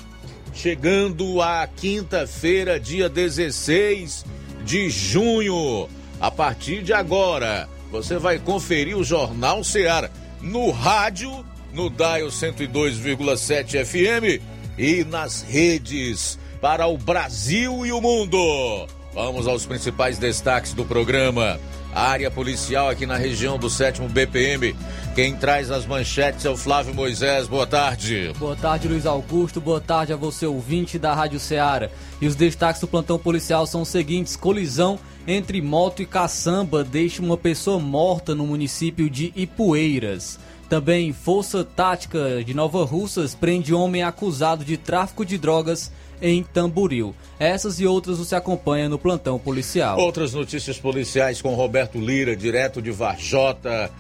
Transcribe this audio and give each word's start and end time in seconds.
Chegando 0.52 1.42
a 1.42 1.68
quinta-feira, 1.68 2.80
dia 2.80 3.08
16 3.08 4.26
de 4.64 4.90
junho. 4.90 5.88
A 6.20 6.32
partir 6.32 6.82
de 6.84 6.94
agora, 6.94 7.70
você 7.92 8.18
vai 8.18 8.40
conferir 8.40 8.98
o 8.98 9.04
Jornal 9.04 9.64
Seara 9.64 10.12
no 10.42 10.72
rádio 10.72 11.46
no 11.74 11.90
Dial 11.90 12.28
102,7 12.28 13.84
FM 13.84 14.42
e 14.78 15.04
nas 15.04 15.42
redes 15.42 16.38
para 16.62 16.88
o 16.88 16.98
Brasil 16.98 17.86
e 17.86 17.92
o 17.92 18.00
mundo. 18.00 18.88
Vamos 19.14 19.48
aos 19.48 19.66
principais 19.66 20.18
destaques 20.18 20.74
do 20.74 20.86
programa. 20.86 21.60
A 21.94 22.10
área 22.10 22.32
policial 22.32 22.90
aqui 22.90 23.06
na 23.06 23.18
região 23.18 23.60
do 23.60 23.70
7 23.70 24.02
BPM. 24.02 24.76
Quem 25.14 25.36
traz 25.36 25.70
as 25.70 25.86
manchetes 25.86 26.44
é 26.44 26.50
o 26.50 26.58
Flávio 26.58 26.94
Moisés. 26.96 27.48
Boa 27.48 27.68
tarde. 27.68 28.32
Boa 28.40 28.56
tarde, 28.56 28.88
Luiz 28.88 29.06
Augusto. 29.06 29.62
Boa 29.62 29.80
tarde 29.80 30.12
a 30.12 30.16
você, 30.16 30.48
ouvinte 30.48 30.98
da 30.98 31.14
Rádio 31.14 31.40
Ceará. 31.40 31.90
E 32.20 32.26
os 32.26 32.36
destaques 32.36 32.82
do 32.82 32.88
plantão 32.88 33.20
policial 33.20 33.68
são 33.68 33.84
os 33.84 33.90
seguintes: 33.90 34.36
colisão 34.36 34.98
entre 35.28 35.62
moto 35.62 36.02
e 36.02 36.06
caçamba 36.06 36.84
deixa 36.84 37.22
uma 37.22 37.38
pessoa 37.38 37.80
morta 37.80 38.34
no 38.34 38.48
município 38.48 39.08
de 39.08 39.32
Ipueiras. 39.36 40.40
Também 40.74 41.14
Força 41.14 41.64
Tática 41.64 42.44
de 42.44 42.52
Nova 42.52 42.84
Russas 42.84 43.36
prende 43.36 43.76
homem 43.76 44.02
acusado 44.02 44.66
de 44.66 44.76
tráfico 44.76 45.24
de 45.24 45.38
drogas 45.38 45.92
em 46.20 46.42
Tamboril. 46.42 47.14
Essas 47.38 47.80
e 47.80 47.86
outras 47.86 48.18
você 48.18 48.36
acompanha 48.36 48.90
no 48.90 48.98
plantão 48.98 49.38
policial. 49.38 50.00
Outras 50.00 50.34
notícias 50.34 50.80
policiais 50.80 51.44
com 51.44 51.54
Roberto 51.54 52.00
Lira, 52.00 52.36
direto 52.36 52.82
de 52.82 52.90
Varjota, 52.90 53.92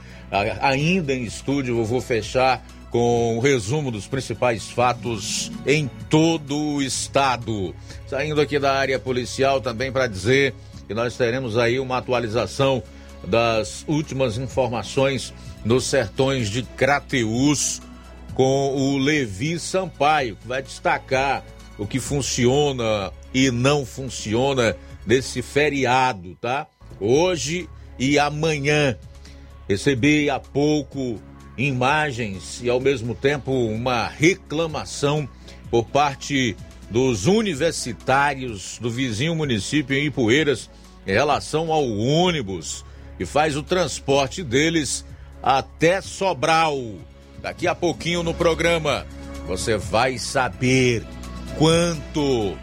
ainda 0.59 1.13
em 1.13 1.21
estúdio. 1.21 1.77
Eu 1.77 1.85
vou 1.85 2.01
fechar 2.01 2.65
com 2.89 3.37
o 3.37 3.39
resumo 3.39 3.91
dos 3.91 4.07
principais 4.07 4.67
fatos 4.67 5.51
em 5.67 5.87
todo 6.09 6.57
o 6.57 6.81
estado. 6.81 7.75
Saindo 8.07 8.41
aqui 8.41 8.57
da 8.57 8.73
área 8.73 8.97
policial 8.97 9.61
também 9.61 9.91
para 9.91 10.07
dizer 10.07 10.55
que 10.87 10.95
nós 10.95 11.15
teremos 11.15 11.55
aí 11.55 11.79
uma 11.79 11.97
atualização 11.99 12.81
das 13.27 13.85
últimas 13.87 14.39
informações 14.39 15.31
nos 15.63 15.85
sertões 15.85 16.49
de 16.49 16.63
Crateús 16.63 17.81
com 18.33 18.75
o 18.75 18.97
Levi 18.97 19.59
Sampaio, 19.59 20.35
que 20.35 20.47
vai 20.47 20.61
destacar 20.61 21.43
o 21.77 21.85
que 21.85 21.99
funciona 21.99 23.11
e 23.33 23.51
não 23.51 23.85
funciona 23.85 24.75
desse 25.05 25.41
feriado, 25.41 26.35
tá? 26.35 26.67
Hoje 26.99 27.69
e 27.97 28.17
amanhã. 28.19 28.97
Recebi 29.67 30.29
há 30.29 30.39
pouco 30.39 31.21
imagens 31.57 32.61
e 32.61 32.69
ao 32.69 32.79
mesmo 32.79 33.15
tempo 33.15 33.51
uma 33.51 34.07
reclamação 34.07 35.27
por 35.69 35.85
parte 35.85 36.55
dos 36.89 37.25
universitários 37.25 38.77
do 38.79 38.89
vizinho 38.89 39.35
município 39.35 39.95
em 39.95 40.07
Ipueiras 40.07 40.69
em 41.07 41.11
relação 41.11 41.71
ao 41.71 41.89
ônibus 41.89 42.83
que 43.17 43.25
faz 43.25 43.55
o 43.55 43.63
transporte 43.63 44.43
deles 44.43 45.05
até 45.43 45.99
Sobral. 46.01 46.79
Daqui 47.41 47.67
a 47.67 47.75
pouquinho 47.75 48.23
no 48.23 48.33
programa 48.33 49.05
você 49.45 49.75
vai 49.75 50.17
saber 50.17 51.05
quanto 51.57 52.57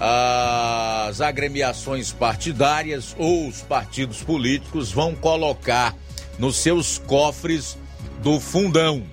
as 0.00 1.20
agremiações 1.20 2.12
partidárias 2.12 3.14
ou 3.16 3.46
os 3.48 3.62
partidos 3.62 4.22
políticos 4.22 4.90
vão 4.90 5.14
colocar 5.14 5.94
nos 6.38 6.56
seus 6.56 6.98
cofres 6.98 7.78
do 8.22 8.40
fundão. 8.40 9.04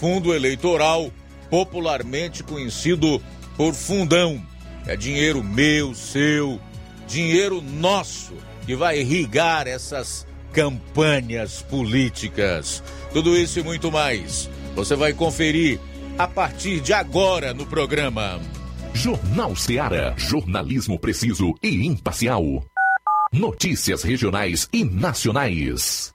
Fundo 0.00 0.34
eleitoral, 0.34 1.10
popularmente 1.48 2.42
conhecido 2.42 3.22
por 3.56 3.72
fundão. 3.72 4.42
É 4.86 4.96
dinheiro 4.96 5.42
meu, 5.44 5.94
seu, 5.94 6.60
dinheiro 7.06 7.62
nosso 7.62 8.32
que 8.66 8.74
vai 8.74 9.00
irrigar 9.00 9.66
essas 9.66 10.26
campanhas 10.52 11.62
políticas. 11.62 12.82
Tudo 13.12 13.36
isso 13.36 13.60
e 13.60 13.62
muito 13.62 13.90
mais 13.90 14.48
você 14.74 14.94
vai 14.94 15.12
conferir 15.12 15.78
a 16.18 16.26
partir 16.26 16.80
de 16.80 16.92
agora 16.92 17.52
no 17.54 17.66
programa. 17.66 18.40
Jornal 18.92 19.54
Seara. 19.56 20.14
Jornalismo 20.16 20.98
preciso 20.98 21.54
e 21.62 21.86
imparcial. 21.86 22.64
Notícias 23.32 24.02
regionais 24.02 24.68
e 24.72 24.84
nacionais. 24.84 26.12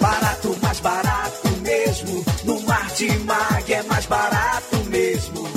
Barato, 0.00 0.56
mais 0.62 0.80
barato 0.80 1.48
mesmo. 1.62 2.24
No 2.44 2.60
Martimag 2.62 3.72
é 3.72 3.82
mais 3.84 4.06
barato 4.06 4.76
mesmo. 4.90 5.48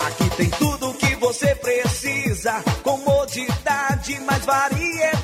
Aqui 0.00 0.36
tem 0.36 0.50
tudo 0.50 0.90
o 0.90 0.94
que 0.94 1.14
você 1.16 1.54
precisa. 1.54 2.62
Comodidade, 2.82 4.20
mais 4.20 4.44
variedade. 4.44 5.23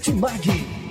Martimag. 0.01 0.90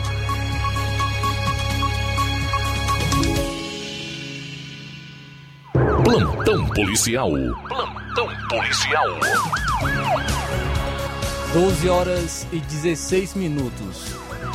Plantão 6.11 6.67
policial. 6.67 7.31
Plantão 7.69 8.27
policial. 8.49 9.07
12 11.53 11.87
horas 11.87 12.47
e 12.51 12.59
16 12.59 13.33
minutos. 13.35 14.07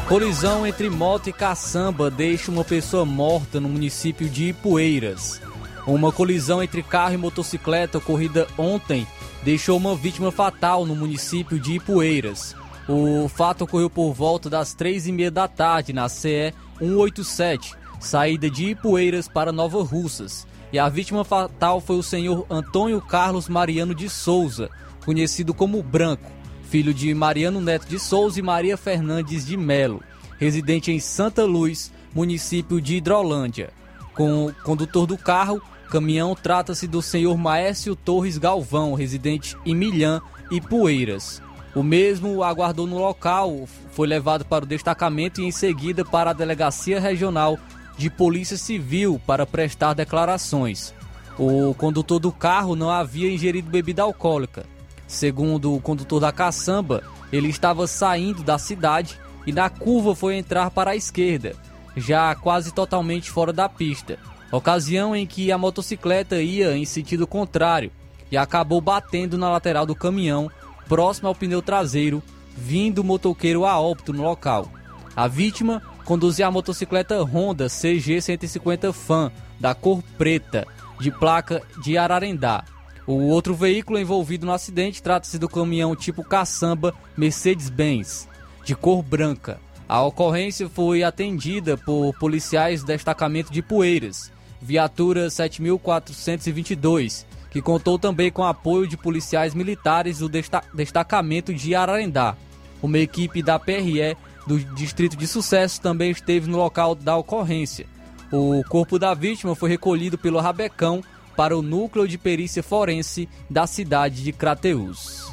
Colisão 0.07 0.67
entre 0.67 0.91
moto 0.91 1.31
e 1.31 1.33
caçamba 1.33 2.11
deixa 2.11 2.51
uma 2.51 2.63
pessoa 2.63 3.07
morta 3.07 3.59
no 3.59 3.71
município 3.71 4.29
de 4.29 4.51
Ipueiras. 4.51 5.41
Uma 5.87 6.13
colisão 6.13 6.63
entre 6.63 6.83
carro 6.83 7.15
e 7.15 7.17
motocicleta 7.17 7.97
ocorrida 7.97 8.47
ontem 8.59 9.07
deixou 9.43 9.79
uma 9.79 9.97
vítima 9.97 10.31
fatal 10.31 10.85
no 10.85 10.95
município 10.95 11.59
de 11.59 11.77
Ipueiras. 11.77 12.55
O 12.87 13.31
fato 13.31 13.65
ocorreu 13.65 13.89
por 13.89 14.13
volta 14.13 14.51
das 14.51 14.75
três 14.75 15.07
e 15.07 15.13
meia 15.13 15.31
da 15.31 15.49
tarde 15.49 15.95
na 15.95 16.07
CE 16.07 16.53
187, 16.79 17.73
saída 17.99 18.51
de 18.51 18.73
Ipueiras 18.73 19.27
para 19.27 19.51
Nova 19.51 19.83
Russas. 19.83 20.47
E 20.73 20.79
a 20.79 20.89
vítima 20.89 21.25
fatal 21.25 21.81
foi 21.81 21.97
o 21.97 22.03
senhor 22.03 22.45
Antônio 22.51 23.01
Carlos 23.01 23.49
Mariano 23.49 23.95
de 23.95 24.09
Souza, 24.09 24.69
conhecido 25.05 25.55
como 25.55 25.83
Branco, 25.83 26.31
filho 26.69 26.93
de 26.93 27.15
Mariano 27.15 27.61
Neto 27.61 27.87
de 27.87 27.99
Souza 27.99 28.41
e 28.41 28.43
Maria 28.43 28.77
Fernandes 28.77 29.47
de 29.47 29.57
Melo, 29.57 30.03
residente 30.39 30.91
em 30.91 30.99
Santa 30.99 31.45
Luz, 31.45 31.93
município 32.15 32.81
de 32.81 32.97
Hidrolândia. 32.97 33.71
Com 34.15 34.47
o 34.47 34.55
condutor 34.65 35.07
do 35.07 35.17
carro, 35.17 35.63
caminhão 35.89 36.35
trata-se 36.35 36.87
do 36.87 37.01
senhor 37.01 37.37
Maécio 37.39 37.95
Torres 37.95 38.37
Galvão, 38.37 38.95
residente 38.95 39.57
em 39.65 39.75
Milhã 39.75 40.21
e 40.51 40.61
Poeiras. 40.61 41.41
O 41.75 41.83
mesmo 41.83 42.43
aguardou 42.43 42.87
no 42.87 42.99
local, 42.99 43.69
foi 43.93 44.09
levado 44.09 44.45
para 44.47 44.65
o 44.65 44.69
destacamento 44.69 45.41
e 45.41 45.45
em 45.45 45.51
seguida 45.51 46.05
para 46.05 46.31
a 46.31 46.35
delegacia 46.35 46.99
regional 46.99 47.59
de 47.97 48.11
Polícia 48.11 48.57
Civil 48.57 49.21
para 49.27 49.47
prestar 49.47 49.95
declarações. 49.95 50.95
O 51.39 51.75
condutor 51.75 52.19
do 52.19 52.33
carro 52.33 52.75
não 52.75 52.91
havia 52.91 53.31
ingerido 53.31 53.71
bebida 53.71 54.03
alcoólica. 54.03 54.65
Segundo 55.07 55.75
o 55.75 55.81
condutor 55.81 56.21
da 56.21 56.33
caçamba, 56.33 57.03
ele 57.33 57.49
estava 57.49 57.87
saindo 57.87 58.43
da 58.43 58.59
cidade 58.59 59.19
e 59.47 59.53
na 59.53 59.71
curva 59.71 60.15
foi 60.15 60.37
entrar 60.37 60.71
para 60.71 60.93
a 60.93 60.97
esquerda, 60.97 61.55
já 61.97 62.35
quase 62.35 62.73
totalmente 62.73 63.31
fora 63.31 63.53
da 63.53 63.69
pista. 63.69 64.19
Ocasião 64.51 65.15
em 65.15 65.27
que 65.27 65.53
a 65.53 65.59
motocicleta 65.59 66.41
ia 66.41 66.77
em 66.77 66.85
sentido 66.85 67.27
contrário 67.27 67.93
e 68.31 68.37
acabou 68.37 68.81
batendo 68.81 69.39
na 69.39 69.51
lateral 69.51 69.87
do 69.87 69.95
caminhão, 69.95 70.51
próximo 70.89 71.29
ao 71.29 71.35
pneu 71.35 71.63
traseiro, 71.63 72.23
vindo 72.57 73.01
o 73.01 73.05
motoqueiro 73.05 73.65
a 73.65 73.79
óbito 73.79 74.13
no 74.13 74.23
local. 74.23 74.69
A 75.15 75.29
vítima 75.29 75.83
conduzia 76.07 76.47
a 76.47 76.51
motocicleta 76.51 77.21
Honda 77.23 77.67
CG 77.69 78.23
150 78.23 78.93
Fan, 78.93 79.33
da 79.59 79.75
cor 79.75 80.01
preta, 80.17 80.65
de 81.01 81.11
placa 81.11 81.61
de 81.83 81.99
Ararendá. 81.99 82.65
O 83.07 83.25
outro 83.25 83.55
veículo 83.55 83.99
envolvido 83.99 84.47
no 84.47 84.53
acidente 84.53 85.03
trata-se 85.03 85.37
do 85.39 85.49
caminhão 85.49 85.97
tipo 85.97 86.23
caçamba 86.25 86.95
Mercedes-Benz, 87.17 88.29
de 88.65 88.77
cor 88.77 89.03
branca. 89.03 89.61
A 89.89 90.01
ocorrência 90.03 90.69
foi 90.69 91.03
atendida 91.03 91.77
por 91.77 92.15
policiais 92.19 92.83
do 92.83 92.87
destacamento 92.87 93.53
de 93.53 93.61
Poeiras, 93.61 94.31
viatura 94.63 95.29
7422, 95.29 97.27
que 97.51 97.61
contou 97.61 97.99
também 97.99 98.31
com 98.31 98.45
apoio 98.45 98.87
de 98.87 98.97
policiais 98.97 99.55
militares 99.55 100.19
do 100.21 100.31
destacamento 100.73 101.53
de 101.53 101.75
Ararendá. 101.75 102.37
Uma 102.83 102.99
equipe 102.99 103.43
da 103.43 103.59
PRE 103.59 104.17
do 104.47 104.59
Distrito 104.59 105.17
de 105.17 105.27
Sucesso 105.27 105.81
também 105.81 106.11
esteve 106.11 106.49
no 106.49 106.57
local 106.57 106.95
da 106.95 107.17
ocorrência. 107.17 107.87
O 108.33 108.63
corpo 108.69 108.99
da 108.99 109.15
vítima 109.15 109.55
foi 109.55 109.69
recolhido 109.69 110.17
pelo 110.17 110.41
Rabecão 110.41 111.03
para 111.37 111.57
o 111.57 111.63
núcleo 111.63 112.09
de 112.09 112.17
perícia 112.17 112.63
forense 112.63 113.29
da 113.49 113.67
cidade 113.67 114.23
de 114.23 114.33
Crateús. 114.33 115.27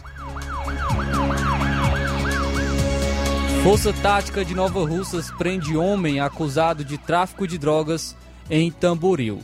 Força 3.63 3.93
Tática 3.93 4.43
de 4.43 4.53
Nova 4.53 4.86
Russas 4.86 5.32
prende 5.32 5.77
homem 5.77 6.20
acusado 6.20 6.84
de 6.84 6.98
tráfico 6.98 7.48
de 7.48 7.58
drogas 7.58 8.15
em 8.50 8.70
Tamboril. 8.70 9.39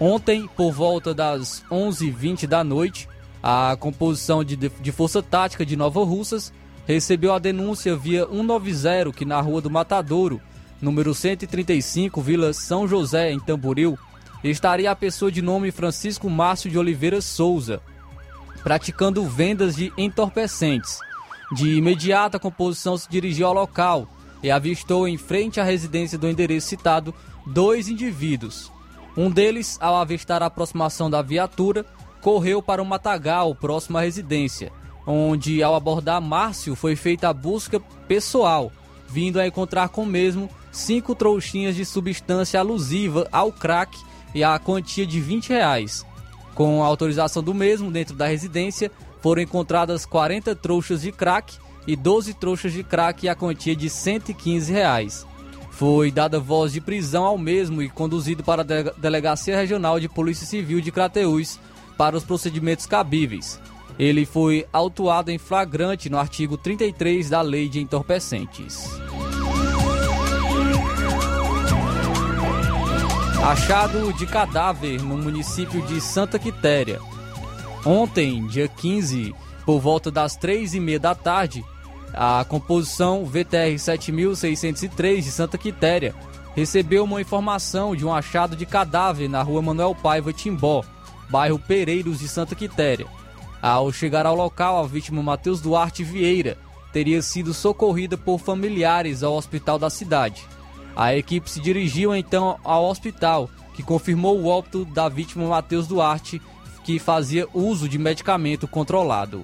Ontem, 0.00 0.48
por 0.56 0.72
volta 0.72 1.12
das 1.12 1.62
11h20 1.70 2.46
da 2.46 2.64
noite, 2.64 3.06
a 3.42 3.76
composição 3.78 4.42
de, 4.42 4.56
de 4.56 4.92
Força 4.92 5.22
Tática 5.22 5.66
de 5.66 5.76
Nova 5.76 6.02
Russas 6.02 6.50
recebeu 6.86 7.32
a 7.32 7.38
denúncia 7.38 7.96
via 7.96 8.26
190 8.26 9.12
que 9.12 9.24
na 9.24 9.40
Rua 9.40 9.60
do 9.60 9.70
Matadouro, 9.70 10.40
número 10.80 11.14
135, 11.14 12.20
Vila 12.20 12.52
São 12.52 12.86
José, 12.86 13.32
em 13.32 13.40
Tamboril, 13.40 13.98
estaria 14.42 14.90
a 14.90 14.96
pessoa 14.96 15.32
de 15.32 15.40
nome 15.40 15.70
Francisco 15.70 16.28
Márcio 16.28 16.70
de 16.70 16.78
Oliveira 16.78 17.20
Souza, 17.20 17.80
praticando 18.62 19.24
vendas 19.26 19.76
de 19.76 19.92
entorpecentes. 19.96 20.98
De 21.52 21.76
imediato, 21.76 22.36
a 22.36 22.40
composição 22.40 22.96
se 22.96 23.08
dirigiu 23.08 23.46
ao 23.46 23.54
local 23.54 24.08
e 24.42 24.50
avistou 24.50 25.08
em 25.08 25.16
frente 25.16 25.60
à 25.60 25.64
residência 25.64 26.18
do 26.18 26.28
endereço 26.28 26.68
citado 26.68 27.14
dois 27.46 27.88
indivíduos. 27.88 28.70
Um 29.16 29.30
deles, 29.30 29.78
ao 29.80 29.96
avistar 29.96 30.42
a 30.42 30.46
aproximação 30.46 31.08
da 31.08 31.22
viatura, 31.22 31.86
correu 32.20 32.62
para 32.62 32.82
o 32.82 32.86
matagal 32.86 33.54
próximo 33.54 33.96
à 33.96 34.00
residência, 34.00 34.72
onde, 35.06 35.62
ao 35.62 35.74
abordar 35.74 36.20
Márcio, 36.20 36.74
foi 36.74 36.96
feita 36.96 37.28
a 37.28 37.32
busca 37.32 37.80
pessoal, 38.08 38.72
vindo 39.08 39.38
a 39.38 39.46
encontrar 39.46 39.88
com 39.88 40.02
o 40.02 40.06
mesmo 40.06 40.48
cinco 40.72 41.14
trouxinhas 41.14 41.76
de 41.76 41.84
substância 41.84 42.58
alusiva 42.58 43.28
ao 43.30 43.52
crack 43.52 43.98
e 44.34 44.42
a 44.42 44.58
quantia 44.58 45.06
de 45.06 45.20
20 45.20 45.50
reais. 45.50 46.04
Com 46.54 46.82
a 46.82 46.86
autorização 46.86 47.42
do 47.42 47.54
mesmo, 47.54 47.90
dentro 47.90 48.14
da 48.14 48.26
residência, 48.26 48.90
foram 49.20 49.42
encontradas 49.42 50.04
40 50.04 50.54
trouxas 50.56 51.02
de 51.02 51.12
crack 51.12 51.56
e 51.86 51.96
12 51.96 52.34
trouxas 52.34 52.72
de 52.72 52.82
crack 52.82 53.24
e 53.24 53.28
a 53.28 53.34
quantia 53.34 53.74
de 53.74 53.88
115 53.88 54.72
reais. 54.72 55.26
Foi 55.70 56.10
dada 56.10 56.38
voz 56.38 56.72
de 56.72 56.80
prisão 56.80 57.24
ao 57.24 57.36
mesmo 57.36 57.82
e 57.82 57.88
conduzido 57.88 58.44
para 58.44 58.62
a 58.62 58.92
Delegacia 58.96 59.56
Regional 59.56 59.98
de 59.98 60.08
Polícia 60.08 60.46
Civil 60.46 60.80
de 60.80 60.92
Crateús 60.92 61.58
para 61.96 62.16
os 62.16 62.22
procedimentos 62.22 62.86
cabíveis. 62.86 63.60
Ele 63.98 64.26
foi 64.26 64.66
autuado 64.72 65.30
em 65.30 65.38
flagrante 65.38 66.10
no 66.10 66.18
artigo 66.18 66.56
33 66.56 67.30
da 67.30 67.40
Lei 67.40 67.68
de 67.68 67.80
Entorpecentes. 67.80 68.88
Achado 73.42 74.12
de 74.14 74.26
cadáver 74.26 75.02
no 75.02 75.16
município 75.16 75.82
de 75.82 76.00
Santa 76.00 76.38
Quitéria. 76.38 76.98
Ontem, 77.84 78.46
dia 78.46 78.66
15, 78.66 79.34
por 79.66 79.78
volta 79.78 80.10
das 80.10 80.34
três 80.36 80.74
e 80.74 80.80
meia 80.80 80.98
da 80.98 81.14
tarde, 81.14 81.62
a 82.12 82.44
composição 82.48 83.24
VTR 83.24 83.78
7603 83.78 85.24
de 85.24 85.30
Santa 85.30 85.58
Quitéria 85.58 86.14
recebeu 86.54 87.04
uma 87.04 87.20
informação 87.20 87.94
de 87.94 88.06
um 88.06 88.14
achado 88.14 88.56
de 88.56 88.64
cadáver 88.64 89.28
na 89.28 89.42
rua 89.42 89.60
Manuel 89.60 89.94
Paiva 89.94 90.32
Timbó, 90.32 90.84
bairro 91.28 91.58
Pereiros 91.58 92.20
de 92.20 92.28
Santa 92.28 92.54
Quitéria. 92.54 93.06
Ao 93.64 93.90
chegar 93.90 94.26
ao 94.26 94.36
local, 94.36 94.78
a 94.78 94.86
vítima 94.86 95.22
Matheus 95.22 95.58
Duarte 95.58 96.04
Vieira 96.04 96.58
teria 96.92 97.22
sido 97.22 97.54
socorrida 97.54 98.14
por 98.14 98.38
familiares 98.38 99.22
ao 99.22 99.34
hospital 99.34 99.78
da 99.78 99.88
cidade. 99.88 100.44
A 100.94 101.16
equipe 101.16 101.48
se 101.48 101.60
dirigiu 101.60 102.14
então 102.14 102.58
ao 102.62 102.84
hospital, 102.84 103.48
que 103.72 103.82
confirmou 103.82 104.38
o 104.38 104.48
óbito 104.48 104.84
da 104.84 105.08
vítima 105.08 105.48
Matheus 105.48 105.86
Duarte, 105.86 106.42
que 106.84 106.98
fazia 106.98 107.48
uso 107.54 107.88
de 107.88 107.96
medicamento 107.96 108.68
controlado. 108.68 109.42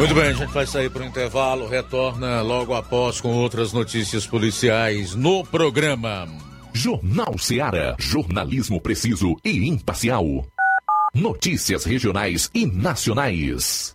Muito 0.00 0.14
bem, 0.14 0.30
a 0.30 0.32
gente 0.32 0.50
vai 0.50 0.66
sair 0.66 0.88
para 0.88 1.02
o 1.02 1.04
intervalo, 1.04 1.68
retorna 1.68 2.40
logo 2.40 2.72
após 2.72 3.20
com 3.20 3.34
outras 3.34 3.74
notícias 3.74 4.26
policiais 4.26 5.14
no 5.14 5.44
programa. 5.44 6.26
Jornal 6.72 7.36
Seara, 7.36 7.96
jornalismo 7.98 8.80
preciso 8.80 9.36
e 9.44 9.68
imparcial. 9.68 10.24
Notícias 11.14 11.84
regionais 11.84 12.50
e 12.54 12.64
nacionais. 12.64 13.94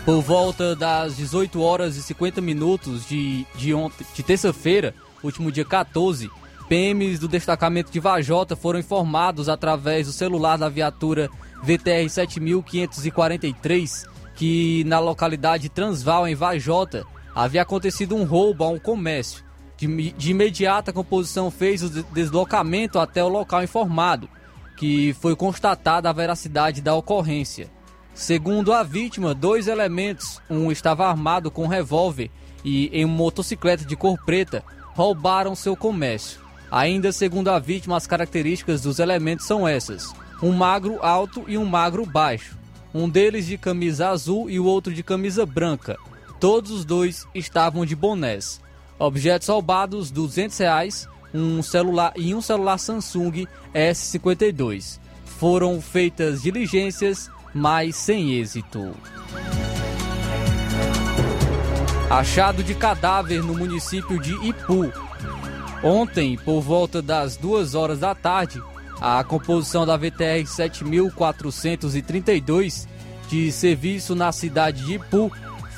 Por 0.05 0.21
volta 0.21 0.75
das 0.75 1.15
18 1.15 1.61
horas 1.61 1.95
e 1.95 2.03
50 2.03 2.41
minutos 2.41 3.07
de, 3.07 3.45
de, 3.55 3.71
de 4.13 4.23
terça-feira, 4.23 4.93
último 5.23 5.49
dia 5.51 5.63
14, 5.63 6.29
PMs 6.67 7.19
do 7.19 7.27
destacamento 7.27 7.91
de 7.91 7.99
Vajota 7.99 8.55
foram 8.55 8.79
informados 8.79 9.47
através 9.47 10.07
do 10.07 10.13
celular 10.13 10.57
da 10.57 10.67
viatura 10.67 11.29
VTR 11.61 12.09
7543 12.09 14.05
que 14.35 14.83
na 14.85 14.99
localidade 14.99 15.69
Transval, 15.69 16.27
em 16.27 16.35
Vajota, 16.35 17.05
havia 17.33 17.61
acontecido 17.61 18.15
um 18.15 18.25
roubo 18.25 18.63
a 18.63 18.69
um 18.69 18.79
comércio. 18.79 19.43
De, 19.77 20.11
de 20.11 20.67
a 20.67 20.83
composição 20.93 21.49
fez 21.51 21.83
o 21.83 21.89
deslocamento 21.89 22.99
até 22.99 23.23
o 23.23 23.27
local 23.27 23.63
informado, 23.63 24.29
que 24.77 25.13
foi 25.13 25.36
constatada 25.36 26.09
a 26.09 26.13
veracidade 26.13 26.81
da 26.81 26.95
ocorrência. 26.95 27.69
Segundo 28.13 28.71
a 28.71 28.83
vítima, 28.83 29.33
dois 29.33 29.67
elementos, 29.67 30.39
um 30.49 30.71
estava 30.71 31.07
armado 31.07 31.49
com 31.49 31.63
um 31.63 31.67
revólver 31.67 32.29
e 32.63 32.88
em 32.88 33.05
uma 33.05 33.15
motocicleta 33.15 33.83
de 33.83 33.95
cor 33.95 34.17
preta, 34.23 34.63
roubaram 34.93 35.55
seu 35.55 35.75
comércio. 35.75 36.39
Ainda 36.71 37.12
segundo 37.12 37.49
a 37.49 37.59
vítima, 37.59 37.97
as 37.97 38.07
características 38.07 38.81
dos 38.81 38.99
elementos 38.99 39.45
são 39.45 39.67
essas: 39.67 40.13
um 40.41 40.51
magro 40.51 40.99
alto 41.03 41.43
e 41.47 41.57
um 41.57 41.65
magro 41.65 42.05
baixo. 42.05 42.57
Um 42.93 43.09
deles 43.09 43.47
de 43.47 43.57
camisa 43.57 44.09
azul 44.09 44.49
e 44.49 44.59
o 44.59 44.65
outro 44.65 44.93
de 44.93 45.01
camisa 45.01 45.45
branca. 45.45 45.97
Todos 46.39 46.71
os 46.71 46.86
dois 46.86 47.27
estavam 47.33 47.86
de 47.86 47.95
bonés. 47.95 48.62
Objetos 48.99 49.47
roubados: 49.47 50.12
200 50.12 50.57
reais, 50.57 51.07
um 51.33 51.63
celular 51.63 52.13
e 52.15 52.35
um 52.35 52.41
celular 52.41 52.77
Samsung 52.77 53.47
S52. 53.73 54.99
Foram 55.25 55.81
feitas 55.81 56.41
diligências, 56.41 57.29
mas 57.53 57.95
sem 57.95 58.33
êxito. 58.33 58.93
Achado 62.09 62.61
de 62.63 62.75
cadáver 62.75 63.41
no 63.41 63.55
município 63.55 64.19
de 64.19 64.33
Ipu. 64.47 64.91
Ontem, 65.83 66.37
por 66.37 66.61
volta 66.61 67.01
das 67.01 67.35
duas 67.35 67.75
horas 67.75 67.99
da 67.99 68.13
tarde, 68.13 68.61
a 69.01 69.23
composição 69.23 69.85
da 69.85 69.97
VTR 69.97 70.45
7432 70.45 72.87
de 73.27 73.51
serviço 73.51 74.13
na 74.15 74.31
cidade 74.31 74.85
de 74.85 74.93
Ipu 74.93 75.29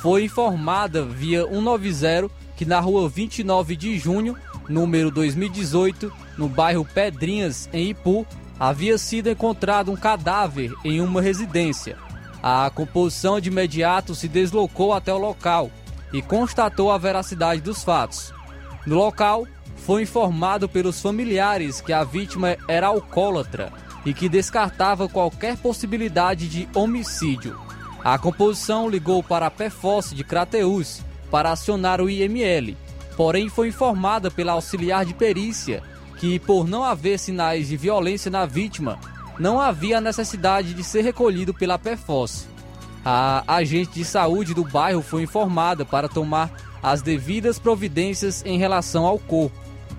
foi 0.02 0.26
informada 0.26 1.04
via 1.04 1.48
190 1.48 2.30
que 2.56 2.66
na 2.66 2.80
rua 2.80 3.10
29 3.10 3.76
de 3.76 3.98
junho, 3.98 4.36
número 4.70 5.12
2018, 5.12 6.12
no 6.38 6.48
bairro 6.48 6.86
Pedrinhas, 6.86 7.70
em 7.72 7.90
Ipu, 7.90 8.26
havia 8.60 8.98
sido 8.98 9.30
encontrado 9.30 9.92
um 9.92 9.96
cadáver 9.96 10.74
em 10.84 11.02
uma 11.02 11.22
residência. 11.22 11.98
A 12.42 12.70
composição 12.70 13.40
de 13.40 13.50
imediato 13.50 14.14
se 14.16 14.28
deslocou 14.28 14.94
até 14.94 15.14
o 15.14 15.18
local 15.18 15.72
e 16.14 16.22
constatou 16.22 16.92
a 16.92 16.98
veracidade 16.98 17.62
dos 17.62 17.84
fatos. 17.84 18.34
No 18.86 18.96
local, 18.96 19.48
foi 19.76 20.04
informado 20.04 20.70
pelos 20.70 21.02
familiares 21.02 21.82
que 21.82 21.92
a 21.92 22.04
vítima 22.04 22.56
era 22.68 22.88
alcoólatra 22.88 23.72
e 24.06 24.14
que 24.14 24.30
descartava 24.30 25.10
qualquer 25.10 25.58
possibilidade 25.58 26.48
de 26.48 26.70
homicídio. 26.74 27.60
A 28.04 28.18
composição 28.20 28.88
ligou 28.88 29.24
para 29.24 29.48
a 29.48 29.52
PFOS 29.52 30.12
de 30.14 30.24
Crateús 30.24 31.02
para 31.32 31.52
acionar 31.52 32.00
o 32.00 32.10
IML, 32.10 32.78
porém 33.16 33.50
foi 33.50 33.70
informada 33.70 34.30
pela 34.30 34.54
auxiliar 34.54 35.06
de 35.06 35.14
perícia 35.14 35.82
que, 36.18 36.40
por 36.40 36.68
não 36.68 36.84
haver 36.84 37.20
sinais 37.20 37.68
de 37.68 37.78
violência 37.78 38.32
na 38.32 38.46
vítima, 38.46 39.00
não 39.40 39.60
havia 39.60 40.00
necessidade 40.00 40.74
de 40.74 40.84
ser 40.84 41.02
recolhido 41.02 41.54
pela 41.54 41.78
PFOS. 41.78 42.48
A 43.04 43.44
agente 43.48 43.92
de 43.94 44.06
saúde 44.06 44.54
do 44.54 44.64
bairro 44.64 45.02
foi 45.02 45.24
informada 45.24 45.86
para 45.86 46.10
tomar 46.10 46.52
as 46.82 47.02
devidas 47.02 47.60
providências 47.60 48.44
em 48.46 48.58
relação 48.58 49.06
ao 49.06 49.20
corpo. 49.20 49.56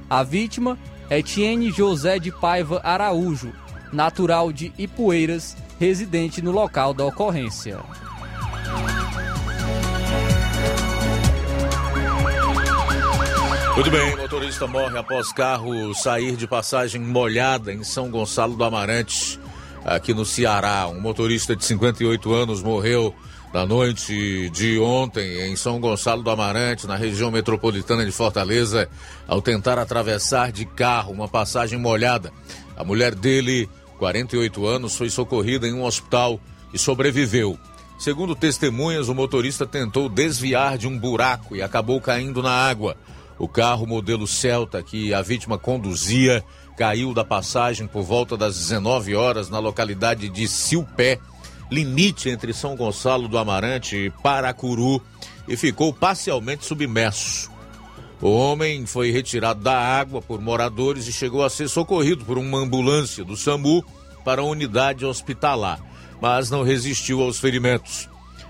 A 0.08 0.22
vítima 0.22 0.78
é 1.08 1.18
Etienne 1.18 1.70
José 1.70 2.18
de 2.18 2.32
Paiva 2.32 2.80
Araújo, 2.82 3.52
natural 3.92 4.52
de 4.52 4.72
Ipueiras, 4.76 5.56
residente 5.78 6.42
no 6.42 6.50
local 6.50 6.92
da 6.92 7.04
ocorrência. 7.04 7.78
Muito 13.76 13.90
bem, 13.90 14.16
motorista 14.16 14.66
morre 14.66 14.98
após 14.98 15.30
carro 15.32 15.94
sair 15.94 16.34
de 16.34 16.48
passagem 16.48 17.00
molhada 17.00 17.72
em 17.72 17.84
São 17.84 18.10
Gonçalo 18.10 18.56
do 18.56 18.64
Amarante, 18.64 19.38
aqui 19.84 20.12
no 20.12 20.24
Ceará. 20.24 20.88
Um 20.88 21.00
motorista 21.00 21.54
de 21.54 21.64
58 21.64 22.34
anos 22.34 22.62
morreu 22.62 23.14
na 23.52 23.64
noite 23.64 24.50
de 24.50 24.80
ontem 24.80 25.46
em 25.46 25.54
São 25.54 25.78
Gonçalo 25.78 26.22
do 26.22 26.30
Amarante, 26.30 26.86
na 26.86 26.96
região 26.96 27.30
metropolitana 27.30 28.04
de 28.04 28.10
Fortaleza, 28.10 28.88
ao 29.28 29.40
tentar 29.40 29.78
atravessar 29.78 30.50
de 30.50 30.64
carro 30.64 31.12
uma 31.12 31.28
passagem 31.28 31.78
molhada. 31.78 32.32
A 32.76 32.82
mulher 32.82 33.14
dele 33.14 33.68
48 33.98 34.66
anos, 34.66 34.96
foi 34.96 35.10
socorrida 35.10 35.66
em 35.66 35.72
um 35.72 35.84
hospital 35.84 36.40
e 36.72 36.78
sobreviveu. 36.78 37.58
Segundo 37.98 38.34
testemunhas, 38.34 39.08
o 39.08 39.14
motorista 39.14 39.66
tentou 39.66 40.08
desviar 40.08 40.76
de 40.76 40.86
um 40.86 40.98
buraco 40.98 41.56
e 41.56 41.62
acabou 41.62 42.00
caindo 42.00 42.42
na 42.42 42.50
água. 42.50 42.96
O 43.38 43.46
carro 43.46 43.86
modelo 43.86 44.26
Celta 44.26 44.82
que 44.82 45.12
a 45.12 45.20
vítima 45.20 45.58
conduzia 45.58 46.42
caiu 46.76 47.12
da 47.12 47.24
passagem 47.24 47.86
por 47.86 48.02
volta 48.02 48.36
das 48.36 48.56
19 48.56 49.14
horas 49.14 49.50
na 49.50 49.58
localidade 49.58 50.28
de 50.28 50.48
Silpé, 50.48 51.18
limite 51.70 52.28
entre 52.30 52.52
São 52.52 52.76
Gonçalo 52.76 53.28
do 53.28 53.38
Amarante 53.38 53.96
e 53.96 54.10
Paracuru, 54.10 55.02
e 55.46 55.56
ficou 55.56 55.92
parcialmente 55.92 56.64
submerso. 56.64 57.50
O 58.20 58.30
homem 58.30 58.86
foi 58.86 59.10
retirado 59.10 59.60
da 59.60 59.78
água 59.78 60.22
por 60.22 60.40
moradores 60.40 61.06
e 61.06 61.12
chegou 61.12 61.44
a 61.44 61.50
ser 61.50 61.68
socorrido 61.68 62.24
por 62.24 62.38
uma 62.38 62.58
ambulância 62.58 63.22
do 63.22 63.36
SAMU 63.36 63.84
para 64.24 64.40
a 64.40 64.44
unidade 64.44 65.04
hospitalar, 65.04 65.80
mas 66.20 66.50
não 66.50 66.62
resistiu 66.62 67.22
aos 67.22 67.38
ferimentos. 67.38 68.08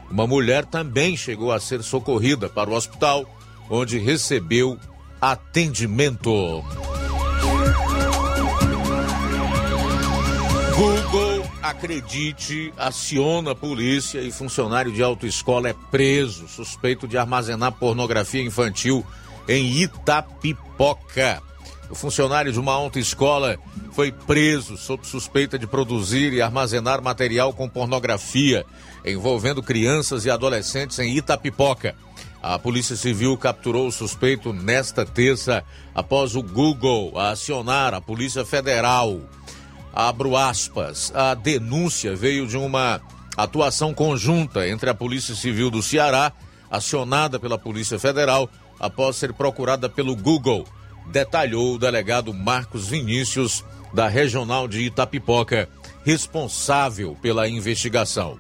Uma 0.09 0.27
mulher 0.27 0.65
também 0.65 1.17
chegou 1.17 1.51
a 1.51 1.59
ser 1.59 1.83
socorrida 1.83 2.49
para 2.49 2.71
o 2.71 2.75
hospital, 2.75 3.29
onde 3.69 3.99
recebeu 3.99 4.79
atendimento. 5.21 6.65
Google, 10.77 11.43
acredite, 11.63 12.73
aciona 12.77 13.53
a 13.53 13.55
polícia 13.55 14.21
e 14.21 14.31
funcionário 14.31 14.93
de 14.93 15.03
autoescola 15.03 15.71
é 15.71 15.75
preso, 15.91 16.47
suspeito 16.49 17.09
de 17.09 17.17
armazenar 17.17 17.73
pornografia 17.73 18.43
infantil 18.43 19.05
em 19.49 19.81
Itapipoca. 19.81 21.43
O 21.89 21.95
funcionário 21.95 22.53
de 22.53 22.59
uma 22.59 22.73
autoescola 22.73 23.57
foi 23.93 24.11
preso 24.11 24.77
sob 24.77 25.07
suspeita 25.07 25.59
de 25.59 25.67
produzir 25.67 26.33
e 26.33 26.43
armazenar 26.43 27.01
material 27.01 27.53
com 27.53 27.69
pornografia 27.69 28.67
envolvendo 29.05 29.63
crianças 29.63 30.25
e 30.25 30.31
adolescentes 30.31 30.99
em 30.99 31.17
Itapipoca. 31.17 31.95
A 32.43 32.59
Polícia 32.59 32.97
Civil 32.97 33.37
capturou 33.37 33.89
o 33.89 33.93
suspeito 33.93 34.53
nesta 34.53 35.05
terça 35.05 35.65
após 35.95 36.37
o 36.37 36.43
Google 36.43 37.19
acionar 37.19 37.95
a 37.95 38.01
Polícia 38.01 38.45
Federal 38.45 39.21
abro 39.97 40.37
aspas, 40.37 41.11
a 41.15 41.33
denúncia 41.33 42.15
veio 42.15 42.47
de 42.47 42.59
uma 42.59 43.01
atuação 43.35 43.95
conjunta 43.95 44.69
entre 44.69 44.91
a 44.91 44.95
Polícia 44.95 45.35
Civil 45.35 45.71
do 45.71 45.83
Ceará, 45.83 46.31
acionada 46.71 47.41
pela 47.41 47.57
Polícia 47.57 47.99
Federal, 47.99 48.51
após 48.79 49.17
ser 49.17 49.33
procurada 49.33 49.89
pelo 49.89 50.15
Google, 50.15 50.67
detalhou 51.07 51.75
o 51.75 51.79
delegado 51.79 52.35
Marcos 52.35 52.89
Vinícius, 52.89 53.65
da 53.95 54.07
Regional 54.07 54.69
de 54.69 54.83
Itapipoca, 54.83 55.67
responsável 56.05 57.17
pela 57.23 57.49
investigação. 57.49 58.39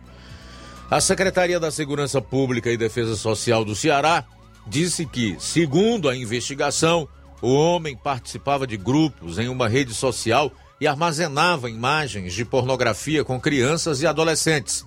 A 0.88 1.01
Secretaria 1.01 1.59
da 1.59 1.72
Segurança 1.72 2.22
Pública 2.22 2.70
e 2.70 2.77
Defesa 2.77 3.16
Social 3.16 3.64
do 3.64 3.75
Ceará 3.75 4.25
disse 4.64 5.05
que, 5.05 5.37
segundo 5.40 6.09
a 6.09 6.16
investigação, 6.16 7.09
o 7.42 7.53
homem 7.53 7.96
participava 7.96 8.68
de 8.68 8.77
grupos 8.77 9.37
em 9.37 9.49
uma 9.49 9.68
rede 9.68 9.92
social 9.92 10.53
e 10.81 10.87
armazenava 10.87 11.68
imagens 11.68 12.33
de 12.35 12.44
pornografia 12.44 13.25
com 13.25 13.40
crianças 13.40 14.01
e 14.01 14.07
adolescentes. 14.07 14.85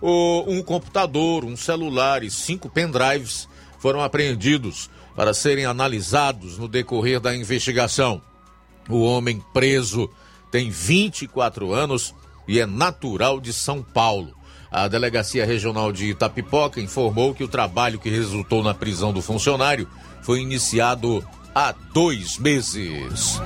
Um 0.00 0.62
computador, 0.62 1.44
um 1.44 1.56
celular 1.56 2.22
e 2.22 2.30
cinco 2.30 2.70
pendrives 2.70 3.46
foram 3.78 4.00
apreendidos 4.00 4.88
para 5.14 5.34
serem 5.34 5.66
analisados 5.66 6.56
no 6.56 6.66
decorrer 6.66 7.20
da 7.20 7.36
investigação. 7.36 8.22
O 8.88 9.02
homem 9.02 9.44
preso 9.52 10.08
tem 10.50 10.70
24 10.70 11.74
anos 11.74 12.14
e 12.48 12.58
é 12.58 12.64
natural 12.64 13.38
de 13.38 13.52
São 13.52 13.82
Paulo. 13.82 14.34
A 14.72 14.88
Delegacia 14.88 15.44
Regional 15.44 15.92
de 15.92 16.06
Itapipoca 16.06 16.80
informou 16.80 17.34
que 17.34 17.44
o 17.44 17.48
trabalho 17.48 17.98
que 17.98 18.08
resultou 18.08 18.62
na 18.62 18.72
prisão 18.72 19.12
do 19.12 19.20
funcionário 19.20 19.86
foi 20.22 20.40
iniciado 20.40 21.22
há 21.54 21.74
dois 21.92 22.38
meses. 22.38 23.38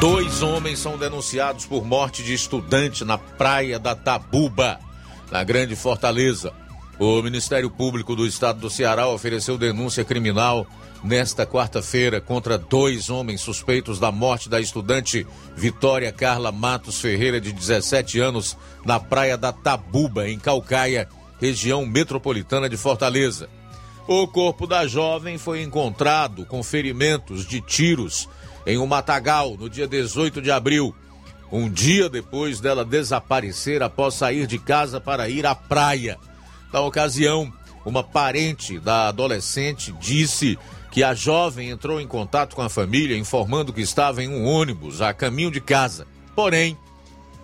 Dois 0.00 0.42
homens 0.42 0.78
são 0.78 0.96
denunciados 0.96 1.66
por 1.66 1.84
morte 1.84 2.22
de 2.22 2.34
estudante 2.34 3.04
na 3.04 3.18
praia 3.18 3.80
da 3.80 3.96
Tabuba, 3.96 4.78
na 5.32 5.42
Grande 5.42 5.74
Fortaleza. 5.74 6.52
O 7.00 7.20
Ministério 7.20 7.68
Público 7.68 8.14
do 8.14 8.24
Estado 8.24 8.60
do 8.60 8.70
Ceará 8.70 9.08
ofereceu 9.08 9.58
denúncia 9.58 10.04
criminal 10.04 10.64
nesta 11.04 11.46
quarta-feira 11.46 12.18
contra 12.18 12.56
dois 12.56 13.10
homens 13.10 13.42
suspeitos 13.42 13.98
da 14.00 14.10
morte 14.10 14.48
da 14.48 14.58
estudante 14.58 15.26
Vitória 15.54 16.10
Carla 16.10 16.50
Matos 16.50 16.98
Ferreira, 16.98 17.38
de 17.38 17.52
17 17.52 18.18
anos, 18.18 18.56
na 18.86 18.98
praia 18.98 19.36
da 19.36 19.52
Tabuba, 19.52 20.28
em 20.28 20.38
Calcaia, 20.38 21.06
região 21.38 21.84
metropolitana 21.84 22.70
de 22.70 22.78
Fortaleza. 22.78 23.50
O 24.08 24.26
corpo 24.26 24.66
da 24.66 24.86
jovem 24.86 25.36
foi 25.36 25.62
encontrado 25.62 26.46
com 26.46 26.62
ferimentos 26.62 27.46
de 27.46 27.60
tiros 27.60 28.26
em 28.66 28.78
um 28.78 28.86
matagal 28.86 29.56
no 29.58 29.68
dia 29.68 29.86
18 29.86 30.40
de 30.40 30.50
abril, 30.50 30.94
um 31.52 31.68
dia 31.68 32.08
depois 32.08 32.60
dela 32.60 32.84
desaparecer 32.84 33.82
após 33.82 34.14
sair 34.14 34.46
de 34.46 34.58
casa 34.58 35.00
para 35.00 35.28
ir 35.28 35.44
à 35.44 35.54
praia. 35.54 36.18
Na 36.72 36.80
ocasião, 36.80 37.52
uma 37.84 38.02
parente 38.02 38.78
da 38.78 39.08
adolescente 39.08 39.92
disse 40.00 40.58
que 40.94 41.02
a 41.02 41.12
jovem 41.12 41.70
entrou 41.70 42.00
em 42.00 42.06
contato 42.06 42.54
com 42.54 42.62
a 42.62 42.68
família 42.68 43.18
informando 43.18 43.72
que 43.72 43.80
estava 43.80 44.22
em 44.22 44.28
um 44.28 44.46
ônibus 44.46 45.02
a 45.02 45.12
caminho 45.12 45.50
de 45.50 45.60
casa. 45.60 46.06
Porém, 46.36 46.78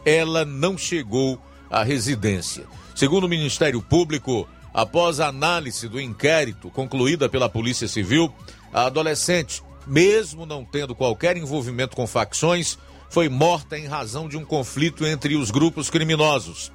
ela 0.04 0.44
não 0.44 0.78
chegou 0.78 1.36
à 1.68 1.82
residência. 1.82 2.64
Segundo 2.94 3.24
o 3.24 3.28
Ministério 3.28 3.82
Público, 3.82 4.48
após 4.72 5.18
a 5.18 5.26
análise 5.26 5.88
do 5.88 6.00
inquérito 6.00 6.70
concluída 6.70 7.28
pela 7.28 7.48
Polícia 7.48 7.88
Civil, 7.88 8.32
a 8.72 8.84
adolescente 8.84 9.64
mesmo 9.84 10.46
não 10.46 10.64
tendo 10.64 10.94
qualquer 10.94 11.36
envolvimento 11.36 11.96
com 11.96 12.06
facções, 12.06 12.78
foi 13.08 13.28
morta 13.28 13.76
em 13.76 13.88
razão 13.88 14.28
de 14.28 14.36
um 14.36 14.44
conflito 14.44 15.04
entre 15.04 15.34
os 15.34 15.50
grupos 15.50 15.90
criminosos. 15.90 16.70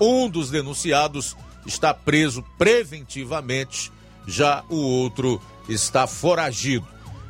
Um 0.00 0.28
dos 0.28 0.50
denunciados 0.50 1.36
está 1.64 1.94
preso 1.94 2.44
preventivamente, 2.58 3.92
já 4.26 4.64
o 4.68 4.74
outro 4.74 5.40
está 5.72 6.06
foragido. 6.06 6.86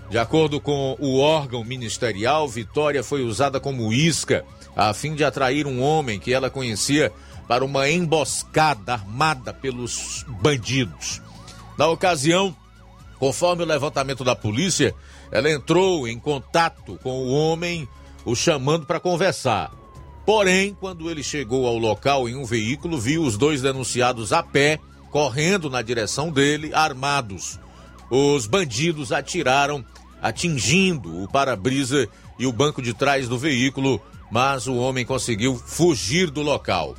De 0.08 0.18
acordo 0.18 0.60
com 0.60 0.96
o 0.98 1.18
órgão 1.20 1.62
ministerial, 1.62 2.48
Vitória 2.48 3.02
foi 3.02 3.22
usada 3.22 3.60
como 3.60 3.92
isca 3.92 4.44
a 4.74 4.92
fim 4.92 5.14
de 5.14 5.22
atrair 5.22 5.66
um 5.66 5.80
homem 5.80 6.18
que 6.18 6.32
ela 6.32 6.50
conhecia 6.50 7.12
para 7.46 7.64
uma 7.64 7.88
emboscada 7.88 8.94
armada 8.94 9.52
pelos 9.52 10.24
bandidos. 10.28 11.22
Na 11.78 11.86
ocasião, 11.86 12.54
Conforme 13.20 13.62
o 13.62 13.66
levantamento 13.66 14.24
da 14.24 14.34
polícia, 14.34 14.94
ela 15.30 15.50
entrou 15.50 16.08
em 16.08 16.18
contato 16.18 16.98
com 17.02 17.18
o 17.18 17.30
homem, 17.30 17.86
o 18.24 18.34
chamando 18.34 18.86
para 18.86 18.98
conversar. 18.98 19.70
Porém, 20.24 20.74
quando 20.80 21.10
ele 21.10 21.22
chegou 21.22 21.66
ao 21.66 21.76
local 21.76 22.26
em 22.30 22.34
um 22.34 22.46
veículo, 22.46 22.98
viu 22.98 23.22
os 23.22 23.36
dois 23.36 23.60
denunciados 23.60 24.32
a 24.32 24.42
pé, 24.42 24.80
correndo 25.10 25.68
na 25.68 25.82
direção 25.82 26.30
dele, 26.30 26.72
armados. 26.72 27.60
Os 28.10 28.46
bandidos 28.46 29.12
atiraram, 29.12 29.84
atingindo 30.20 31.22
o 31.22 31.28
para-brisa 31.28 32.08
e 32.38 32.46
o 32.46 32.52
banco 32.52 32.82
de 32.82 32.92
trás 32.92 33.28
do 33.28 33.38
veículo, 33.38 34.02
mas 34.30 34.66
o 34.66 34.74
homem 34.76 35.06
conseguiu 35.06 35.56
fugir 35.56 36.28
do 36.30 36.42
local. 36.42 36.96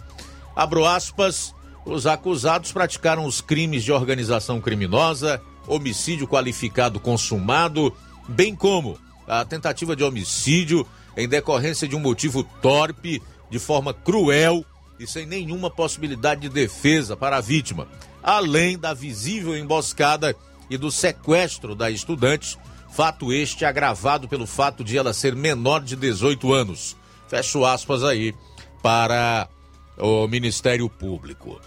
Abro 0.55 0.85
aspas, 0.85 1.53
os 1.85 2.07
acusados 2.07 2.71
praticaram 2.71 3.25
os 3.25 3.41
crimes 3.41 3.83
de 3.83 3.91
organização 3.91 4.61
criminosa, 4.61 5.41
homicídio 5.67 6.27
qualificado 6.27 6.99
consumado, 6.99 7.93
bem 8.27 8.55
como 8.55 8.97
a 9.27 9.43
tentativa 9.43 9.95
de 9.95 10.03
homicídio 10.03 10.87
em 11.17 11.27
decorrência 11.27 11.87
de 11.87 11.95
um 11.95 11.99
motivo 11.99 12.43
torpe, 12.61 13.21
de 13.49 13.59
forma 13.59 13.93
cruel 13.93 14.63
e 14.99 15.05
sem 15.05 15.25
nenhuma 15.25 15.69
possibilidade 15.69 16.41
de 16.41 16.49
defesa 16.49 17.17
para 17.17 17.37
a 17.37 17.41
vítima, 17.41 17.87
além 18.23 18.77
da 18.77 18.93
visível 18.93 19.57
emboscada 19.57 20.35
e 20.71 20.77
do 20.77 20.89
sequestro 20.89 21.75
da 21.75 21.91
estudante, 21.91 22.57
fato 22.89 23.33
este 23.33 23.65
agravado 23.65 24.25
pelo 24.27 24.47
fato 24.47 24.85
de 24.85 24.97
ela 24.97 25.13
ser 25.13 25.35
menor 25.35 25.81
de 25.81 25.97
18 25.97 26.53
anos. 26.53 26.95
Fecho 27.27 27.65
aspas 27.65 28.05
aí 28.05 28.33
para 28.81 29.49
o 29.97 30.25
Ministério 30.29 30.89
Público. 30.89 31.59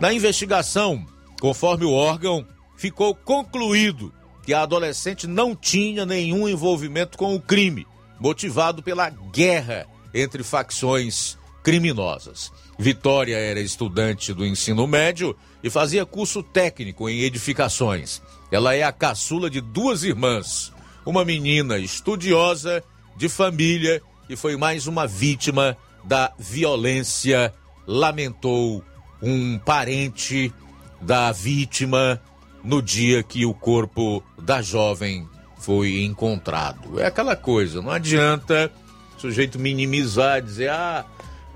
Na 0.00 0.12
investigação, 0.12 1.06
conforme 1.40 1.84
o 1.84 1.92
órgão, 1.92 2.44
ficou 2.76 3.14
concluído 3.14 4.12
que 4.42 4.52
a 4.52 4.62
adolescente 4.62 5.28
não 5.28 5.54
tinha 5.54 6.04
nenhum 6.04 6.48
envolvimento 6.48 7.16
com 7.16 7.32
o 7.32 7.40
crime, 7.40 7.86
motivado 8.18 8.82
pela 8.82 9.08
guerra 9.08 9.86
entre 10.12 10.42
facções 10.42 11.38
criminosas. 11.62 12.50
Vitória 12.76 13.36
era 13.36 13.60
estudante 13.60 14.32
do 14.34 14.44
ensino 14.44 14.84
médio 14.86 15.36
e 15.66 15.70
fazia 15.70 16.06
curso 16.06 16.44
técnico 16.44 17.08
em 17.08 17.22
edificações. 17.22 18.22
Ela 18.52 18.76
é 18.76 18.84
a 18.84 18.92
caçula 18.92 19.50
de 19.50 19.60
duas 19.60 20.04
irmãs, 20.04 20.72
uma 21.04 21.24
menina 21.24 21.76
estudiosa, 21.76 22.84
de 23.16 23.28
família 23.28 24.00
e 24.28 24.36
foi 24.36 24.56
mais 24.56 24.86
uma 24.86 25.08
vítima 25.08 25.76
da 26.04 26.32
violência, 26.38 27.52
lamentou 27.84 28.84
um 29.20 29.58
parente 29.58 30.54
da 31.00 31.32
vítima 31.32 32.22
no 32.62 32.80
dia 32.80 33.24
que 33.24 33.44
o 33.44 33.52
corpo 33.52 34.22
da 34.40 34.62
jovem 34.62 35.28
foi 35.58 36.04
encontrado. 36.04 37.00
É 37.00 37.06
aquela 37.06 37.34
coisa, 37.34 37.82
não 37.82 37.90
adianta 37.90 38.70
o 39.16 39.20
sujeito 39.20 39.58
minimizar, 39.58 40.40
dizer, 40.40 40.70
ah, 40.70 41.04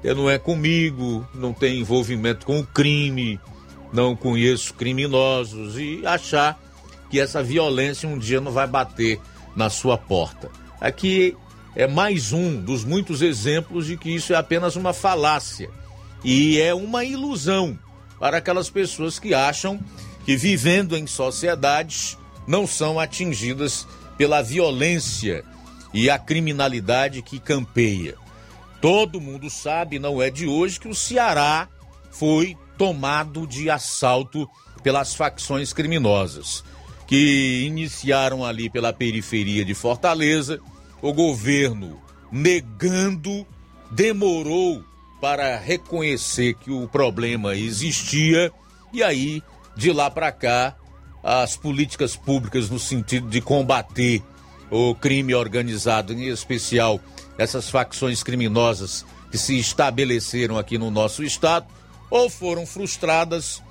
não 0.02 0.28
é 0.28 0.36
comigo, 0.36 1.24
não 1.32 1.52
tem 1.52 1.78
envolvimento 1.78 2.44
com 2.44 2.58
o 2.58 2.66
crime, 2.66 3.38
não 3.92 4.14
conheço 4.14 4.74
criminosos 4.74 5.76
e 5.76 6.05
achar 6.07 6.61
que 7.11 7.18
essa 7.18 7.42
violência 7.42 8.09
um 8.09 8.18
dia 8.18 8.40
não 8.40 8.53
vai 8.53 8.66
bater 8.66 9.20
na 9.57 9.68
sua 9.68 9.98
porta. 9.98 10.50
Aqui 10.81 11.37
é 11.74 11.87
mais 11.87 12.33
um 12.33 12.61
dos 12.61 12.85
muitos 12.85 13.22
exemplos 13.22 13.87
de 13.87 13.96
que 13.96 14.11
isso 14.11 14.33
é 14.33 14.37
apenas 14.37 14.76
uma 14.76 14.92
falácia 14.92 15.70
e 16.24 16.61
é 16.61 16.74
uma 16.74 17.05
ilusão 17.05 17.79
para 18.18 18.38
aquelas 18.38 18.68
pessoas 18.70 19.18
que 19.18 19.35
acham 19.35 19.81
que 20.24 20.37
vivendo 20.37 20.96
em 20.96 21.07
sociedades 21.07 22.16
não 22.46 22.66
são 22.66 22.98
atingidas 22.98 23.87
pela 24.16 24.42
violência 24.42 25.44
e 25.92 26.11
a 26.11 26.18
criminalidade 26.18 27.22
que 27.22 27.38
campeia. 27.38 28.14
Todo 28.81 29.20
mundo 29.20 29.50
sabe, 29.50 29.98
não 29.98 30.22
é 30.22 30.31
de 30.31 30.46
hoje, 30.46 30.79
que 30.79 30.88
o 30.88 30.94
Ceará 30.94 31.68
foi 32.11 32.57
tomado 32.80 33.46
de 33.46 33.68
assalto 33.68 34.48
pelas 34.82 35.14
facções 35.14 35.70
criminosas 35.70 36.64
que 37.06 37.66
iniciaram 37.66 38.42
ali 38.42 38.70
pela 38.70 38.90
periferia 38.90 39.66
de 39.66 39.74
Fortaleza 39.74 40.58
o 41.02 41.12
governo 41.12 42.00
negando, 42.32 43.46
demorou 43.90 44.82
para 45.20 45.58
reconhecer 45.58 46.54
que 46.54 46.70
o 46.70 46.88
problema 46.88 47.54
existia 47.54 48.50
e 48.94 49.02
aí 49.02 49.42
de 49.76 49.92
lá 49.92 50.10
para 50.10 50.32
cá 50.32 50.74
as 51.22 51.58
políticas 51.58 52.16
públicas 52.16 52.70
no 52.70 52.78
sentido 52.78 53.28
de 53.28 53.42
combater 53.42 54.22
o 54.70 54.94
crime 54.94 55.34
organizado, 55.34 56.14
em 56.14 56.28
especial 56.28 56.98
essas 57.36 57.68
facções 57.68 58.22
criminosas 58.22 59.04
que 59.30 59.36
se 59.36 59.58
estabeleceram 59.58 60.56
aqui 60.56 60.78
no 60.78 60.90
nosso 60.90 61.22
estado, 61.22 61.66
ou 62.10 62.28
foram 62.28 62.66
frustradas 62.66 63.62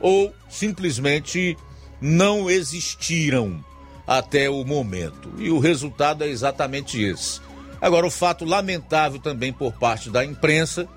ou 0.00 0.32
simplesmente 0.48 1.56
não 2.00 2.48
existiram 2.48 3.62
até 4.06 4.48
o 4.48 4.64
momento. 4.64 5.30
E 5.38 5.50
o 5.50 5.58
resultado 5.58 6.24
é 6.24 6.28
exatamente 6.28 7.02
esse. 7.02 7.40
Agora, 7.80 8.06
o 8.06 8.10
fato 8.10 8.44
lamentável 8.44 9.20
também 9.20 9.52
por 9.52 9.72
parte 9.72 10.10
da 10.10 10.24
imprensa, 10.24 10.88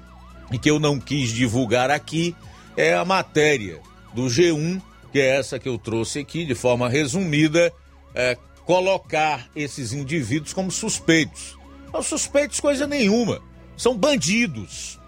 e 0.51 0.57
que 0.57 0.69
eu 0.69 0.79
não 0.79 0.99
quis 0.99 1.29
divulgar 1.29 1.91
aqui, 1.91 2.35
é 2.77 2.93
a 2.93 3.05
matéria 3.05 3.79
do 4.13 4.23
G1, 4.23 4.81
que 5.11 5.19
é 5.19 5.37
essa 5.37 5.59
que 5.59 5.67
eu 5.67 5.77
trouxe 5.77 6.19
aqui 6.19 6.45
de 6.45 6.55
forma 6.55 6.89
resumida, 6.89 7.71
é, 8.15 8.37
colocar 8.65 9.49
esses 9.55 9.93
indivíduos 9.93 10.53
como 10.53 10.71
suspeitos. 10.71 11.57
Não 11.93 12.01
suspeitos 12.01 12.59
coisa 12.59 12.87
nenhuma, 12.87 13.41
são 13.75 13.97
bandidos. 13.97 15.00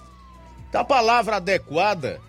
A 0.74 0.84
palavra 0.84 1.36
adequada, 1.36 2.20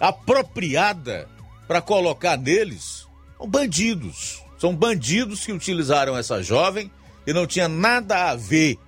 apropriada 0.00 1.28
para 1.68 1.82
colocar 1.82 2.36
neles, 2.38 3.06
são 3.36 3.46
bandidos. 3.46 4.42
São 4.58 4.74
bandidos 4.74 5.44
que 5.44 5.52
utilizaram 5.52 6.16
essa 6.16 6.42
jovem 6.42 6.90
e 7.26 7.32
não 7.32 7.46
tinha 7.46 7.68
nada 7.68 8.30
a 8.30 8.36
ver 8.36 8.78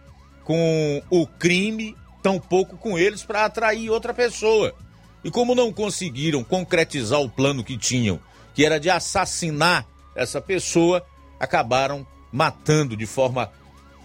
com 0.42 1.03
o 1.11 1.27
crime, 1.27 1.94
tampouco 2.22 2.79
com 2.79 2.98
eles 2.98 3.22
para 3.22 3.44
atrair 3.44 3.90
outra 3.90 4.14
pessoa. 4.14 4.74
E 5.22 5.31
como 5.31 5.55
não 5.55 5.70
conseguiram 5.70 6.42
concretizar 6.42 7.20
o 7.20 7.29
plano 7.29 7.62
que 7.62 7.77
tinham, 7.77 8.18
que 8.55 8.64
era 8.64 8.81
de 8.81 8.88
assassinar 8.88 9.87
essa 10.16 10.40
pessoa, 10.40 11.05
acabaram 11.38 12.07
matando 12.33 12.96
de 12.96 13.05
forma 13.05 13.53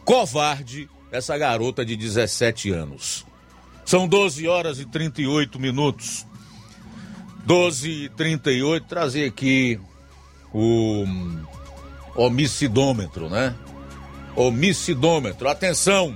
covarde 0.03 0.89
essa 1.11 1.37
garota 1.37 1.85
de 1.85 1.95
17 1.95 2.71
anos. 2.71 3.25
São 3.85 4.07
12 4.07 4.47
horas 4.47 4.79
e 4.79 4.85
38 4.85 5.59
minutos. 5.59 6.25
12 7.45 7.89
e 7.89 8.09
38, 8.09 8.87
trazer 8.87 9.25
aqui 9.25 9.79
o 10.53 11.05
homicidômetro, 12.15 13.29
né? 13.29 13.55
Homicidômetro. 14.35 15.49
Atenção! 15.49 16.15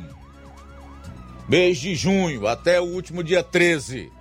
Mês 1.48 1.78
de 1.80 1.96
junho 1.96 2.48
até 2.48 2.80
o 2.80 2.86
último 2.86 3.24
dia 3.24 3.44
13. 3.44 4.12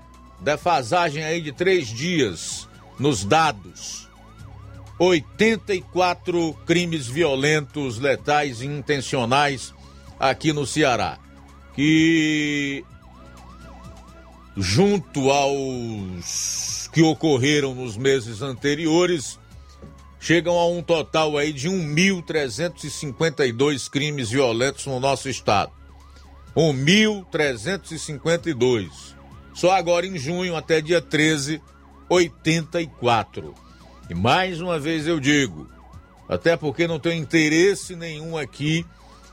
Defasagem 0.40 1.24
aí 1.24 1.40
de 1.40 1.52
três 1.52 1.88
dias 1.88 2.68
nos 2.98 3.24
dados. 3.24 4.08
84 4.98 6.54
crimes 6.66 7.06
violentos, 7.06 7.98
letais 7.98 8.62
e 8.62 8.66
intencionais 8.66 9.74
aqui 10.18 10.52
no 10.52 10.66
Ceará. 10.66 11.18
Que 11.74 12.84
junto 14.56 15.30
aos 15.30 16.88
que 16.92 17.02
ocorreram 17.02 17.74
nos 17.74 17.96
meses 17.96 18.40
anteriores, 18.40 19.36
chegam 20.18 20.58
a 20.58 20.66
um 20.66 20.82
total 20.82 21.36
aí 21.36 21.52
de 21.52 21.68
1.352 21.68 23.90
crimes 23.90 24.30
violentos 24.30 24.86
no 24.86 24.98
nosso 24.98 25.28
estado. 25.28 25.70
1.352. 26.56 28.88
Só 29.52 29.72
agora 29.72 30.06
em 30.06 30.16
junho, 30.16 30.56
até 30.56 30.80
dia 30.80 31.02
13, 31.02 31.60
84. 32.08 33.54
E 34.08 34.14
mais 34.14 34.58
uma 34.60 34.78
vez 34.78 35.04
eu 35.06 35.20
digo, 35.20 35.68
até 36.28 36.56
porque 36.56 36.86
não 36.86 36.98
tenho 36.98 37.22
interesse 37.22 37.94
nenhum 37.94 38.38
aqui 38.38 38.86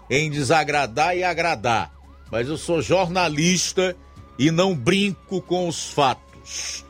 em 0.10 0.30
desagradar 0.30 1.16
e 1.16 1.24
agradar, 1.24 1.94
mas 2.30 2.50
eu 2.50 2.58
sou 2.58 2.82
jornalista 2.82 3.96
e 4.38 4.52
não 4.52 4.76
brinco 4.76 5.42
com 5.42 5.68
os 5.68 5.90
fatos. 5.90 6.86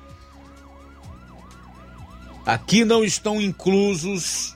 Aqui 2.45 2.83
não 2.83 3.03
estão 3.03 3.41
inclusos 3.41 4.55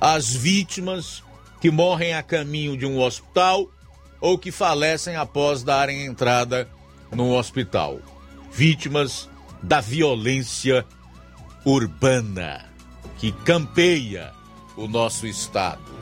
as 0.00 0.32
vítimas 0.32 1.22
que 1.60 1.70
morrem 1.70 2.14
a 2.14 2.22
caminho 2.22 2.76
de 2.76 2.86
um 2.86 3.00
hospital 3.00 3.68
ou 4.20 4.38
que 4.38 4.50
falecem 4.50 5.16
após 5.16 5.62
darem 5.62 6.06
entrada 6.06 6.68
no 7.10 7.36
hospital. 7.36 8.00
Vítimas 8.52 9.28
da 9.62 9.80
violência 9.80 10.86
urbana 11.64 12.64
que 13.18 13.32
campeia 13.32 14.32
o 14.76 14.86
nosso 14.86 15.26
estado. 15.26 15.95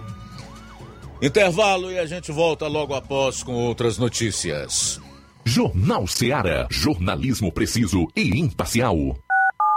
Intervalo 1.24 1.90
e 1.90 1.98
a 1.98 2.04
gente 2.04 2.30
volta 2.30 2.68
logo 2.68 2.92
após 2.92 3.42
com 3.42 3.54
outras 3.54 3.96
notícias. 3.96 5.00
Jornal 5.42 6.06
Ceará, 6.06 6.66
jornalismo 6.70 7.50
preciso 7.50 8.06
e 8.14 8.38
imparcial. 8.38 9.16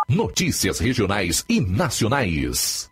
Notícias 0.09 0.77
regionais 0.77 1.45
e 1.47 1.61
nacionais. 1.61 2.91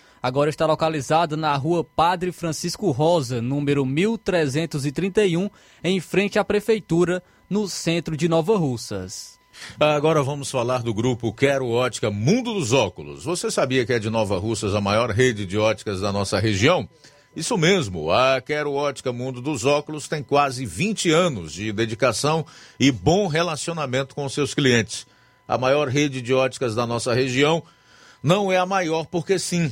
agora 0.21 0.49
está 0.49 0.65
localizada 0.65 1.35
na 1.35 1.55
rua 1.55 1.83
Padre 1.83 2.31
Francisco 2.31 2.91
Rosa, 2.91 3.41
número 3.41 3.85
1331, 3.85 5.49
em 5.83 5.99
frente 5.99 6.37
à 6.37 6.43
Prefeitura, 6.43 7.23
no 7.49 7.67
centro 7.67 8.15
de 8.15 8.29
Nova 8.29 8.57
Russas. 8.57 9.39
Agora 9.79 10.23
vamos 10.23 10.49
falar 10.49 10.81
do 10.81 10.93
grupo 10.93 11.33
Quero 11.33 11.69
Ótica 11.69 12.09
Mundo 12.09 12.53
dos 12.53 12.71
Óculos. 12.71 13.25
Você 13.25 13.51
sabia 13.51 13.85
que 13.85 13.93
é 13.93 13.99
de 13.99 14.09
Nova 14.09 14.37
Russas 14.37 14.73
a 14.73 14.81
maior 14.81 15.09
rede 15.09 15.45
de 15.45 15.57
óticas 15.57 15.99
da 15.99 16.11
nossa 16.11 16.39
região? 16.39 16.87
Isso 17.35 17.57
mesmo, 17.57 18.11
a 18.11 18.41
Quero 18.41 18.73
Ótica 18.73 19.11
Mundo 19.13 19.41
dos 19.41 19.65
Óculos 19.65 20.07
tem 20.07 20.21
quase 20.21 20.65
20 20.65 21.11
anos 21.11 21.53
de 21.53 21.71
dedicação 21.71 22.45
e 22.79 22.91
bom 22.91 23.27
relacionamento 23.27 24.15
com 24.15 24.27
seus 24.27 24.53
clientes. 24.53 25.07
A 25.47 25.57
maior 25.57 25.87
rede 25.87 26.21
de 26.21 26.33
óticas 26.33 26.75
da 26.75 26.85
nossa 26.85 27.13
região 27.13 27.63
não 28.21 28.51
é 28.51 28.57
a 28.57 28.65
maior 28.65 29.05
porque 29.05 29.39
sim, 29.39 29.71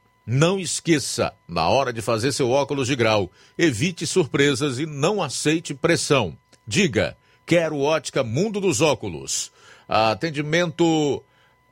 Não 0.25 0.59
esqueça, 0.59 1.33
na 1.47 1.67
hora 1.67 1.91
de 1.91 2.01
fazer 2.01 2.31
seu 2.31 2.49
óculos 2.51 2.87
de 2.87 2.95
grau, 2.95 3.31
evite 3.57 4.05
surpresas 4.05 4.77
e 4.77 4.85
não 4.85 5.21
aceite 5.21 5.73
pressão. 5.73 6.37
Diga, 6.65 7.17
quero 7.45 7.79
ótica 7.79 8.23
Mundo 8.23 8.61
dos 8.61 8.81
Óculos. 8.81 9.51
Atendimento 9.87 11.23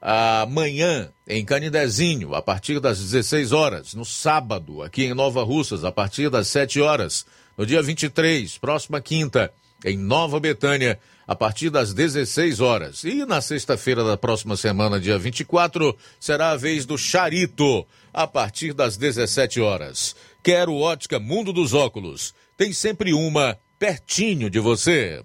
amanhã 0.02 1.12
em 1.28 1.45
Canidezinho, 1.45 2.34
a 2.34 2.41
partir 2.41 2.80
das 2.80 3.00
16 3.00 3.52
horas. 3.52 3.93
No 3.93 4.04
sábado, 4.04 4.82
aqui 4.82 5.06
em 5.06 5.14
Nova 5.14 5.43
Russas, 5.43 5.84
a 5.84 5.91
partir 5.91 6.30
das 6.30 6.47
7 6.47 6.82
horas. 6.82 7.26
No 7.58 7.66
dia 7.66 7.82
23, 7.82 8.58
próxima 8.58 9.00
quinta, 9.00 9.54
em 9.86 9.98
Nova 9.98 10.40
Betânia, 10.40 11.00
a 11.28 11.36
partir 11.36 11.70
das 11.70 11.94
16 11.94 12.60
horas. 12.60 13.04
E 13.04 13.26
na 13.26 13.42
sexta-feira 13.42 14.04
da 14.04 14.18
próxima 14.18 14.58
semana, 14.58 15.00
dia 15.00 15.18
24, 15.18 15.96
será 16.20 16.52
a 16.52 16.58
vez 16.58 16.86
do 16.86 16.98
Charito, 16.98 17.86
a 18.14 18.26
partir 18.26 18.74
das 18.74 18.98
17 18.98 19.62
horas. 19.62 20.16
Quero 20.44 20.76
ótica 20.76 21.20
Mundo 21.20 21.54
dos 21.54 21.74
Óculos. 21.74 22.34
Tem 22.58 22.74
sempre 22.74 23.14
uma 23.14 23.58
pertinho 23.78 24.50
de 24.50 24.60
você. 24.60 25.22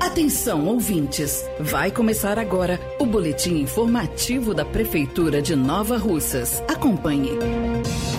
Atenção, 0.00 0.66
ouvintes! 0.66 1.42
Vai 1.58 1.90
começar 1.90 2.38
agora 2.38 2.78
o 2.98 3.06
boletim 3.06 3.60
informativo 3.60 4.52
da 4.52 4.64
Prefeitura 4.64 5.40
de 5.40 5.56
Nova 5.56 5.96
Russas. 5.96 6.62
Acompanhe. 6.68 7.30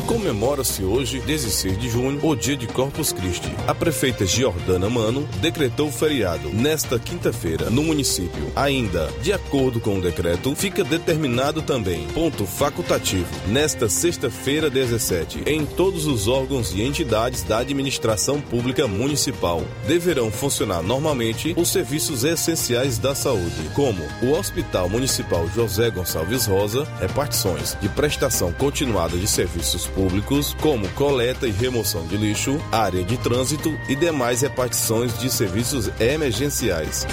Comemora-se 0.07 0.83
hoje, 0.83 1.21
16 1.21 1.77
de 1.79 1.89
junho, 1.89 2.19
o 2.23 2.35
dia 2.35 2.57
de 2.57 2.67
Corpus 2.67 3.13
Christi. 3.13 3.49
A 3.65 3.73
prefeita 3.73 4.25
Giordana 4.25 4.89
Mano 4.89 5.27
decretou 5.39 5.89
feriado 5.89 6.49
nesta 6.49 6.99
quinta-feira 6.99 7.69
no 7.69 7.83
município. 7.83 8.51
Ainda, 8.53 9.09
de 9.21 9.31
acordo 9.31 9.79
com 9.79 9.97
o 9.97 10.01
decreto, 10.01 10.53
fica 10.55 10.83
determinado 10.83 11.61
também, 11.61 12.05
ponto 12.07 12.45
facultativo, 12.45 13.27
nesta 13.47 13.87
sexta-feira 13.87 14.69
17, 14.69 15.43
em 15.45 15.65
todos 15.65 16.05
os 16.05 16.27
órgãos 16.27 16.73
e 16.73 16.81
entidades 16.81 17.41
da 17.43 17.59
administração 17.59 18.41
pública 18.41 18.85
municipal. 18.87 19.63
Deverão 19.87 20.29
funcionar 20.29 20.81
normalmente 20.81 21.53
os 21.57 21.71
serviços 21.71 22.25
essenciais 22.25 22.97
da 22.97 23.15
saúde, 23.15 23.69
como 23.73 24.03
o 24.21 24.31
Hospital 24.37 24.89
Municipal 24.89 25.47
José 25.55 25.89
Gonçalves 25.89 26.45
Rosa, 26.45 26.85
repartições 26.99 27.77
de 27.81 27.87
prestação 27.87 28.51
continuada 28.51 29.17
de 29.17 29.27
serviços 29.27 29.92
públicos, 29.93 30.55
como 30.61 30.87
coleta 30.89 31.47
e 31.47 31.51
remoção 31.51 32.05
de 32.07 32.17
lixo, 32.17 32.59
área 32.71 33.03
de 33.03 33.17
trânsito 33.17 33.77
e 33.87 33.95
demais 33.95 34.41
repartições 34.41 35.17
de 35.17 35.29
serviços 35.29 35.89
emergenciais. 35.99 37.07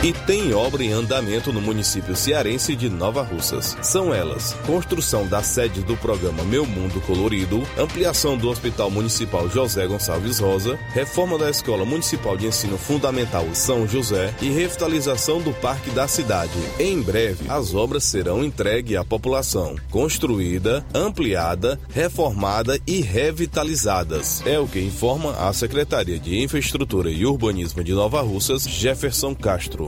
E 0.00 0.12
tem 0.12 0.54
obra 0.54 0.84
em 0.84 0.92
andamento 0.92 1.52
no 1.52 1.60
município 1.60 2.14
cearense 2.14 2.76
de 2.76 2.88
Nova 2.88 3.20
Russas. 3.20 3.76
São 3.82 4.14
elas: 4.14 4.52
construção 4.64 5.26
da 5.26 5.42
sede 5.42 5.82
do 5.82 5.96
programa 5.96 6.44
Meu 6.44 6.64
Mundo 6.64 7.00
Colorido, 7.00 7.66
ampliação 7.76 8.36
do 8.36 8.48
Hospital 8.48 8.92
Municipal 8.92 9.50
José 9.50 9.88
Gonçalves 9.88 10.38
Rosa, 10.38 10.78
reforma 10.92 11.36
da 11.36 11.50
Escola 11.50 11.84
Municipal 11.84 12.36
de 12.36 12.46
Ensino 12.46 12.78
Fundamental 12.78 13.44
São 13.54 13.88
José 13.88 14.32
e 14.40 14.48
revitalização 14.50 15.40
do 15.40 15.52
Parque 15.54 15.90
da 15.90 16.06
Cidade. 16.06 16.52
Em 16.78 17.02
breve, 17.02 17.46
as 17.48 17.74
obras 17.74 18.04
serão 18.04 18.44
entregues 18.44 18.96
à 18.96 19.04
população, 19.04 19.74
construída, 19.90 20.86
ampliada, 20.94 21.78
reformada 21.88 22.78
e 22.86 23.00
revitalizadas. 23.00 24.46
É 24.46 24.60
o 24.60 24.68
que 24.68 24.78
informa 24.78 25.32
a 25.32 25.52
Secretaria 25.52 26.20
de 26.20 26.40
Infraestrutura 26.40 27.10
e 27.10 27.26
Urbanismo 27.26 27.82
de 27.82 27.92
Nova 27.92 28.20
Russas, 28.20 28.62
Jefferson 28.62 29.34
Castro. 29.34 29.87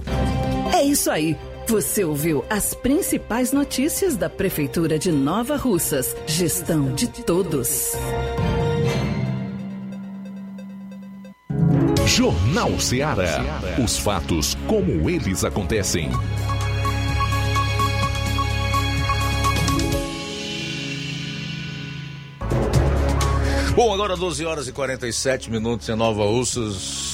É 0.75 0.83
isso 0.83 1.11
aí. 1.11 1.37
Você 1.67 2.03
ouviu 2.03 2.45
as 2.51 2.75
principais 2.75 3.53
notícias 3.53 4.17
da 4.17 4.29
Prefeitura 4.29 4.99
de 4.99 5.13
Nova 5.13 5.57
Russas. 5.57 6.17
Gestão 6.27 6.95
de 6.95 7.07
todos. 7.09 7.93
Jornal 12.07 12.81
Ceará. 12.81 13.41
Os 13.83 13.97
fatos 13.99 14.57
como 14.67 15.09
eles 15.09 15.45
acontecem. 15.45 16.11
Bom, 23.77 23.95
agora 23.95 24.17
12 24.17 24.45
horas 24.45 24.69
e 24.69 24.73
47 24.73 25.51
minutos 25.51 25.89
em 25.89 25.95
Nova 25.95 26.25
Russas. 26.25 27.10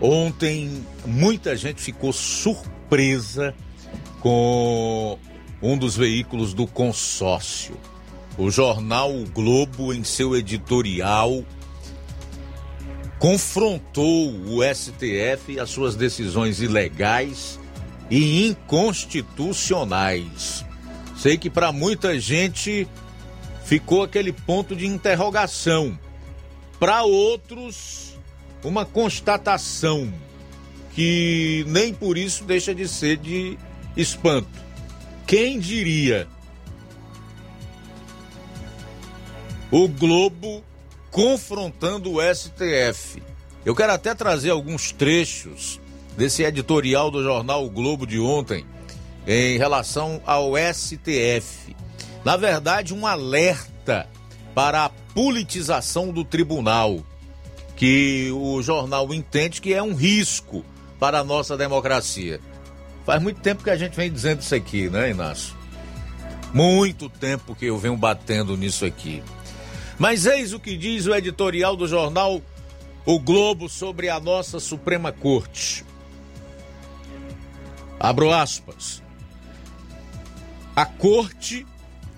Ontem 0.00 0.84
muita 1.06 1.56
gente 1.56 1.80
ficou 1.80 2.12
surpresa 2.12 3.54
com 4.20 5.16
um 5.62 5.78
dos 5.78 5.96
veículos 5.96 6.52
do 6.52 6.66
consórcio. 6.66 7.76
O 8.36 8.50
jornal 8.50 9.14
o 9.14 9.24
Globo, 9.26 9.94
em 9.94 10.02
seu 10.02 10.34
editorial, 10.36 11.44
confrontou 13.18 14.32
o 14.46 14.58
STF 14.62 15.52
e 15.52 15.60
as 15.60 15.70
suas 15.70 15.94
decisões 15.94 16.60
ilegais 16.60 17.60
e 18.10 18.46
inconstitucionais. 18.46 20.64
Sei 21.16 21.38
que 21.38 21.48
para 21.48 21.72
muita 21.72 22.18
gente 22.18 22.88
ficou 23.64 24.02
aquele 24.02 24.32
ponto 24.32 24.74
de 24.76 24.86
interrogação. 24.86 25.98
Para 26.78 27.02
outros, 27.04 28.13
uma 28.64 28.84
constatação 28.84 30.12
que 30.94 31.64
nem 31.68 31.92
por 31.92 32.16
isso 32.16 32.44
deixa 32.44 32.74
de 32.74 32.88
ser 32.88 33.16
de 33.18 33.58
espanto. 33.96 34.48
Quem 35.26 35.58
diria? 35.58 36.26
O 39.70 39.88
Globo 39.88 40.62
confrontando 41.10 42.12
o 42.12 42.34
STF. 42.34 43.22
Eu 43.64 43.74
quero 43.74 43.92
até 43.92 44.14
trazer 44.14 44.50
alguns 44.50 44.92
trechos 44.92 45.80
desse 46.16 46.42
editorial 46.42 47.10
do 47.10 47.22
jornal 47.22 47.64
o 47.64 47.70
Globo 47.70 48.06
de 48.06 48.20
ontem 48.20 48.64
em 49.26 49.58
relação 49.58 50.20
ao 50.24 50.52
STF. 50.56 51.74
Na 52.24 52.36
verdade, 52.36 52.94
um 52.94 53.06
alerta 53.06 54.08
para 54.54 54.84
a 54.84 54.88
politização 54.88 56.12
do 56.12 56.24
tribunal, 56.24 57.00
que 57.76 58.30
o 58.32 58.62
jornal 58.62 59.12
entende 59.12 59.60
que 59.60 59.74
é 59.74 59.82
um 59.82 59.94
risco 59.94 60.64
para 60.98 61.20
a 61.20 61.24
nossa 61.24 61.56
democracia. 61.56 62.40
Faz 63.04 63.22
muito 63.22 63.40
tempo 63.40 63.62
que 63.62 63.70
a 63.70 63.76
gente 63.76 63.96
vem 63.96 64.10
dizendo 64.10 64.40
isso 64.40 64.54
aqui, 64.54 64.88
né, 64.88 65.10
Inácio? 65.10 65.54
Muito 66.52 67.08
tempo 67.08 67.54
que 67.54 67.66
eu 67.66 67.76
venho 67.76 67.96
batendo 67.96 68.56
nisso 68.56 68.84
aqui. 68.84 69.22
Mas 69.98 70.26
eis 70.26 70.52
o 70.52 70.60
que 70.60 70.76
diz 70.76 71.06
o 71.06 71.14
editorial 71.14 71.76
do 71.76 71.86
jornal 71.86 72.40
O 73.04 73.18
Globo 73.18 73.68
sobre 73.68 74.08
a 74.08 74.18
nossa 74.18 74.58
Suprema 74.58 75.12
Corte. 75.12 75.84
Abro 77.98 78.32
aspas. 78.32 79.02
A 80.74 80.86
corte 80.86 81.66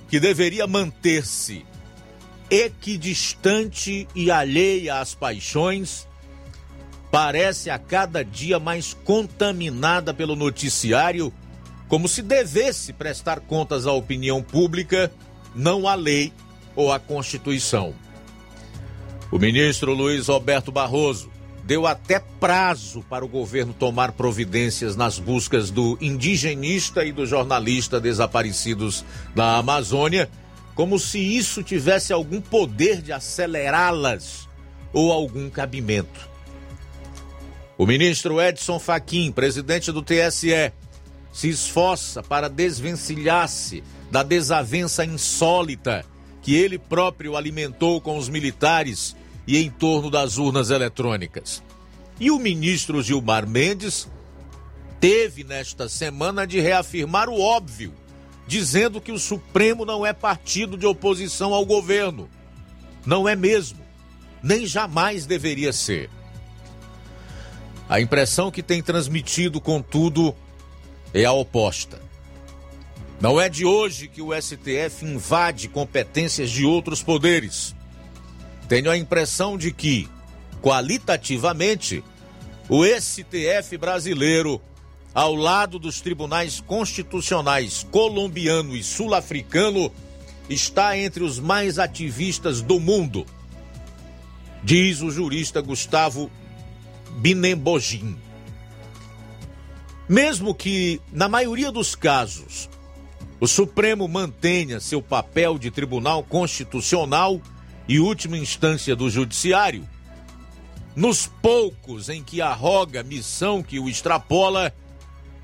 que 0.09 0.21
deveria 0.21 0.67
manter-se 0.67 1.67
equidistante 2.51 4.07
e 4.15 4.31
alheia 4.31 5.01
às 5.01 5.15
paixões, 5.15 6.07
parece 7.11 7.71
a 7.71 7.79
cada 7.79 8.25
dia 8.25 8.59
mais 8.59 8.95
contaminada 8.95 10.13
pelo 10.13 10.37
noticiário, 10.37 11.33
como 11.89 12.09
se 12.09 12.23
devesse 12.23 12.93
prestar 12.93 13.41
contas 13.41 13.87
à 13.87 13.93
opinião 13.93 14.43
pública, 14.43 15.11
não 15.55 15.89
à 15.89 15.95
lei 15.95 16.33
ou 16.75 16.93
à 16.93 16.99
Constituição. 16.99 17.95
O 19.31 19.39
ministro 19.39 19.93
Luiz 19.93 20.29
Roberto 20.29 20.71
Barroso 20.71 21.31
deu 21.65 21.85
até 21.85 22.21
prazo 22.21 23.05
para 23.11 23.25
o 23.25 23.29
governo 23.29 23.75
tomar 23.75 24.13
providências 24.13 24.95
nas 24.95 25.19
buscas 25.19 25.69
do 25.69 25.99
indigenista 26.01 27.05
e 27.05 27.11
do 27.11 27.27
jornalista 27.27 28.01
desaparecidos 28.01 29.05
da 29.35 29.57
Amazônia, 29.57 30.31
como 30.77 30.99
se 30.99 31.18
isso 31.18 31.62
tivesse 31.62 32.12
algum 32.12 32.39
poder 32.41 33.01
de 33.01 33.11
acelerá-las 33.11 34.47
ou 34.93 35.11
algum 35.11 35.49
cabimento. 35.49 36.29
O 37.79 37.87
ministro 37.87 38.41
Edson 38.41 38.79
Fachin, 38.79 39.33
presidente 39.33 39.91
do 39.91 40.03
TSE, 40.03 40.72
se 41.33 41.49
esforça 41.49 42.22
para 42.22 42.49
desvencilhar-se 42.49 43.83
da 44.11 44.22
desavença 44.22 45.05
insólita 45.05 46.05
que 46.43 46.55
ele 46.55 46.79
próprio 46.79 47.37
alimentou 47.37 47.99
com 48.01 48.18
os 48.18 48.29
militares 48.29 49.16
e 49.47 49.57
em 49.57 49.70
torno 49.70 50.11
das 50.11 50.37
urnas 50.37 50.68
eletrônicas. 50.70 51.62
E 52.20 52.31
o 52.31 52.39
ministro 52.39 53.03
Gilmar 53.03 53.49
Mendes 53.49 54.09
teve 55.01 55.43
nesta 55.43 55.89
semana 55.89 56.47
de 56.47 56.61
reafirmar 56.61 57.29
o 57.31 57.41
óbvio, 57.41 57.93
dizendo 58.47 59.01
que 59.01 59.13
o 59.13 59.19
Supremo 59.19 59.85
não 59.85 60.07
é 60.07 60.13
partido 60.13 60.77
de 60.77 60.87
oposição 60.87 61.53
ao 61.53 61.67
governo. 61.67 62.29
Não 63.05 63.29
é 63.29 63.35
mesmo, 63.35 63.79
nem 64.43 64.67
jamais 64.67 65.27
deveria 65.27 65.73
ser. 65.73 66.11
A 67.89 68.01
impressão 68.01 68.51
que 68.51 68.63
tem 68.63 68.83
transmitido, 68.83 69.61
contudo, 69.61 70.35
é 71.15 71.25
a 71.25 71.33
oposta. 71.33 72.01
Não 73.21 73.41
é 73.41 73.49
de 73.49 73.65
hoje 73.65 74.09
que 74.09 74.21
o 74.21 74.31
STF 74.35 75.05
invade 75.05 75.69
competências 75.69 76.51
de 76.51 76.65
outros 76.65 77.03
poderes. 77.03 77.75
Tenho 78.69 78.91
a 78.91 78.99
impressão 78.99 79.57
de 79.57 79.73
que, 79.73 80.09
qualitativamente, 80.61 82.05
o 82.69 82.85
STF 82.85 83.79
brasileiro, 83.79 84.61
ao 85.17 85.35
lado 85.35 85.79
dos 85.79 86.03
tribunais 86.03 86.61
constitucionais 86.61 87.87
colombiano 87.91 88.77
e 88.77 88.83
sul-africano, 88.83 89.91
está 90.47 90.99
entre 90.99 91.25
os 91.25 91.39
mais 91.39 91.79
ativistas 91.79 92.61
do 92.61 92.79
mundo, 92.79 93.25
diz 94.62 95.01
o 95.01 95.11
jurista 95.11 95.62
Gustavo 95.62 96.31
Binembogin. 97.17 98.19
Mesmo 100.07 100.55
que, 100.55 101.01
na 101.11 101.31
maioria 101.31 101.73
dos 101.73 101.95
casos, 101.95 102.69
o 103.41 103.47
Supremo 103.47 104.07
mantenha 104.07 104.81
seu 104.81 105.01
papel 105.01 105.59
de 105.59 105.71
tribunal 105.71 106.23
constitucional 106.25 107.41
e 107.89 107.99
última 107.99 108.37
instância 108.37 108.95
do 108.95 109.09
Judiciário, 109.09 109.89
nos 110.95 111.27
poucos 111.27 112.11
em 112.11 112.23
que 112.23 112.43
arroga 112.43 113.03
missão 113.03 113.62
que 113.62 113.81
o 113.81 113.89
extrapola, 113.89 114.75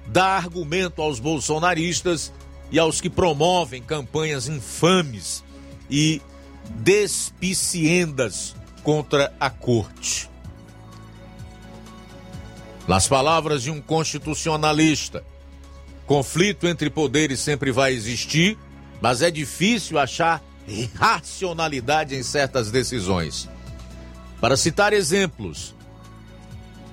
dá 0.06 0.36
argumento 0.36 1.00
aos 1.00 1.18
bolsonaristas 1.18 2.32
e 2.70 2.78
aos 2.78 3.00
que 3.00 3.10
promovem 3.10 3.82
campanhas 3.82 4.48
infames 4.48 5.44
e 5.90 6.20
despiciendas 6.70 8.54
contra 8.82 9.32
a 9.38 9.50
corte. 9.50 10.30
Nas 12.88 13.06
palavras 13.06 13.62
de 13.62 13.70
um 13.70 13.80
constitucionalista, 13.80 15.24
conflito 16.06 16.66
entre 16.66 16.90
poderes 16.90 17.40
sempre 17.40 17.70
vai 17.70 17.92
existir, 17.92 18.58
mas 19.00 19.22
é 19.22 19.30
difícil 19.30 19.98
achar 19.98 20.42
racionalidade 20.94 22.14
em 22.14 22.22
certas 22.22 22.70
decisões. 22.70 23.48
Para 24.40 24.56
citar 24.56 24.92
exemplos, 24.92 25.74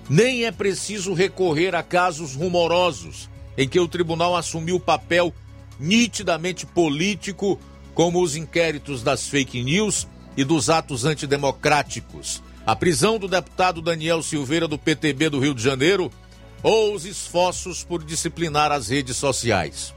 nem 0.10 0.46
é 0.46 0.52
preciso 0.52 1.14
recorrer 1.14 1.76
a 1.76 1.84
casos 1.84 2.34
rumorosos 2.34 3.30
em 3.58 3.68
que 3.68 3.80
o 3.80 3.88
tribunal 3.88 4.36
assumiu 4.36 4.80
papel 4.80 5.34
nitidamente 5.80 6.66
político, 6.66 7.60
como 7.94 8.22
os 8.22 8.36
inquéritos 8.36 9.04
das 9.04 9.28
fake 9.28 9.62
news 9.62 10.08
e 10.36 10.44
dos 10.44 10.70
atos 10.70 11.06
antidemocráticos, 11.06 12.42
a 12.66 12.76
prisão 12.76 13.20
do 13.20 13.28
deputado 13.28 13.82
Daniel 13.82 14.24
Silveira 14.24 14.68
do 14.68 14.78
PTB 14.78 15.30
do 15.30 15.40
Rio 15.40 15.54
de 15.54 15.62
Janeiro 15.62 16.12
ou 16.64 16.94
os 16.94 17.06
esforços 17.06 17.84
por 17.84 18.04
disciplinar 18.04 18.72
as 18.72 18.90
redes 18.90 19.18
sociais. 19.18 19.94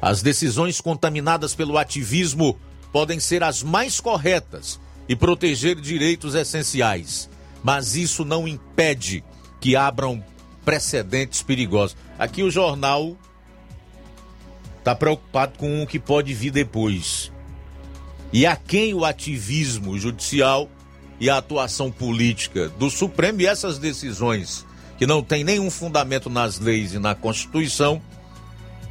As 0.00 0.22
decisões 0.22 0.80
contaminadas 0.80 1.54
pelo 1.54 1.76
ativismo 1.76 2.58
podem 2.92 3.20
ser 3.20 3.42
as 3.42 3.62
mais 3.62 4.00
corretas 4.00 4.80
e 5.08 5.14
proteger 5.14 5.76
direitos 5.76 6.34
essenciais, 6.34 7.28
mas 7.62 7.96
isso 7.96 8.24
não 8.24 8.48
impede 8.48 9.24
que 9.60 9.76
abram 9.76 10.24
precedentes 10.64 11.42
perigosos. 11.42 11.96
Aqui 12.18 12.42
o 12.42 12.50
jornal 12.50 13.16
está 14.78 14.94
preocupado 14.94 15.58
com 15.58 15.82
o 15.82 15.86
que 15.86 15.98
pode 15.98 16.32
vir 16.34 16.50
depois. 16.50 17.32
E 18.32 18.46
a 18.46 18.56
quem 18.56 18.94
o 18.94 19.04
ativismo 19.04 19.98
judicial 19.98 20.68
e 21.18 21.28
a 21.28 21.36
atuação 21.36 21.90
política 21.90 22.68
do 22.70 22.88
Supremo 22.88 23.40
e 23.40 23.46
essas 23.46 23.78
decisões 23.78 24.64
que 24.96 25.06
não 25.06 25.22
têm 25.22 25.44
nenhum 25.44 25.70
fundamento 25.70 26.30
nas 26.30 26.58
leis 26.58 26.94
e 26.94 26.98
na 26.98 27.14
Constituição 27.14 28.00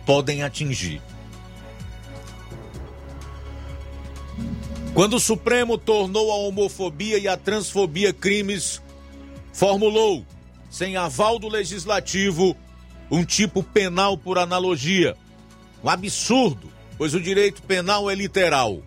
podem 0.05 0.43
atingir. 0.43 1.01
Quando 4.99 5.13
o 5.13 5.19
Supremo 5.21 5.77
tornou 5.77 6.29
a 6.29 6.35
homofobia 6.35 7.17
e 7.17 7.25
a 7.25 7.37
transfobia 7.37 8.11
crimes, 8.11 8.81
formulou, 9.53 10.25
sem 10.69 10.97
aval 10.97 11.39
do 11.39 11.47
legislativo, 11.47 12.53
um 13.09 13.23
tipo 13.23 13.63
penal 13.63 14.17
por 14.17 14.37
analogia. 14.37 15.15
Um 15.81 15.87
absurdo, 15.87 16.69
pois 16.97 17.13
o 17.13 17.21
direito 17.21 17.61
penal 17.61 18.11
é 18.11 18.13
literal. 18.13 18.81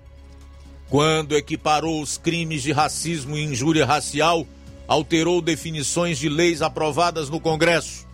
Quando 0.91 1.35
equiparou 1.35 2.03
os 2.03 2.19
crimes 2.19 2.63
de 2.63 2.73
racismo 2.73 3.35
e 3.35 3.45
injúria 3.45 3.87
racial, 3.87 4.47
alterou 4.87 5.41
definições 5.41 6.19
de 6.19 6.29
leis 6.29 6.61
aprovadas 6.61 7.31
no 7.31 7.41
Congresso. 7.41 8.07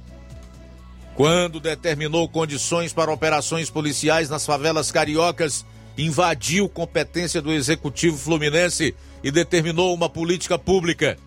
Quando 1.17 1.59
determinou 1.59 2.29
condições 2.29 2.93
para 2.93 3.11
operações 3.11 3.69
policiais 3.69 4.31
nas 4.31 4.47
favelas 4.47 4.93
cariocas, 4.93 5.67
invadiu 5.99 6.69
competência 6.69 7.43
do 7.43 7.53
Executivo 7.53 8.17
Fluminense 8.17 8.95
e 9.23 9.33
determinou 9.33 9.93
uma 9.93 10.09
política 10.09 10.57
pública. 10.57 11.19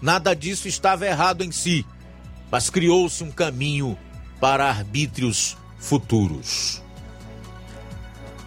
Nada 0.00 0.32
disso 0.32 0.68
estava 0.68 1.06
errado 1.06 1.42
em 1.42 1.50
si, 1.50 1.84
mas 2.50 2.70
criou-se 2.70 3.24
um 3.24 3.32
caminho 3.32 3.98
para 4.40 4.68
arbítrios 4.68 5.56
futuros. 5.78 6.80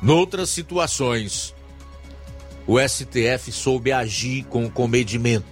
Noutras 0.01 0.49
situações, 0.49 1.53
o 2.65 2.79
STF 2.79 3.51
soube 3.51 3.91
agir 3.91 4.43
com 4.45 4.69
comedimento. 4.69 5.45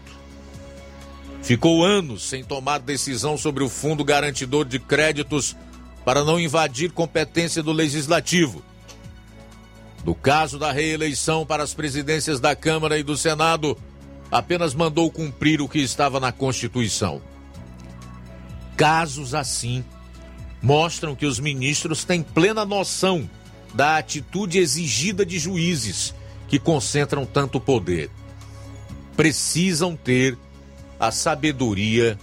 Ficou 1.41 1.83
anos 1.83 2.23
sem 2.23 2.43
tomar 2.43 2.79
decisão 2.79 3.37
sobre 3.37 3.63
o 3.63 3.69
Fundo 3.69 4.03
Garantidor 4.03 4.65
de 4.65 4.79
Créditos 4.79 5.55
para 6.05 6.23
não 6.23 6.39
invadir 6.39 6.91
competência 6.91 7.61
do 7.61 7.71
Legislativo. 7.71 8.63
No 10.05 10.13
caso 10.13 10.59
da 10.59 10.71
reeleição 10.71 11.47
para 11.47 11.63
as 11.63 11.73
presidências 11.73 12.39
da 12.39 12.55
Câmara 12.55 12.99
e 12.99 13.01
do 13.01 13.17
Senado, 13.17 13.75
apenas 14.31 14.75
mandou 14.75 15.09
cumprir 15.09 15.61
o 15.61 15.67
que 15.67 15.79
estava 15.79 16.19
na 16.19 16.31
Constituição. 16.31 17.19
Casos 18.77 19.33
assim 19.33 19.83
mostram 20.61 21.15
que 21.15 21.25
os 21.25 21.39
ministros 21.39 22.03
têm 22.03 22.21
plena 22.21 22.63
noção 22.63 23.27
da 23.73 23.97
atitude 23.97 24.59
exigida 24.59 25.25
de 25.25 25.39
juízes 25.39 26.13
que 26.47 26.59
concentram 26.59 27.25
tanto 27.25 27.59
poder. 27.59 28.11
Precisam 29.17 29.95
ter 29.95 30.37
a 30.99 31.09
sabedoria 31.09 32.15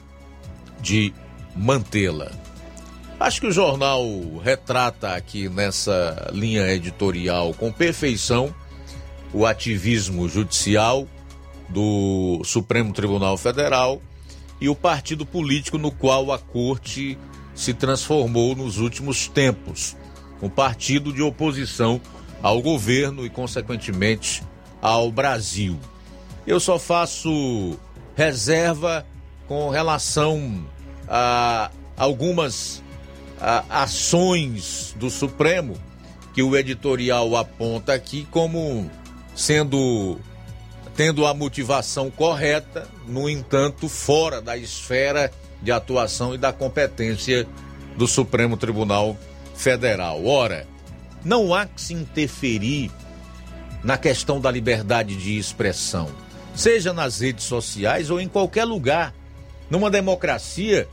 de 0.81 1.13
mantê-la. 1.57 2.42
Acho 3.23 3.41
que 3.41 3.47
o 3.47 3.53
jornal 3.53 4.05
retrata 4.43 5.15
aqui 5.15 5.49
nessa 5.49 6.29
linha 6.33 6.67
editorial 6.73 7.55
com 7.55 7.71
perfeição 7.71 8.53
o 9.33 9.47
ativismo 9.47 10.29
judicial 10.29 11.07
do 11.69 12.43
Supremo 12.45 12.93
Tribunal 12.93 13.39
Federal 13.39 14.03
e 14.61 14.69
o 14.69 14.75
partido 14.75 15.25
político 15.25 15.79
no 15.79 15.93
qual 15.93 16.33
a 16.33 16.39
corte 16.39 17.17
se 17.55 17.73
transformou 17.73 18.57
nos 18.57 18.79
últimos 18.79 19.29
tempos 19.29 19.97
um 20.43 20.49
partido 20.49 21.13
de 21.13 21.23
oposição 21.23 22.01
ao 22.43 22.61
governo 22.61 23.25
e, 23.25 23.31
consequentemente, 23.31 24.43
ao 24.81 25.13
Brasil. 25.13 25.79
Eu 26.45 26.59
só 26.59 26.77
faço 26.77 27.79
reserva 28.17 29.07
com 29.47 29.71
relação 29.71 30.67
a 31.07 31.71
algumas 31.97 32.83
ações 33.69 34.95
do 34.97 35.11
Supremo 35.11 35.77
que 36.33 36.43
o 36.43 36.57
editorial 36.57 37.37
aponta 37.37 37.93
aqui 37.93 38.27
como 38.31 38.91
sendo 39.35 40.19
tendo 40.95 41.27
a 41.27 41.33
motivação 41.33 42.11
correta, 42.11 42.87
no 43.07 43.29
entanto, 43.29 43.89
fora 43.89 44.43
da 44.43 44.57
esfera 44.57 45.33
de 45.63 45.73
atuação 45.73 46.35
e 46.35 46.39
da 46.39 46.53
competência 46.53 47.47
do 47.97 48.07
Supremo 48.07 48.59
Tribunal 48.59 49.17
Federal. 49.55 50.25
Ora, 50.27 50.67
não 51.25 51.55
há 51.55 51.67
que 51.67 51.81
se 51.81 51.95
interferir 51.95 52.91
na 53.83 53.97
questão 53.97 54.41
da 54.41 54.51
liberdade 54.51 55.17
de 55.17 55.39
expressão, 55.39 56.11
seja 56.55 56.93
nas 56.93 57.21
redes 57.21 57.45
sociais 57.47 58.11
ou 58.11 58.21
em 58.21 58.29
qualquer 58.29 58.65
lugar. 58.65 59.15
Numa 59.71 59.91
democracia, 59.91 60.87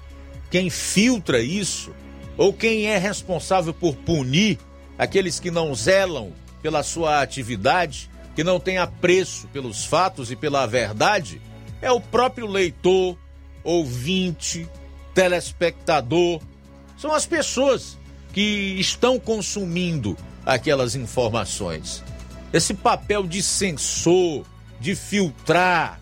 quem 0.49 0.69
filtra 0.69 1.41
isso, 1.41 1.91
ou 2.39 2.53
quem 2.53 2.85
é 2.85 2.97
responsável 2.97 3.73
por 3.73 3.93
punir 3.97 4.57
aqueles 4.97 5.41
que 5.41 5.51
não 5.51 5.75
zelam 5.75 6.31
pela 6.61 6.83
sua 6.83 7.21
atividade, 7.21 8.09
que 8.33 8.45
não 8.45 8.61
têm 8.61 8.77
apreço 8.77 9.45
pelos 9.49 9.83
fatos 9.83 10.31
e 10.31 10.37
pela 10.37 10.65
verdade, 10.65 11.41
é 11.81 11.91
o 11.91 11.99
próprio 11.99 12.47
leitor, 12.47 13.17
ouvinte, 13.61 14.65
telespectador. 15.13 16.39
São 16.97 17.13
as 17.13 17.25
pessoas 17.25 17.97
que 18.31 18.77
estão 18.79 19.19
consumindo 19.19 20.15
aquelas 20.45 20.95
informações. 20.95 22.01
Esse 22.53 22.73
papel 22.73 23.27
de 23.27 23.43
censor, 23.43 24.45
de 24.79 24.95
filtrar 24.95 25.99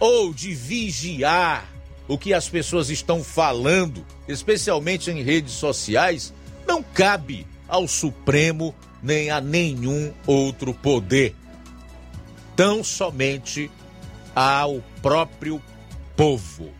ou 0.00 0.32
de 0.32 0.54
vigiar 0.54 1.73
o 2.06 2.18
que 2.18 2.34
as 2.34 2.48
pessoas 2.48 2.90
estão 2.90 3.24
falando, 3.24 4.04
especialmente 4.28 5.10
em 5.10 5.22
redes 5.22 5.52
sociais, 5.52 6.32
não 6.66 6.82
cabe 6.82 7.46
ao 7.68 7.88
Supremo 7.88 8.74
nem 9.02 9.30
a 9.30 9.40
nenhum 9.40 10.12
outro 10.26 10.72
poder. 10.74 11.34
Tão 12.56 12.84
somente 12.84 13.70
ao 14.34 14.82
próprio 15.02 15.60
povo, 16.16 16.70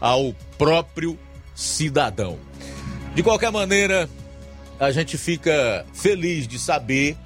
ao 0.00 0.34
próprio 0.58 1.18
cidadão. 1.54 2.38
De 3.14 3.22
qualquer 3.22 3.50
maneira, 3.52 4.08
a 4.78 4.90
gente 4.90 5.16
fica 5.16 5.86
feliz 5.94 6.48
de 6.48 6.58
saber 6.58 7.16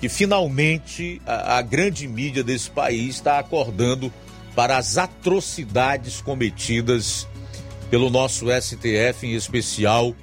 que 0.00 0.08
finalmente 0.08 1.20
a, 1.26 1.58
a 1.58 1.62
grande 1.62 2.08
mídia 2.08 2.42
desse 2.42 2.70
país 2.70 3.16
está 3.16 3.38
acordando 3.38 4.10
para 4.54 4.76
as 4.76 4.98
atrocidades 4.98 6.20
cometidas 6.20 7.26
pelo 7.90 8.10
nosso 8.10 8.46
STF, 8.50 9.26
em 9.26 9.34
especial 9.34 10.14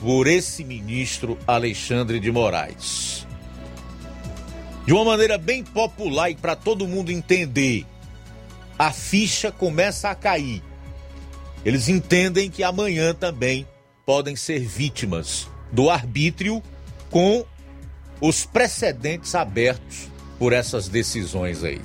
por 0.00 0.26
esse 0.26 0.64
ministro 0.64 1.38
Alexandre 1.46 2.20
de 2.20 2.30
Moraes. 2.30 3.26
De 4.86 4.92
uma 4.92 5.04
maneira 5.04 5.38
bem 5.38 5.62
popular 5.62 6.30
e 6.30 6.34
para 6.34 6.56
todo 6.56 6.88
mundo 6.88 7.12
entender, 7.12 7.86
a 8.78 8.90
ficha 8.92 9.52
começa 9.52 10.10
a 10.10 10.14
cair. 10.14 10.62
Eles 11.64 11.88
entendem 11.88 12.50
que 12.50 12.62
amanhã 12.62 13.14
também 13.14 13.66
podem 14.06 14.34
ser 14.34 14.60
vítimas 14.60 15.46
do 15.70 15.90
arbítrio 15.90 16.62
com 17.10 17.44
os 18.20 18.44
precedentes 18.44 19.34
abertos 19.34 20.08
por 20.38 20.52
essas 20.52 20.88
decisões 20.88 21.62
aí. 21.62 21.80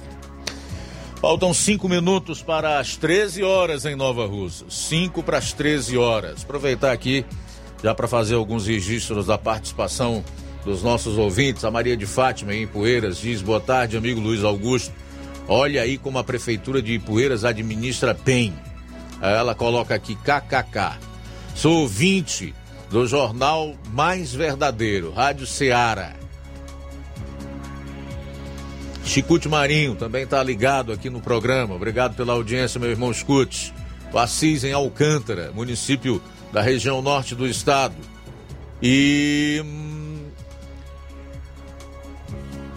Faltam 1.26 1.55
cinco 1.55 1.89
minutos 1.89 2.43
para 2.43 2.78
as 2.78 2.97
13 2.97 3.41
horas 3.41 3.84
em 3.84 3.95
Nova 3.95 4.28
Rússia. 4.28 4.67
Cinco 4.69 5.23
para 5.23 5.39
as 5.39 5.51
13 5.53 5.97
horas. 5.97 6.43
Aproveitar 6.43 6.91
aqui 6.91 7.26
já 7.84 7.95
para 7.95 8.07
fazer 8.07 8.36
alguns 8.36 8.67
registros 8.67 9.26
da 9.26 9.36
participação 9.36 10.23
dos 10.63 10.84
nossos 10.84 11.17
ouvintes. 11.17 11.65
A 11.65 11.71
Maria 11.71 11.97
de 11.97 12.05
Fátima 12.05 12.53
em 12.53 12.61
Ipueiras 12.61 13.17
diz: 13.17 13.41
Boa 13.41 13.59
tarde, 13.59 13.97
amigo 13.97 14.21
Luiz 14.21 14.43
Augusto. 14.43 14.93
Olha 15.47 15.82
aí 15.82 15.97
como 15.97 16.19
a 16.19 16.23
Prefeitura 16.23 16.80
de 16.80 16.93
Ipueiras 16.93 17.43
administra 17.43 18.13
bem. 18.13 18.53
Ela 19.19 19.55
coloca 19.55 19.95
aqui 19.95 20.15
KKK. 20.15 20.99
Sou 21.55 21.82
ouvinte 21.82 22.53
do 22.91 23.07
jornal 23.07 23.73
mais 23.89 24.32
verdadeiro, 24.32 25.11
Rádio 25.11 25.47
Ceará. 25.47 26.13
Chicute 29.06 29.47
Marinho 29.47 29.95
também 29.95 30.24
está 30.24 30.41
ligado 30.43 30.91
aqui 30.91 31.10
no 31.10 31.22
programa. 31.22 31.76
Obrigado 31.76 32.16
pela 32.16 32.34
audiência, 32.34 32.80
meu 32.80 32.89
irmão 32.89 33.12
Escute. 33.12 33.74
O 34.12 34.18
Assis 34.18 34.64
em 34.64 34.74
Alcântara, 34.74 35.51
município 35.53 36.22
da 36.51 36.62
região 36.62 37.01
norte 37.01 37.36
do 37.36 37.47
estado. 37.47 37.95
E. 38.82 39.62
Hum, 39.64 40.26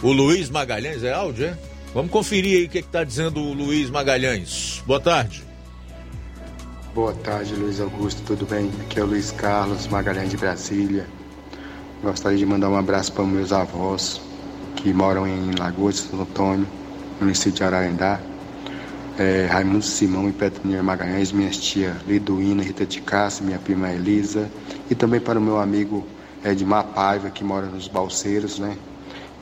o 0.03 0.12
Luiz 0.12 0.49
Magalhães 0.51 1.03
é 1.03 1.12
áudio, 1.12 1.47
é? 1.47 1.59
Vamos 1.95 2.11
conferir 2.12 2.59
aí 2.59 2.66
o 2.66 2.68
que 2.68 2.79
está 2.79 3.03
dizendo 3.03 3.41
o 3.41 3.53
Luiz 3.53 3.91
Magalhães. 3.91 4.83
Boa 4.87 5.01
tarde. 5.01 5.43
Boa 6.95 7.14
tarde, 7.14 7.55
Luiz 7.55 7.81
Augusto, 7.81 8.22
tudo 8.26 8.45
bem? 8.47 8.70
Aqui 8.83 9.01
é 9.01 9.03
o 9.03 9.07
Luiz 9.07 9.33
Carlos 9.33 9.87
Magalhães 9.87 10.31
de 10.31 10.37
Brasília. 10.37 11.07
Gostaria 12.03 12.39
de 12.39 12.47
mandar 12.47 12.68
um 12.68 12.76
abraço 12.76 13.12
para 13.12 13.24
meus 13.24 13.53
avós, 13.53 14.20
que 14.79 14.93
moram 14.93 15.26
em 15.26 15.51
Lagoas 15.59 15.97
Santo 15.97 16.22
Antônio, 16.22 16.66
município 17.20 17.53
de 17.53 17.64
Ararendá. 17.64 18.20
É, 19.18 19.49
Raimundo 19.51 19.85
Simão 19.85 20.29
e 20.29 20.33
Petronir 20.33 20.83
Magalhães, 20.83 21.33
minhas 21.33 21.57
tia 21.57 21.97
Liduína, 22.07 22.62
Rita 22.62 22.87
de 22.87 23.01
Cássia, 23.01 23.45
minha 23.45 23.59
prima 23.59 23.91
Elisa, 23.91 24.49
e 24.89 24.95
também 24.95 25.18
para 25.18 25.41
o 25.41 25.43
meu 25.43 25.59
amigo 25.59 26.07
Edmar 26.45 26.85
Paiva, 26.85 27.29
que 27.29 27.43
mora 27.43 27.66
nos 27.66 27.89
Balseiros, 27.89 28.61
né? 28.61 28.76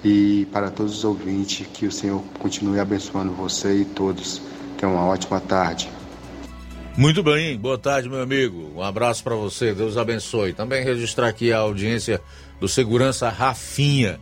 E 0.03 0.49
para 0.51 0.71
todos 0.71 0.97
os 0.97 1.05
ouvintes, 1.05 1.67
que 1.75 1.85
o 1.85 1.93
Senhor 1.93 2.23
continue 2.39 2.81
abençoando 2.81 3.33
você 3.33 3.83
e 3.83 3.85
todos. 3.85 4.41
Tenham 4.79 4.95
uma 4.95 5.05
ótima 5.05 5.41
tarde. 5.41 5.91
Muito 6.97 7.23
bem, 7.23 7.59
boa 7.59 7.77
tarde, 7.77 8.09
meu 8.09 8.23
amigo. 8.23 8.73
Um 8.75 8.83
abraço 8.83 9.23
para 9.23 9.35
você, 9.35 9.75
Deus 9.75 9.99
abençoe. 9.99 10.55
Também 10.55 10.83
registrar 10.83 11.29
aqui 11.29 11.53
a 11.53 11.59
audiência 11.59 12.23
do 12.59 12.67
segurança 12.67 13.29
Rafinha 13.29 14.19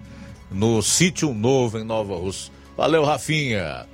no 0.55 0.80
Sítio 0.80 1.34
Novo, 1.34 1.78
em 1.78 1.84
Nova 1.84 2.14
Rússia. 2.14 2.52
Valeu, 2.76 3.05
Rafinha. 3.05 3.86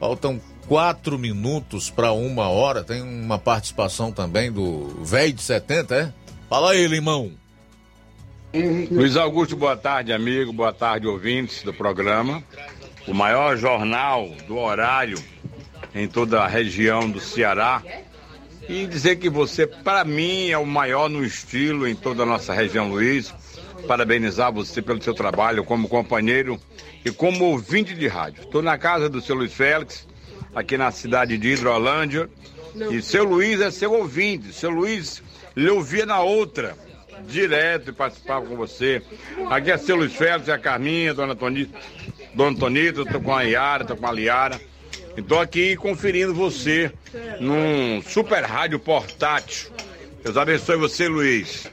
Faltam 0.00 0.40
quatro 0.66 1.18
minutos 1.18 1.90
para 1.90 2.10
uma 2.12 2.48
hora. 2.48 2.82
Tem 2.82 3.02
uma 3.02 3.38
participação 3.38 4.10
também 4.10 4.50
do 4.50 4.88
velho 5.04 5.34
de 5.34 5.42
70, 5.42 5.94
é? 5.94 6.12
Fala 6.48 6.72
aí, 6.72 6.86
Limão. 6.86 7.32
Luiz 8.90 9.16
Augusto, 9.16 9.54
boa 9.56 9.76
tarde, 9.76 10.12
amigo. 10.12 10.52
Boa 10.52 10.72
tarde, 10.72 11.06
ouvintes 11.06 11.62
do 11.62 11.74
programa. 11.74 12.42
O 13.06 13.12
maior 13.12 13.56
jornal 13.56 14.30
do 14.48 14.56
horário 14.56 15.18
em 15.94 16.08
toda 16.08 16.40
a 16.40 16.46
região 16.46 17.10
do 17.10 17.20
Ceará. 17.20 17.82
E 18.66 18.86
dizer 18.86 19.16
que 19.16 19.28
você, 19.28 19.66
para 19.66 20.04
mim, 20.04 20.48
é 20.48 20.56
o 20.58 20.66
maior 20.66 21.10
no 21.10 21.22
estilo 21.22 21.86
em 21.86 21.94
toda 21.94 22.22
a 22.22 22.26
nossa 22.26 22.54
região, 22.54 22.88
Luiz 22.88 23.32
parabenizar 23.86 24.52
você 24.52 24.80
pelo 24.80 25.02
seu 25.02 25.14
trabalho 25.14 25.64
como 25.64 25.88
companheiro 25.88 26.60
e 27.04 27.10
como 27.10 27.44
ouvinte 27.44 27.94
de 27.94 28.06
rádio. 28.08 28.42
Estou 28.42 28.62
na 28.62 28.76
casa 28.78 29.08
do 29.08 29.20
seu 29.20 29.36
Luiz 29.36 29.52
Félix, 29.52 30.06
aqui 30.54 30.76
na 30.76 30.90
cidade 30.90 31.36
de 31.36 31.48
Hidrolândia. 31.48 32.28
E 32.90 33.00
seu 33.00 33.24
Luiz 33.24 33.60
é 33.60 33.70
seu 33.70 33.92
ouvinte. 33.92 34.52
Seu 34.52 34.70
Luiz 34.70 35.22
lhe 35.54 35.70
ouvia 35.70 36.04
na 36.04 36.20
outra, 36.20 36.76
direto 37.26 37.90
e 37.90 37.92
participava 37.92 38.44
com 38.46 38.56
você. 38.56 39.02
Aqui 39.50 39.70
é 39.70 39.78
seu 39.78 39.96
Luiz 39.96 40.14
Félix, 40.14 40.48
é 40.48 40.52
a 40.52 40.58
Carminha, 40.58 41.14
dona 41.14 41.34
Tonita, 41.34 41.78
dona 42.34 42.58
Tonita, 42.58 43.02
estou 43.02 43.20
com 43.20 43.34
a 43.34 43.42
Iara, 43.42 43.82
estou 43.82 43.96
com 43.96 44.06
a 44.06 44.12
Liara. 44.12 44.60
Estou 45.16 45.40
aqui 45.40 45.76
conferindo 45.76 46.34
você 46.34 46.92
num 47.40 48.02
super 48.02 48.44
rádio 48.44 48.78
portátil. 48.78 49.70
Deus 50.22 50.36
abençoe 50.36 50.76
você, 50.76 51.08
Luiz. 51.08 51.70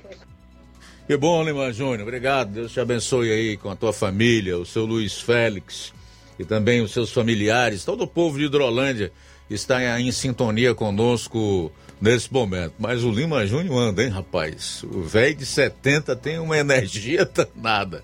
Que 1.05 1.17
bom, 1.17 1.43
Lima 1.43 1.71
Júnior. 1.73 2.01
Obrigado. 2.03 2.53
Deus 2.53 2.71
te 2.71 2.79
abençoe 2.79 3.29
aí 3.29 3.57
com 3.57 3.69
a 3.69 3.75
tua 3.75 3.91
família, 3.91 4.57
o 4.57 4.65
seu 4.65 4.85
Luiz 4.85 5.19
Félix 5.19 5.93
e 6.39 6.45
também 6.45 6.81
os 6.81 6.93
seus 6.93 7.11
familiares. 7.11 7.83
Todo 7.83 8.05
o 8.05 8.07
povo 8.07 8.37
de 8.37 8.45
Hidrolândia 8.45 9.11
está 9.49 9.99
em 9.99 10.09
sintonia 10.13 10.73
conosco 10.73 11.69
nesse 11.99 12.31
momento. 12.31 12.75
Mas 12.79 13.03
o 13.03 13.11
Lima 13.11 13.45
Júnior 13.45 13.77
anda, 13.77 14.01
hein, 14.01 14.09
rapaz? 14.09 14.81
O 14.83 15.01
velho 15.01 15.35
de 15.35 15.45
70 15.45 16.15
tem 16.15 16.39
uma 16.39 16.57
energia 16.57 17.27
danada. 17.53 18.01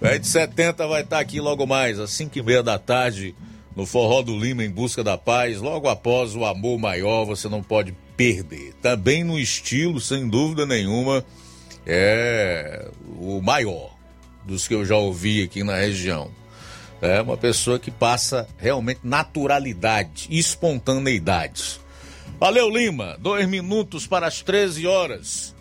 O 0.00 0.04
velho 0.04 0.20
de 0.20 0.28
70 0.28 0.86
vai 0.86 1.02
estar 1.02 1.18
aqui 1.18 1.40
logo 1.40 1.66
mais, 1.66 1.98
às 1.98 2.12
5 2.12 2.38
e 2.38 2.42
meia 2.42 2.62
da 2.62 2.78
tarde, 2.78 3.34
no 3.74 3.84
Forró 3.84 4.22
do 4.22 4.38
Lima, 4.38 4.64
em 4.64 4.70
busca 4.70 5.02
da 5.02 5.18
paz. 5.18 5.60
Logo 5.60 5.88
após 5.88 6.36
o 6.36 6.44
Amor 6.44 6.78
Maior, 6.78 7.24
você 7.24 7.48
não 7.48 7.64
pode 7.64 7.92
perder. 8.16 8.74
Também 8.80 9.24
no 9.24 9.40
estilo, 9.40 10.00
sem 10.00 10.28
dúvida 10.28 10.64
nenhuma 10.64 11.24
é 11.86 12.88
o 13.18 13.40
maior 13.40 13.96
dos 14.44 14.66
que 14.66 14.74
eu 14.74 14.84
já 14.84 14.96
ouvi 14.96 15.42
aqui 15.42 15.62
na 15.62 15.76
região. 15.76 16.30
É 17.00 17.20
uma 17.20 17.36
pessoa 17.36 17.78
que 17.78 17.90
passa 17.90 18.48
realmente 18.58 19.00
naturalidade, 19.04 20.26
espontaneidade. 20.30 21.80
Valeu, 22.40 22.68
Lima. 22.68 23.16
Dois 23.20 23.48
minutos 23.48 24.06
para 24.06 24.26
as 24.26 24.42
13 24.42 24.86
horas. 24.86 25.54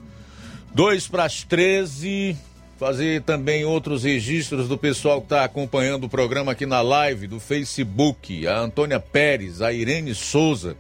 Dois 0.74 1.07
para 1.07 1.26
as 1.26 1.43
13. 1.43 2.36
Fazer 2.80 3.24
também 3.24 3.65
outros 3.65 4.03
registros 4.03 4.68
do 4.68 4.78
pessoal 4.78 5.20
que 5.20 5.26
está 5.26 5.43
acompanhando 5.43 6.03
o 6.03 6.09
programa 6.09 6.51
aqui 6.51 6.65
na 6.65 6.82
live 6.82 7.26
do 7.26 7.39
Facebook. 7.39 8.45
A 8.47 8.59
Antônia 8.59 8.99
Pérez, 8.99 9.61
a 9.61 9.74
Irene 9.74 10.13
Souza, 10.13 10.78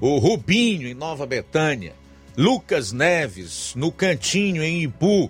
o 0.00 0.18
Rubinho 0.18 0.88
em 0.88 0.94
Nova 0.94 1.24
Betânia. 1.24 1.92
Lucas 2.38 2.92
Neves, 2.92 3.72
no 3.74 3.90
Cantinho, 3.90 4.62
em 4.62 4.84
Ipu, 4.84 5.28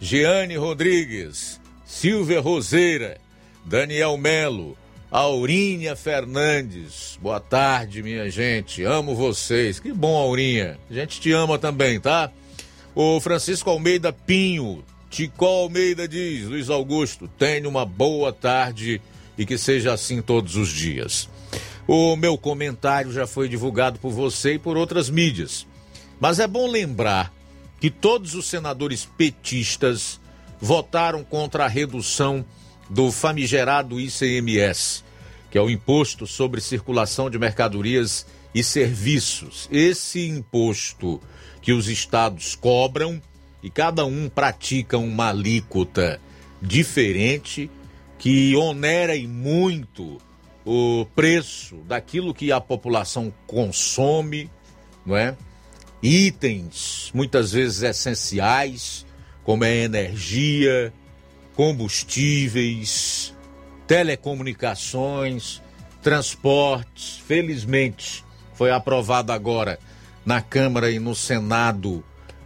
Jeane 0.00 0.56
Rodrigues, 0.56 1.60
Silvia 1.84 2.40
Roseira, 2.40 3.20
Daniel 3.62 4.16
Melo, 4.16 4.74
Aurinha 5.10 5.94
Fernandes. 5.94 7.18
Boa 7.20 7.40
tarde, 7.40 8.02
minha 8.02 8.30
gente. 8.30 8.82
Amo 8.84 9.14
vocês. 9.14 9.78
Que 9.78 9.92
bom, 9.92 10.16
Aurinha. 10.16 10.78
A 10.90 10.94
gente 10.94 11.20
te 11.20 11.30
ama 11.30 11.58
também, 11.58 12.00
tá? 12.00 12.32
O 12.94 13.20
Francisco 13.20 13.68
Almeida 13.68 14.10
Pinho, 14.10 14.82
Ticó 15.10 15.64
Almeida 15.64 16.08
diz: 16.08 16.46
Luiz 16.46 16.70
Augusto, 16.70 17.28
tenha 17.38 17.68
uma 17.68 17.84
boa 17.84 18.32
tarde 18.32 18.98
e 19.36 19.44
que 19.44 19.58
seja 19.58 19.92
assim 19.92 20.22
todos 20.22 20.56
os 20.56 20.70
dias. 20.70 21.28
O 21.86 22.16
meu 22.16 22.38
comentário 22.38 23.12
já 23.12 23.26
foi 23.26 23.46
divulgado 23.46 23.98
por 23.98 24.10
você 24.10 24.54
e 24.54 24.58
por 24.58 24.78
outras 24.78 25.10
mídias. 25.10 25.66
Mas 26.20 26.38
é 26.38 26.46
bom 26.46 26.66
lembrar 26.66 27.32
que 27.80 27.90
todos 27.90 28.34
os 28.34 28.46
senadores 28.46 29.04
petistas 29.04 30.20
votaram 30.60 31.22
contra 31.22 31.64
a 31.64 31.68
redução 31.68 32.44
do 32.88 33.12
famigerado 33.12 34.00
ICMS, 34.00 35.04
que 35.50 35.58
é 35.58 35.60
o 35.60 35.68
Imposto 35.68 36.26
sobre 36.26 36.60
Circulação 36.60 37.28
de 37.28 37.38
Mercadorias 37.38 38.26
e 38.54 38.62
Serviços. 38.62 39.68
Esse 39.70 40.26
imposto 40.26 41.20
que 41.60 41.72
os 41.72 41.88
estados 41.88 42.54
cobram 42.54 43.20
e 43.62 43.68
cada 43.68 44.04
um 44.06 44.28
pratica 44.28 44.96
uma 44.96 45.28
alíquota 45.28 46.20
diferente 46.62 47.70
que 48.18 48.56
onera 48.56 49.14
e 49.14 49.26
muito 49.26 50.18
o 50.64 51.06
preço 51.14 51.76
daquilo 51.86 52.32
que 52.32 52.50
a 52.50 52.60
população 52.60 53.32
consome, 53.46 54.50
não 55.04 55.16
é? 55.16 55.36
Itens 56.06 57.10
muitas 57.14 57.52
vezes 57.52 57.82
essenciais, 57.82 59.04
como 59.44 59.64
é 59.64 59.76
energia, 59.76 60.92
combustíveis, 61.54 63.34
telecomunicações, 63.86 65.62
transportes. 66.02 67.18
Felizmente, 67.26 68.24
foi 68.54 68.70
aprovado 68.70 69.32
agora 69.32 69.78
na 70.24 70.40
Câmara 70.40 70.90
e 70.90 70.98
no 70.98 71.14
Senado 71.14 72.04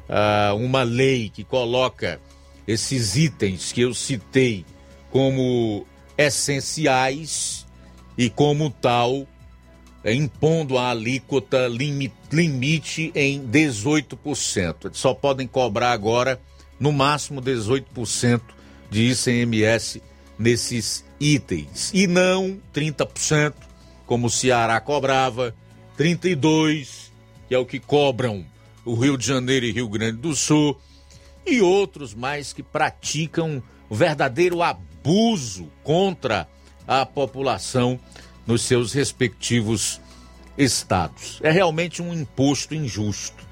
uh, 0.09 0.55
uma 0.57 0.83
lei 0.83 1.31
que 1.31 1.45
coloca 1.45 2.21
esses 2.67 3.17
itens 3.17 3.73
que 3.73 3.81
eu 3.81 3.95
citei 3.95 4.65
como 5.11 5.87
essenciais 6.17 7.67
e, 8.17 8.29
como 8.29 8.71
tal, 8.71 9.27
impondo 10.05 10.79
a 10.79 10.91
alíquota 10.91 11.67
limite, 11.69 13.13
em 13.15 13.47
18%. 13.47 14.87
Eles 14.87 14.99
só 14.99 15.13
podem 15.13 15.47
cobrar 15.47 15.93
agora, 15.93 16.41
no 16.79 16.93
máximo, 16.93 17.43
18% 17.43 18.41
de 18.91 19.11
ICMS 19.11 20.03
nesses 20.39 21.05
itens. 21.19 21.91
E 21.93 22.07
não 22.07 22.59
30%, 22.73 23.55
como 24.07 24.29
o 24.29 24.31
Ceará 24.31 24.81
cobrava, 24.81 25.55
32%, 25.99 27.11
que 27.49 27.55
é 27.55 27.59
o 27.59 27.67
que 27.67 27.79
cobram 27.79 28.45
o 28.85 28.95
Rio 28.95 29.19
de 29.19 29.27
Janeiro 29.27 29.67
e 29.67 29.73
Rio 29.73 29.89
Grande 29.89 30.19
do 30.19 30.35
Sul, 30.35 30.81
e 31.47 31.61
outros 31.61 32.15
mais 32.15 32.53
que 32.53 32.63
praticam 32.63 33.63
verdadeiro 33.91 34.63
abuso 34.63 35.71
contra 35.83 36.49
a 36.87 37.05
população 37.05 37.99
nos 38.51 38.63
seus 38.63 38.93
respectivos 38.93 40.01
estados. 40.59 41.39
É 41.41 41.53
realmente 41.53 42.03
um 42.03 42.13
imposto 42.13 42.75
injusto. 42.75 43.49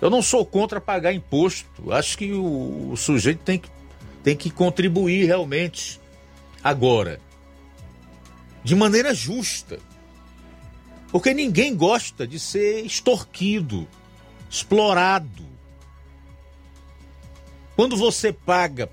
Eu 0.00 0.10
não 0.10 0.20
sou 0.20 0.44
contra 0.44 0.78
pagar 0.78 1.14
imposto. 1.14 1.90
Acho 1.90 2.18
que 2.18 2.32
o, 2.32 2.92
o 2.92 2.96
sujeito 2.98 3.40
tem 3.42 3.58
que, 3.58 3.70
tem 4.22 4.36
que 4.36 4.50
contribuir 4.50 5.24
realmente. 5.24 5.98
Agora, 6.62 7.18
de 8.62 8.74
maneira 8.74 9.14
justa. 9.14 9.78
Porque 11.10 11.32
ninguém 11.32 11.74
gosta 11.74 12.26
de 12.26 12.38
ser 12.38 12.84
extorquido, 12.84 13.88
explorado. 14.50 15.46
Quando 17.74 17.96
você 17.96 18.32
paga 18.32 18.90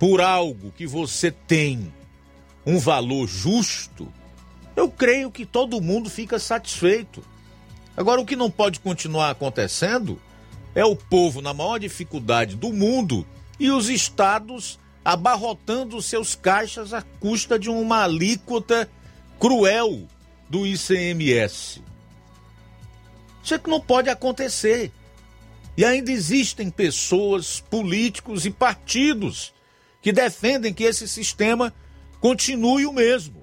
por 0.00 0.20
algo 0.20 0.72
que 0.72 0.86
você 0.86 1.30
tem 1.30 1.92
um 2.66 2.78
valor 2.78 3.28
justo, 3.28 4.12
eu 4.74 4.90
creio 4.90 5.30
que 5.30 5.44
todo 5.44 5.80
mundo 5.80 6.08
fica 6.08 6.38
satisfeito. 6.38 7.24
Agora, 7.96 8.20
o 8.20 8.26
que 8.26 8.36
não 8.36 8.50
pode 8.50 8.80
continuar 8.80 9.30
acontecendo 9.30 10.20
é 10.74 10.84
o 10.84 10.96
povo 10.96 11.42
na 11.42 11.52
maior 11.52 11.78
dificuldade 11.78 12.56
do 12.56 12.72
mundo 12.72 13.26
e 13.60 13.70
os 13.70 13.88
estados 13.88 14.78
abarrotando 15.04 16.00
seus 16.00 16.34
caixas 16.34 16.94
à 16.94 17.02
custa 17.02 17.58
de 17.58 17.68
uma 17.68 18.04
alíquota 18.04 18.88
cruel 19.38 20.06
do 20.48 20.66
ICMS. 20.66 21.82
Isso 23.42 23.54
é 23.54 23.58
que 23.58 23.68
não 23.68 23.80
pode 23.80 24.08
acontecer. 24.08 24.92
E 25.76 25.84
ainda 25.84 26.12
existem 26.12 26.70
pessoas, 26.70 27.60
políticos 27.60 28.46
e 28.46 28.50
partidos 28.50 29.52
que 30.00 30.12
defendem 30.12 30.72
que 30.72 30.84
esse 30.84 31.08
sistema 31.08 31.72
continue 32.20 32.86
o 32.86 32.92
mesmo, 32.92 33.41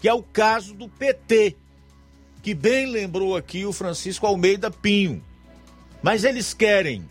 que 0.00 0.08
é 0.08 0.14
o 0.14 0.22
caso 0.22 0.74
do 0.74 0.88
PT, 0.88 1.56
que 2.42 2.54
bem 2.54 2.86
lembrou 2.86 3.36
aqui 3.36 3.66
o 3.66 3.72
Francisco 3.72 4.26
Almeida 4.26 4.70
Pinho. 4.70 5.22
Mas 6.02 6.24
eles 6.24 6.54
querem 6.54 7.06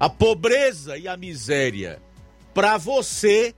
a 0.00 0.08
pobreza 0.08 0.96
e 0.96 1.06
a 1.06 1.16
miséria 1.16 2.02
para 2.54 2.78
você 2.78 3.54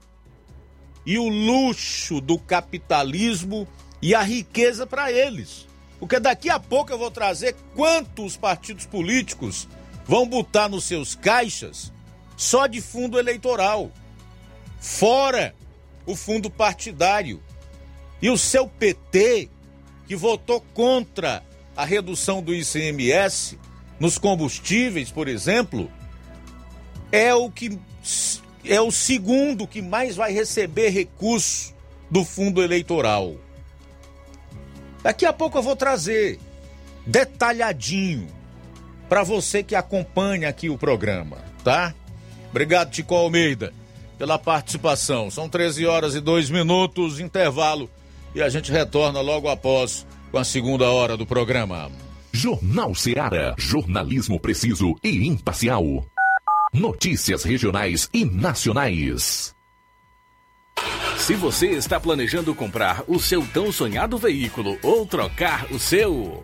e 1.05 1.17
o 1.17 1.29
luxo 1.29 2.19
do 2.19 2.37
capitalismo 2.37 3.65
e 4.01 4.13
a 4.13 4.21
riqueza 4.21 4.85
para 4.85 5.09
eles. 5.11 5.65
Porque 5.99 6.19
daqui 6.19 6.49
a 6.49 6.59
pouco 6.59 6.91
eu 6.91 6.97
vou 6.97 7.09
trazer 7.09 7.55
quantos 7.73 8.35
partidos 8.35 8.85
políticos 8.85 9.67
vão 10.05 10.27
botar 10.27 10.67
nos 10.67 10.83
seus 10.83 11.15
caixas 11.15 11.93
só 12.35 12.67
de 12.67 12.81
fundo 12.81 13.17
eleitoral. 13.17 13.91
Fora 14.79 15.55
o 16.05 16.15
fundo 16.15 16.49
partidário. 16.49 17.41
E 18.21 18.29
o 18.29 18.37
seu 18.37 18.67
PT, 18.67 19.49
que 20.07 20.15
votou 20.15 20.61
contra 20.73 21.43
a 21.75 21.85
redução 21.85 22.41
do 22.41 22.53
ICMS 22.53 23.59
nos 23.99 24.17
combustíveis, 24.17 25.11
por 25.11 25.27
exemplo, 25.27 25.91
é 27.11 27.33
o 27.33 27.49
que 27.49 27.77
é 28.65 28.81
o 28.81 28.91
segundo 28.91 29.67
que 29.67 29.81
mais 29.81 30.15
vai 30.15 30.33
receber 30.33 30.89
recurso 30.89 31.73
do 32.09 32.25
fundo 32.25 32.61
eleitoral. 32.61 33.35
Daqui 35.03 35.25
a 35.25 35.31
pouco 35.31 35.57
eu 35.57 35.63
vou 35.63 35.75
trazer 35.75 36.39
detalhadinho 37.05 38.27
para 39.07 39.23
você 39.23 39.63
que 39.63 39.75
acompanha 39.75 40.49
aqui 40.49 40.69
o 40.69 40.77
programa, 40.77 41.37
tá? 41.63 41.93
Obrigado, 42.49 42.91
Tico 42.91 43.15
Almeida, 43.15 43.73
pela 44.17 44.37
participação. 44.37 45.31
São 45.31 45.47
13 45.47 45.85
horas 45.85 46.15
e 46.15 46.19
2 46.19 46.49
minutos, 46.49 47.19
intervalo, 47.19 47.89
e 48.37 48.41
a 48.43 48.49
gente 48.49 48.71
retorna 48.71 49.19
logo 49.19 49.49
após 49.49 50.05
com 50.29 50.37
a 50.37 50.43
segunda 50.43 50.91
hora 50.91 51.17
do 51.17 51.25
programa. 51.25 51.91
Jornal 52.31 52.93
Seara. 52.93 53.55
Jornalismo 53.57 54.39
preciso 54.39 54.95
e 55.03 55.25
imparcial. 55.25 56.05
Notícias 56.71 57.43
regionais 57.43 58.07
e 58.13 58.23
nacionais. 58.23 59.55
Se 61.17 61.33
você 61.33 61.71
está 61.71 61.99
planejando 61.99 62.53
comprar 62.53 63.03
o 63.07 63.19
seu 63.19 63.43
tão 63.47 63.71
sonhado 63.71 64.19
veículo 64.19 64.77
ou 64.83 65.03
trocar 65.03 65.65
o 65.71 65.79
seu. 65.79 66.43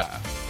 Yeah. 0.00 0.49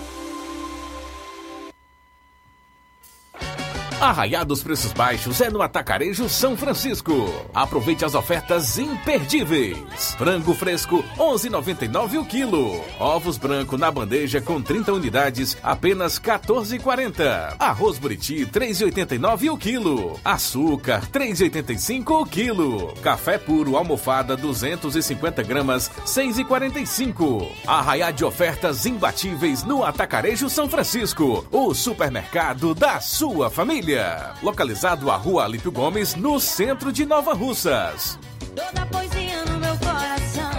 Arraiar 4.01 4.43
dos 4.43 4.63
preços 4.63 4.91
baixos 4.93 5.41
é 5.41 5.51
no 5.51 5.61
Atacarejo 5.61 6.27
São 6.27 6.57
Francisco. 6.57 7.13
Aproveite 7.53 8.03
as 8.03 8.15
ofertas 8.15 8.79
imperdíveis. 8.79 10.15
Frango 10.17 10.55
fresco, 10.55 11.05
11,99 11.19 12.19
o 12.19 12.25
quilo. 12.25 12.83
Ovos 12.99 13.37
branco 13.37 13.77
na 13.77 13.91
bandeja 13.91 14.41
com 14.41 14.59
30 14.59 14.91
unidades, 14.91 15.55
apenas 15.61 16.17
14,40. 16.17 17.57
Arroz 17.59 17.99
buriti, 17.99 18.43
3,89 18.43 19.53
o 19.53 19.57
quilo. 19.57 20.19
Açúcar, 20.25 21.05
3,85 21.11 22.21
o 22.21 22.25
quilo. 22.25 22.93
Café 23.03 23.37
puro 23.37 23.77
almofada, 23.77 24.35
250 24.35 25.43
gramas, 25.43 25.91
6,45. 26.07 27.47
Arraiar 27.67 28.11
de 28.11 28.25
ofertas 28.25 28.87
imbatíveis 28.87 29.63
no 29.63 29.83
Atacarejo 29.83 30.49
São 30.49 30.67
Francisco. 30.67 31.45
O 31.51 31.75
supermercado 31.75 32.73
da 32.73 32.99
sua 32.99 33.51
família. 33.51 33.90
Localizado 34.41 35.11
à 35.11 35.15
Rua 35.15 35.43
Alípio 35.43 35.71
Gomes, 35.71 36.15
no 36.15 36.39
centro 36.39 36.91
de 36.91 37.05
Nova 37.05 37.33
Russas. 37.33 38.17
Toda 38.55 38.85
poesia 38.85 39.45
no 39.45 39.57
meu 39.57 39.77
coração. 39.77 40.51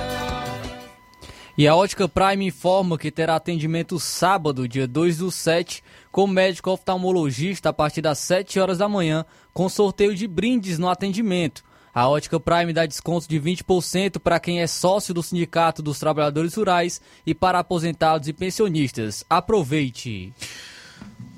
E 1.57 1.69
a 1.69 1.75
Ótica 1.75 2.09
Prime 2.09 2.47
informa 2.47 2.99
que 2.99 3.11
terá 3.11 3.37
atendimento 3.37 3.99
sábado, 4.01 4.69
dia 4.69 4.87
2 4.87 5.19
do 5.19 5.31
7, 5.31 5.83
com 6.11 6.27
médico 6.27 6.71
oftalmologista 6.71 7.69
a 7.71 7.73
partir 7.73 8.01
das 8.03 8.19
7 8.19 8.59
horas 8.59 8.79
da 8.79 8.89
manhã, 8.89 9.25
com 9.53 9.69
sorteio 9.69 10.15
de 10.15 10.27
brindes 10.27 10.79
no 10.79 10.89
atendimento. 10.89 11.63
A 11.95 12.09
Ótica 12.09 12.41
Prime 12.41 12.73
dá 12.73 12.87
desconto 12.87 13.29
de 13.29 13.39
20% 13.39 14.19
para 14.19 14.41
quem 14.41 14.63
é 14.63 14.67
sócio 14.67 15.13
do 15.13 15.23
Sindicato 15.23 15.83
dos 15.83 15.99
Trabalhadores 15.99 16.55
Rurais 16.55 17.03
e 17.27 17.35
para 17.35 17.59
aposentados 17.59 18.29
e 18.29 18.33
pensionistas. 18.33 19.25
Aproveite! 19.29 20.33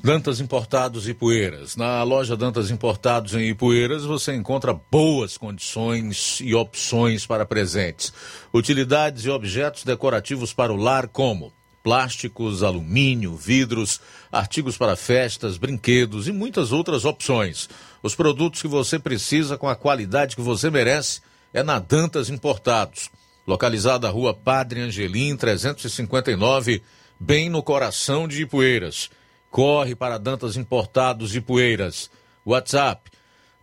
Dantas 0.05 0.39
Importados 0.39 1.09
e 1.09 1.15
Poeiras. 1.15 1.77
Na 1.77 2.03
loja 2.03 2.37
Dantas 2.37 2.71
Importados 2.71 3.33
em 3.33 3.49
Ipueiras 3.49 4.05
você 4.05 4.35
encontra 4.35 4.75
boas 4.75 5.39
condições 5.39 6.41
e 6.43 6.55
opções 6.55 7.25
para 7.25 7.47
presentes. 7.47 8.13
Utilidades 8.53 9.25
e 9.25 9.31
objetos 9.31 9.83
decorativos 9.83 10.53
para 10.53 10.71
o 10.71 10.77
lar 10.77 11.09
como 11.09 11.55
plásticos, 11.83 12.63
alumínio, 12.63 13.35
vidros, 13.35 13.99
artigos 14.31 14.77
para 14.77 14.95
festas, 14.95 15.57
brinquedos 15.57 16.29
e 16.29 16.33
muitas 16.33 16.71
outras 16.71 17.07
opções. 17.07 17.67
Os 18.03 18.15
produtos 18.15 18.61
que 18.61 18.69
você 18.69 18.99
precisa 18.99 19.57
com 19.57 19.71
a 19.71 19.75
qualidade 19.75 20.37
que 20.37 20.43
você 20.43 20.69
merece 20.69 21.23
é 21.51 21.63
na 21.63 21.79
Dantas 21.79 22.29
Importados. 22.29 23.09
Localizada 23.47 24.07
na 24.07 24.13
rua 24.13 24.35
Padre 24.35 24.83
Angelim, 24.83 25.35
359, 25.35 26.83
bem 27.19 27.49
no 27.49 27.63
coração 27.63 28.29
de 28.29 28.43
Ipueiras. 28.43 29.09
Corre 29.55 29.95
para 29.95 30.19
Dantas 30.19 30.57
Importados 30.57 31.31
de 31.31 31.41
Poeiras. 31.41 32.11
WhatsApp 32.45 33.09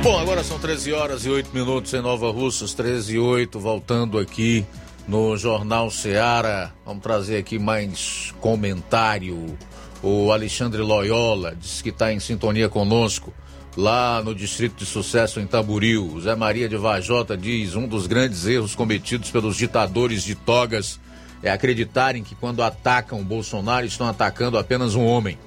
Bom, 0.03 0.19
agora 0.19 0.45
são 0.45 0.59
13 0.59 0.93
horas 0.93 1.25
e 1.25 1.31
8 1.31 1.49
minutos 1.55 1.95
em 1.95 2.03
Nova 2.03 2.31
Russas, 2.31 2.75
13 2.75 3.14
e 3.14 3.19
8, 3.19 3.59
voltando 3.59 4.19
aqui 4.19 4.67
no 5.09 5.35
Jornal 5.39 5.91
Ceará. 5.91 6.73
Vamos 6.85 7.03
trazer 7.03 7.39
aqui 7.39 7.59
mais 7.59 8.35
comentário. 8.39 9.57
O 10.03 10.31
Alexandre 10.31 10.83
Loyola 10.83 11.57
diz 11.57 11.81
que 11.81 11.89
está 11.89 12.12
em 12.12 12.21
sintonia 12.21 12.69
conosco 12.69 13.33
lá 13.77 14.22
no 14.22 14.35
Distrito 14.35 14.77
de 14.77 14.87
Sucesso 14.87 15.39
em 15.39 15.47
Tamboril. 15.47 16.07
O 16.07 16.20
Zé 16.20 16.35
Maria 16.35 16.68
de 16.68 16.77
Vajota 16.77 17.37
diz: 17.37 17.74
um 17.74 17.87
dos 17.87 18.07
grandes 18.07 18.47
erros 18.47 18.74
cometidos 18.74 19.31
pelos 19.31 19.57
ditadores 19.57 20.22
de 20.22 20.35
togas 20.35 20.99
é 21.43 21.51
acreditarem 21.51 22.24
que 22.24 22.35
quando 22.35 22.62
atacam 22.62 23.22
Bolsonaro 23.22 23.87
estão 23.87 24.09
atacando 24.09 24.59
apenas 24.59 24.95
um 24.95 25.05
homem. 25.05 25.39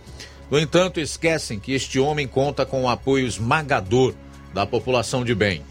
No 0.51 0.59
entanto, 0.59 0.99
esquecem 0.99 1.59
que 1.59 1.73
este 1.73 1.99
homem 1.99 2.27
conta 2.27 2.65
com 2.65 2.83
o 2.83 2.89
apoio 2.89 3.27
esmagador 3.27 4.13
da 4.53 4.65
população 4.65 5.23
de 5.23 5.33
bem. 5.35 5.63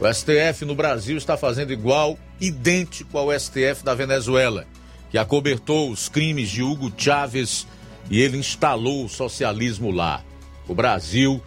O 0.00 0.12
STF 0.12 0.64
no 0.64 0.74
Brasil 0.74 1.16
está 1.16 1.36
fazendo 1.36 1.72
igual, 1.72 2.18
idêntico 2.40 3.18
ao 3.18 3.38
STF 3.38 3.84
da 3.84 3.94
Venezuela, 3.94 4.66
que 5.10 5.18
acobertou 5.18 5.90
os 5.90 6.08
crimes 6.08 6.48
de 6.48 6.62
Hugo 6.62 6.92
Chávez 6.96 7.66
e 8.08 8.20
ele 8.20 8.38
instalou 8.38 9.04
o 9.04 9.08
socialismo 9.08 9.90
lá. 9.90 10.22
O 10.68 10.74
Brasil 10.74 11.42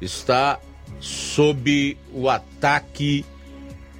está 0.00 0.58
sob 1.00 1.96
o 2.12 2.28
ataque 2.28 3.24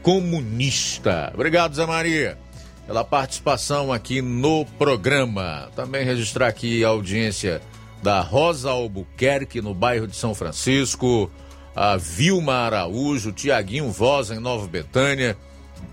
comunista. 0.03 1.31
Obrigado, 1.35 1.75
Zé 1.75 1.87
Maria, 1.87 2.39
pela 2.87 3.05
participação 3.05 3.93
aqui 3.93 4.23
no 4.23 4.65
programa. 4.65 5.71
Também 5.75 6.05
registrar 6.05 6.49
aqui 6.49 6.85
a 6.85 6.89
audiência 6.89 7.61
da 8.03 8.21
Rosa 8.21 8.71
Albuquerque, 8.71 9.61
no 9.61 9.75
bairro 9.75 10.07
de 10.07 10.17
São 10.17 10.35
Francisco, 10.35 11.31
a 11.75 11.97
Vilma 11.97 12.55
Araújo, 12.55 13.33
Tiaguinho 13.33 13.91
Voz, 13.91 14.31
em 14.31 14.39
Nova 14.39 14.67
Betânia, 14.67 15.37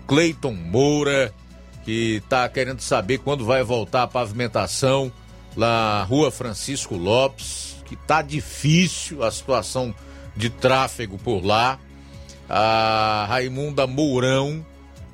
Cleiton 0.06 0.52
Moura, 0.52 1.32
que 1.84 2.16
está 2.16 2.48
querendo 2.48 2.80
saber 2.80 3.18
quando 3.18 3.44
vai 3.44 3.62
voltar 3.62 4.02
a 4.02 4.08
pavimentação 4.08 5.12
na 5.56 6.02
Rua 6.04 6.30
Francisco 6.30 6.96
Lopes, 6.96 7.65
que 7.86 7.96
tá 7.96 8.22
difícil 8.22 9.22
a 9.22 9.30
situação 9.30 9.94
de 10.36 10.50
tráfego 10.50 11.18
por 11.18 11.44
lá. 11.44 11.78
A 12.48 13.26
Raimunda 13.28 13.86
Mourão, 13.86 14.64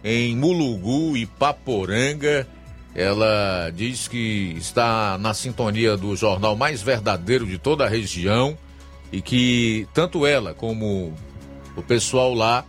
em 0.03 0.37
Mulugu 0.37 1.17
e 1.17 1.25
Paporanga, 1.27 2.47
ela 2.95 3.71
diz 3.75 4.07
que 4.09 4.55
está 4.59 5.17
na 5.19 5.33
sintonia 5.33 5.97
do 5.97 6.15
jornal 6.15 6.57
mais 6.57 6.83
verdadeiro 6.83 7.47
de 7.47 7.57
toda 7.57 7.85
a 7.85 7.89
região 7.89 8.57
e 9.11 9.23
que 9.23 9.87
tanto 9.95 10.27
ela 10.27 10.53
como 10.53 11.15
o 11.77 11.83
pessoal 11.83 12.35
lá 12.35 12.65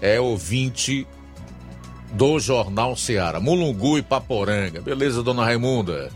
é 0.00 0.20
ouvinte 0.20 1.06
do 2.12 2.38
Jornal 2.38 2.96
Seara. 2.96 3.40
Mulungu 3.40 3.98
e 3.98 4.02
Paporanga. 4.02 4.80
Beleza, 4.80 5.22
dona 5.22 5.44
Raimunda? 5.44 6.12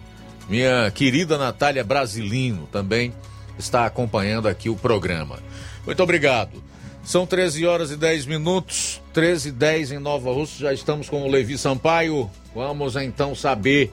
Minha 0.48 0.90
querida 0.90 1.36
Natália 1.36 1.84
Brasilino 1.84 2.66
também 2.72 3.12
está 3.58 3.84
acompanhando 3.84 4.48
aqui 4.48 4.70
o 4.70 4.76
programa. 4.76 5.38
Muito 5.84 6.02
obrigado. 6.02 6.62
São 7.04 7.26
13 7.26 7.66
horas 7.66 7.90
e 7.90 7.96
10 7.96 8.26
minutos, 8.26 9.00
13 9.12 9.48
e 9.48 9.52
10 9.52 9.92
em 9.92 9.98
Nova 9.98 10.32
Rússia. 10.32 10.68
Já 10.68 10.72
estamos 10.72 11.08
com 11.08 11.22
o 11.22 11.30
Levi 11.30 11.58
Sampaio. 11.58 12.30
Vamos 12.54 12.96
então 12.96 13.34
saber 13.34 13.92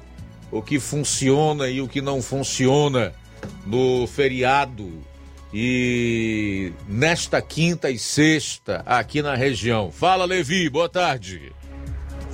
o 0.52 0.62
que 0.62 0.80
funciona 0.80 1.70
e 1.70 1.82
o 1.82 1.88
que 1.88 2.02
não 2.02 2.22
funciona 2.22 3.14
no 3.66 4.08
feriado 4.08 5.02
e 5.54 6.74
nesta 6.88 7.42
quinta 7.42 7.90
e 7.90 7.98
sexta 7.98 8.84
aqui 8.86 9.22
na 9.22 9.36
região. 9.36 9.92
Fala, 9.92 10.26
Levi, 10.26 10.70
boa 10.70 10.90
tarde. 10.90 11.54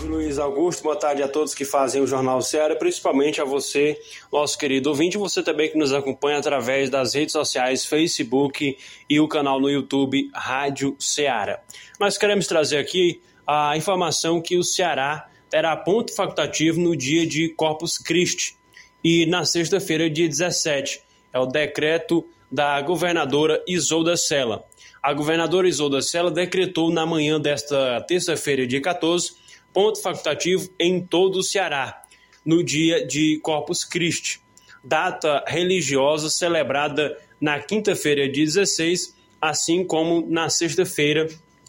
Luiz 0.04 0.39
Augusto, 0.39 0.84
boa 0.84 0.95
tarde 0.95 1.22
a 1.22 1.28
todos 1.28 1.54
que 1.54 1.64
fazem 1.64 2.02
o 2.02 2.08
Jornal 2.08 2.41
Ceará, 2.41 2.76
principalmente 2.76 3.39
a 3.39 3.45
você, 3.45 3.99
nosso 4.32 4.58
querido 4.58 4.89
ouvinte, 4.89 5.18
você 5.18 5.43
também 5.43 5.70
que 5.70 5.78
nos 5.78 5.93
acompanha 5.93 6.39
através 6.39 6.89
das 6.89 7.14
redes 7.14 7.32
sociais, 7.32 7.86
Facebook 7.86 8.78
e 9.10 9.20
o 9.20 9.28
canal 9.28 9.60
no 9.60 9.70
YouTube 9.70 10.30
Rádio 10.34 10.95
Ceará. 10.99 11.62
Nós 11.99 12.18
queremos 12.18 12.47
trazer 12.47 12.78
aqui 12.78 13.22
a 13.45 13.76
informação 13.78 14.41
que 14.41 14.58
o 14.58 14.64
Ceará 14.64 15.30
terá 15.49 15.76
ponto 15.76 16.16
facultativo 16.16 16.80
no 16.80 16.95
dia 16.95 17.28
de 17.28 17.49
Corpus 17.49 17.97
Christi 17.97 18.56
e 19.04 19.26
na 19.26 19.45
sexta-feira, 19.45 20.10
dia 20.10 20.28
17. 20.28 21.02
É 21.34 21.39
o 21.39 21.45
decreto 21.45 22.26
da 22.52 22.82
governadora 22.82 23.64
Isolda 23.68 24.18
Sela. 24.18 24.66
A 25.02 25.14
governadora 25.14 25.68
Isolda 25.68 26.02
Sela 26.02 26.30
decretou 26.30 26.91
na 26.91 27.06
manhã 27.06 27.39
desta 27.39 28.02
terça-feira, 28.02 28.68
dia 28.68 28.82
14, 28.82 29.41
ponto 29.74 30.01
facultativo 30.01 30.69
em 30.80 31.01
todo 31.01 31.38
o 31.38 31.43
Ceará, 31.43 32.01
no 32.45 32.63
dia 32.63 33.05
de 33.05 33.39
Corpus 33.41 33.84
Christi, 33.84 34.41
data 34.84 35.43
religiosa 35.47 36.30
celebrada 36.30 37.17
na 37.39 37.59
quinta-feira, 37.59 38.30
dia 38.30 38.45
16, 38.45 39.15
assim 39.39 39.84
como 39.84 40.26
na 40.30 40.49
sexta-feira, 40.49 41.28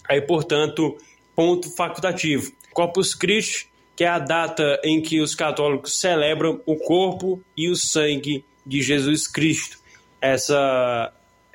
aí, 0.08 0.20
portanto, 0.20 0.96
ponto 1.34 1.74
facultativo. 1.74 2.52
Corpus 2.72 3.14
Christi, 3.14 3.70
que 3.94 4.04
é 4.04 4.08
a 4.08 4.18
data 4.18 4.80
em 4.84 5.00
que 5.00 5.20
os 5.20 5.34
católicos 5.34 5.98
celebram 5.98 6.60
o 6.66 6.76
corpo 6.76 7.42
e 7.56 7.68
o 7.68 7.76
sangue 7.76 8.44
de 8.64 8.80
Jesus 8.80 9.26
Cristo. 9.26 9.78
Essa 10.20 11.12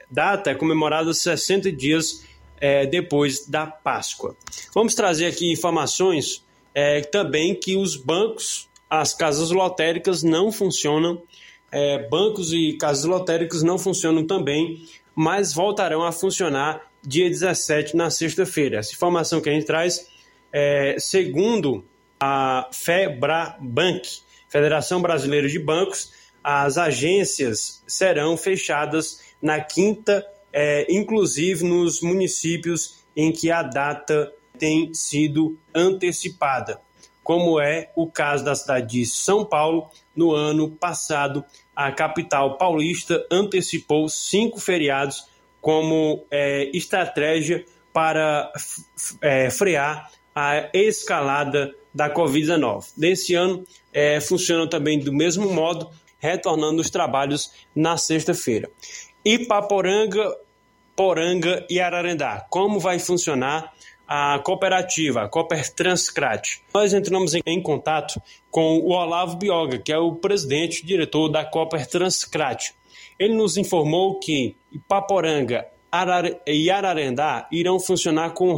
data 0.10 0.52
é 0.52 0.56
comemorada 0.56 1.14
60 1.14 1.72
dias 1.72 2.26
é, 2.60 2.86
depois 2.86 3.48
da 3.48 3.66
Páscoa. 3.66 4.36
Vamos 4.74 4.96
trazer 4.96 5.28
aqui 5.28 5.52
informações 5.52 6.44
é, 6.74 7.02
também 7.02 7.56
que 7.56 7.76
os 7.76 7.96
bancos, 7.96 8.70
as 8.90 9.14
casas 9.14 9.52
lotéricas 9.52 10.24
não 10.24 10.52
funcionam, 10.52 11.22
é, 11.72 12.08
bancos 12.08 12.54
e 12.54 12.74
casas 12.74 13.06
lotéricas 13.06 13.64
não 13.64 13.78
funcionam 13.78 14.26
também, 14.26 14.86
mas 15.16 15.54
voltarão 15.54 16.04
a 16.04 16.12
funcionar 16.12 16.82
dia 17.02 17.30
17, 17.30 17.96
na 17.96 18.10
sexta-feira. 18.10 18.80
Essa 18.80 18.94
informação 18.94 19.42
que 19.42 19.50
a 19.50 19.54
gente 19.54 19.66
traz 19.66 20.08
é 20.52 20.96
segundo 21.00 21.84
a 22.20 22.70
FEBRABANC, 22.72 24.22
Federação 24.50 25.02
Brasileira 25.02 25.48
de 25.48 25.60
Bancos, 25.60 26.12
as 26.44 26.78
agências 26.78 27.84
serão 27.86 28.38
fechadas 28.38 29.22
na 29.42 29.60
quinta 29.60 30.26
é, 30.52 30.86
inclusive 30.90 31.64
nos 31.64 32.02
municípios 32.02 33.04
em 33.16 33.32
que 33.32 33.52
a 33.52 33.64
data 33.64 34.32
tem 34.58 34.94
sido 34.94 35.58
antecipada, 35.74 36.82
como 37.24 37.60
é 37.60 37.92
o 37.96 38.08
caso 38.08 38.44
da 38.44 38.56
cidade 38.56 39.00
de 39.00 39.06
São 39.06 39.46
Paulo. 39.46 39.90
No 40.16 40.34
ano 40.34 40.72
passado, 40.72 41.44
a 41.76 41.92
capital 41.92 42.58
paulista 42.58 43.26
antecipou 43.32 44.10
cinco 44.10 44.60
feriados 44.60 45.26
como 45.62 46.26
é, 46.32 46.70
estratégia 46.74 47.66
para 47.92 48.52
é, 49.22 49.50
frear 49.50 50.12
a 50.34 50.70
escalada 50.74 51.74
da 51.94 52.14
Covid-19. 52.14 52.86
Nesse 52.96 53.34
ano, 53.34 53.66
é, 53.92 54.22
funciona 54.22 54.70
também 54.70 55.00
do 55.00 55.12
mesmo 55.12 55.52
modo, 55.52 55.90
retornando 56.20 56.80
os 56.80 56.90
trabalhos 56.90 57.52
na 57.76 57.98
sexta-feira. 57.98 58.70
Ipaporanga, 59.24 60.36
Poranga 60.96 61.66
e 61.70 61.80
Ararendá. 61.80 62.46
Como 62.50 62.80
vai 62.80 63.00
funcionar 63.00 63.74
a 64.08 64.40
cooperativa, 64.40 65.24
a 65.24 65.30
Cooper 65.30 65.74
Transcrat? 65.74 66.60
Nós 66.74 66.94
entramos 66.94 67.34
em, 67.46 67.62
contato 67.62 68.22
com 68.50 68.80
o 68.80 68.92
Olavo 68.92 69.38
Bioga, 69.38 69.78
que 69.78 69.92
é 69.92 69.98
o 69.98 70.16
presidente 70.16 70.80
e 70.82 70.86
diretor 70.86 71.30
da 71.30 71.46
Cooper 71.46 71.86
Transcrat. 71.88 72.72
Ele 73.20 73.36
nos 73.36 73.58
informou 73.58 74.20
que 74.20 74.56
Ipaporanga 74.72 75.68
Arar 75.92 76.26
e 76.46 76.70
Ararendá 76.70 77.48
irão 77.52 77.80
funcionar 77.80 78.32
com 78.32 78.54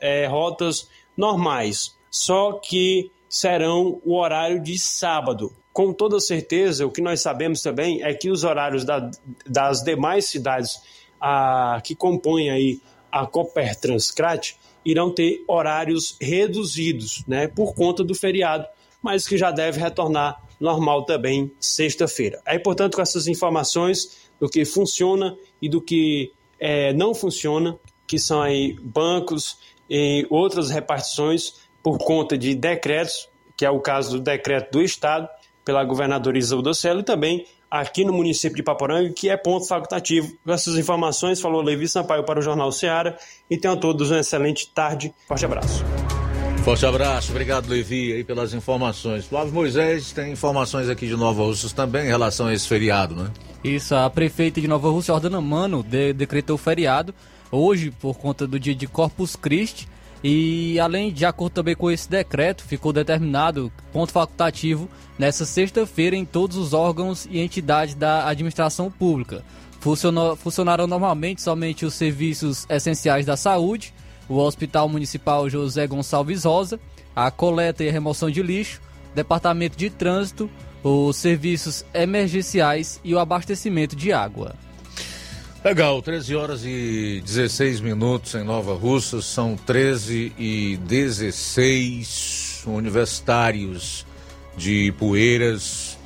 é, 0.00 0.26
rotas 0.26 0.88
normais, 1.16 1.96
só 2.10 2.52
que 2.52 3.10
serão 3.28 4.00
o 4.04 4.16
horário 4.16 4.62
de 4.62 4.78
sábado 4.78 5.52
com 5.78 5.92
toda 5.92 6.18
certeza, 6.18 6.84
o 6.84 6.90
que 6.90 7.00
nós 7.00 7.20
sabemos 7.20 7.62
também 7.62 8.02
é 8.02 8.12
que 8.12 8.32
os 8.32 8.42
horários 8.42 8.84
da, 8.84 9.08
das 9.46 9.80
demais 9.80 10.24
cidades 10.24 10.82
a, 11.20 11.80
que 11.84 11.94
compõem 11.94 12.50
aí 12.50 12.80
a 13.12 13.24
Cooper 13.24 13.76
Transcrat 13.76 14.56
irão 14.84 15.14
ter 15.14 15.44
horários 15.46 16.16
reduzidos, 16.20 17.22
né, 17.28 17.46
por 17.46 17.76
conta 17.76 18.02
do 18.02 18.12
feriado, 18.12 18.66
mas 19.00 19.28
que 19.28 19.38
já 19.38 19.52
deve 19.52 19.78
retornar 19.78 20.42
normal 20.58 21.04
também 21.04 21.48
sexta-feira. 21.60 22.42
Aí, 22.44 22.58
portanto, 22.58 22.96
com 22.96 23.02
essas 23.02 23.28
informações 23.28 24.28
do 24.40 24.48
que 24.48 24.64
funciona 24.64 25.36
e 25.62 25.68
do 25.68 25.80
que 25.80 26.32
é, 26.58 26.92
não 26.92 27.14
funciona, 27.14 27.78
que 28.04 28.18
são 28.18 28.42
aí 28.42 28.76
bancos 28.82 29.58
e 29.88 30.26
outras 30.28 30.70
repartições 30.70 31.54
por 31.84 31.98
conta 31.98 32.36
de 32.36 32.56
decretos, 32.56 33.28
que 33.56 33.64
é 33.64 33.70
o 33.70 33.78
caso 33.78 34.16
do 34.16 34.20
decreto 34.20 34.72
do 34.72 34.82
Estado, 34.82 35.28
pela 35.68 35.84
governadora 35.84 36.38
Isolda 36.38 36.72
Celo 36.72 37.00
e 37.00 37.02
também 37.02 37.44
aqui 37.70 38.02
no 38.02 38.10
município 38.10 38.56
de 38.56 38.62
Paporanga, 38.62 39.12
que 39.12 39.28
é 39.28 39.36
ponto 39.36 39.68
facultativo. 39.68 40.34
Com 40.42 40.50
essas 40.50 40.78
informações, 40.78 41.42
falou 41.42 41.60
Levi 41.60 41.86
Sampaio 41.86 42.24
para 42.24 42.38
o 42.38 42.42
Jornal 42.42 42.72
Ceará 42.72 43.18
e 43.50 43.58
tenham 43.58 43.76
todos 43.76 44.10
uma 44.10 44.20
excelente 44.20 44.66
tarde. 44.74 45.12
Forte 45.28 45.44
abraço. 45.44 45.84
Forte 46.64 46.86
abraço, 46.86 47.32
obrigado 47.32 47.68
Levi 47.68 48.14
aí 48.14 48.24
pelas 48.24 48.54
informações. 48.54 49.26
Flávio 49.26 49.52
Moisés 49.52 50.10
tem 50.10 50.32
informações 50.32 50.88
aqui 50.88 51.06
de 51.06 51.16
Nova 51.16 51.42
Rússia 51.42 51.68
também 51.76 52.06
em 52.06 52.08
relação 52.08 52.46
a 52.46 52.54
esse 52.54 52.66
feriado, 52.66 53.14
né? 53.14 53.30
Isso, 53.62 53.94
a 53.94 54.08
prefeita 54.08 54.62
de 54.62 54.68
Nova 54.68 54.88
Rússia, 54.88 55.12
Jordana 55.12 55.38
Mano, 55.38 55.82
de, 55.82 56.14
decretou 56.14 56.56
feriado 56.56 57.14
hoje 57.52 57.90
por 57.90 58.16
conta 58.16 58.46
do 58.46 58.58
dia 58.58 58.74
de 58.74 58.86
Corpus 58.86 59.36
Christi 59.36 59.86
e 60.22 60.80
além 60.80 61.12
de 61.12 61.24
acordo 61.24 61.54
também 61.54 61.76
com 61.76 61.90
esse 61.90 62.08
decreto, 62.08 62.64
ficou 62.64 62.92
determinado 62.92 63.72
ponto 63.92 64.12
facultativo 64.12 64.88
nessa 65.18 65.44
sexta-feira 65.44 66.16
em 66.16 66.24
todos 66.24 66.56
os 66.56 66.72
órgãos 66.72 67.26
e 67.30 67.40
entidades 67.40 67.94
da 67.94 68.26
administração 68.26 68.90
pública. 68.90 69.44
Funcionou, 69.80 70.34
funcionaram 70.34 70.86
normalmente 70.86 71.40
somente 71.40 71.86
os 71.86 71.94
serviços 71.94 72.66
essenciais 72.68 73.24
da 73.24 73.36
saúde, 73.36 73.94
o 74.28 74.36
Hospital 74.36 74.88
Municipal 74.88 75.48
José 75.48 75.86
Gonçalves 75.86 76.44
Rosa, 76.44 76.80
a 77.14 77.30
coleta 77.30 77.84
e 77.84 77.88
a 77.88 77.92
remoção 77.92 78.28
de 78.28 78.42
lixo, 78.42 78.80
departamento 79.14 79.78
de 79.78 79.88
trânsito, 79.88 80.50
os 80.82 81.16
serviços 81.16 81.84
emergenciais 81.94 83.00
e 83.04 83.14
o 83.14 83.18
abastecimento 83.18 83.94
de 83.94 84.12
água. 84.12 84.54
Legal, 85.64 86.00
13 86.00 86.36
horas 86.36 86.64
e 86.64 87.20
16 87.26 87.80
minutos 87.80 88.32
em 88.36 88.44
Nova 88.44 88.74
Russa, 88.74 89.20
são 89.20 89.56
13 89.56 90.32
e 90.38 90.76
16 90.84 92.62
universitários 92.64 94.06
de 94.56 94.92
Poeiras 94.92 95.98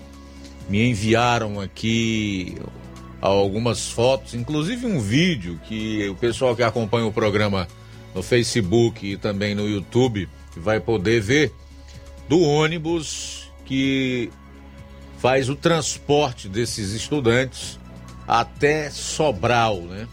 me 0.70 0.88
enviaram 0.88 1.60
aqui 1.60 2.56
algumas 3.20 3.90
fotos, 3.90 4.32
inclusive 4.32 4.86
um 4.86 4.98
vídeo 4.98 5.60
que 5.68 6.08
o 6.08 6.14
pessoal 6.14 6.56
que 6.56 6.62
acompanha 6.62 7.06
o 7.06 7.12
programa 7.12 7.68
no 8.14 8.22
Facebook 8.22 9.06
e 9.06 9.18
também 9.18 9.54
no 9.54 9.68
YouTube 9.68 10.30
vai 10.56 10.80
poder 10.80 11.20
ver 11.20 11.52
do 12.26 12.40
ônibus 12.40 13.52
que 13.66 14.30
faz 15.18 15.50
o 15.50 15.54
transporte 15.54 16.48
desses 16.48 16.92
estudantes 16.92 17.78
até 18.40 18.88
Sobral, 18.88 19.82
né? 19.82 20.08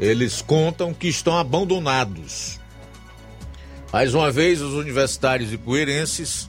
Eles 0.00 0.40
contam 0.40 0.94
que 0.94 1.06
estão 1.06 1.36
abandonados. 1.36 2.58
Mais 3.92 4.14
uma 4.14 4.30
vez, 4.30 4.62
os 4.62 4.72
universitários 4.72 5.52
e 5.52 5.58
poeirenses 5.58 6.48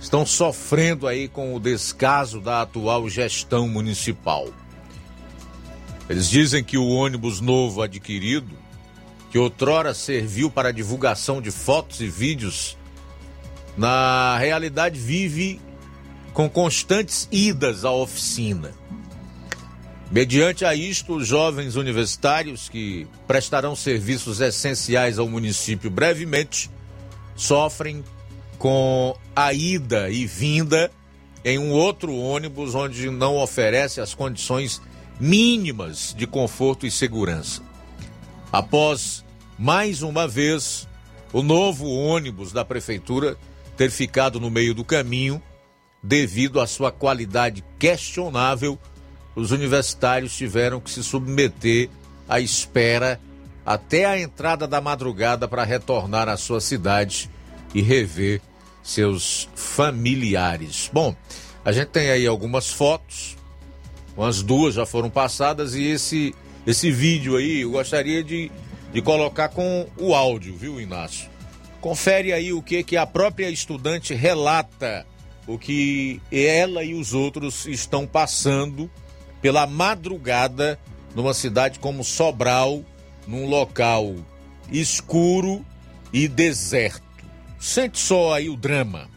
estão 0.00 0.24
sofrendo 0.24 1.08
aí 1.08 1.26
com 1.26 1.56
o 1.56 1.60
descaso 1.60 2.40
da 2.40 2.62
atual 2.62 3.08
gestão 3.08 3.66
municipal. 3.68 4.48
Eles 6.08 6.30
dizem 6.30 6.62
que 6.62 6.78
o 6.78 6.88
ônibus 6.88 7.40
novo 7.40 7.82
adquirido, 7.82 8.56
que 9.28 9.38
outrora 9.38 9.92
serviu 9.92 10.50
para 10.50 10.72
divulgação 10.72 11.42
de 11.42 11.50
fotos 11.50 12.00
e 12.00 12.06
vídeos, 12.06 12.78
na 13.76 14.38
realidade 14.38 14.98
vive 15.00 15.60
com 16.32 16.48
constantes 16.48 17.28
idas 17.32 17.84
à 17.84 17.90
oficina. 17.90 18.72
Mediante 20.10 20.64
a 20.64 20.74
isto, 20.74 21.16
os 21.16 21.26
jovens 21.26 21.76
universitários 21.76 22.68
que 22.68 23.06
prestarão 23.26 23.76
serviços 23.76 24.40
essenciais 24.40 25.18
ao 25.18 25.28
município 25.28 25.90
brevemente 25.90 26.70
sofrem 27.36 28.02
com 28.58 29.14
a 29.36 29.52
ida 29.52 30.08
e 30.08 30.26
vinda 30.26 30.90
em 31.44 31.58
um 31.58 31.70
outro 31.70 32.14
ônibus 32.16 32.74
onde 32.74 33.10
não 33.10 33.36
oferece 33.36 34.00
as 34.00 34.14
condições 34.14 34.80
mínimas 35.20 36.14
de 36.16 36.26
conforto 36.26 36.86
e 36.86 36.90
segurança. 36.90 37.62
Após 38.50 39.24
mais 39.58 40.00
uma 40.00 40.26
vez 40.26 40.88
o 41.34 41.42
novo 41.42 41.86
ônibus 41.86 42.50
da 42.50 42.64
prefeitura 42.64 43.36
ter 43.76 43.90
ficado 43.90 44.40
no 44.40 44.50
meio 44.50 44.74
do 44.74 44.84
caminho 44.84 45.40
devido 46.02 46.60
à 46.60 46.66
sua 46.66 46.90
qualidade 46.90 47.62
questionável 47.78 48.78
os 49.38 49.52
universitários 49.52 50.36
tiveram 50.36 50.80
que 50.80 50.90
se 50.90 51.02
submeter 51.02 51.88
à 52.28 52.40
espera 52.40 53.20
até 53.64 54.04
a 54.04 54.18
entrada 54.18 54.66
da 54.66 54.80
madrugada 54.80 55.46
para 55.46 55.62
retornar 55.62 56.28
à 56.28 56.36
sua 56.36 56.60
cidade 56.60 57.30
e 57.72 57.80
rever 57.80 58.40
seus 58.82 59.48
familiares. 59.54 60.90
Bom, 60.92 61.14
a 61.64 61.70
gente 61.70 61.88
tem 61.88 62.10
aí 62.10 62.26
algumas 62.26 62.70
fotos, 62.70 63.36
umas 64.16 64.42
duas 64.42 64.74
já 64.74 64.84
foram 64.84 65.08
passadas 65.08 65.74
e 65.74 65.84
esse 65.84 66.34
esse 66.66 66.90
vídeo 66.90 67.36
aí 67.36 67.60
eu 67.60 67.70
gostaria 67.70 68.22
de, 68.22 68.50
de 68.92 69.00
colocar 69.00 69.48
com 69.50 69.86
o 69.96 70.14
áudio, 70.14 70.54
viu, 70.56 70.80
Inácio? 70.80 71.30
Confere 71.80 72.32
aí 72.32 72.52
o 72.52 72.60
que 72.60 72.82
que 72.82 72.96
a 72.96 73.06
própria 73.06 73.48
estudante 73.48 74.12
relata, 74.14 75.06
o 75.46 75.56
que 75.56 76.20
ela 76.30 76.82
e 76.82 76.94
os 76.94 77.14
outros 77.14 77.66
estão 77.66 78.06
passando 78.06 78.90
pela 79.40 79.66
madrugada 79.66 80.78
numa 81.14 81.34
cidade 81.34 81.78
como 81.78 82.04
Sobral, 82.04 82.82
num 83.26 83.46
local 83.46 84.14
escuro 84.70 85.64
e 86.12 86.28
deserto. 86.28 87.02
Sente 87.58 87.98
só 87.98 88.34
aí 88.34 88.48
o 88.48 88.56
drama. 88.56 89.08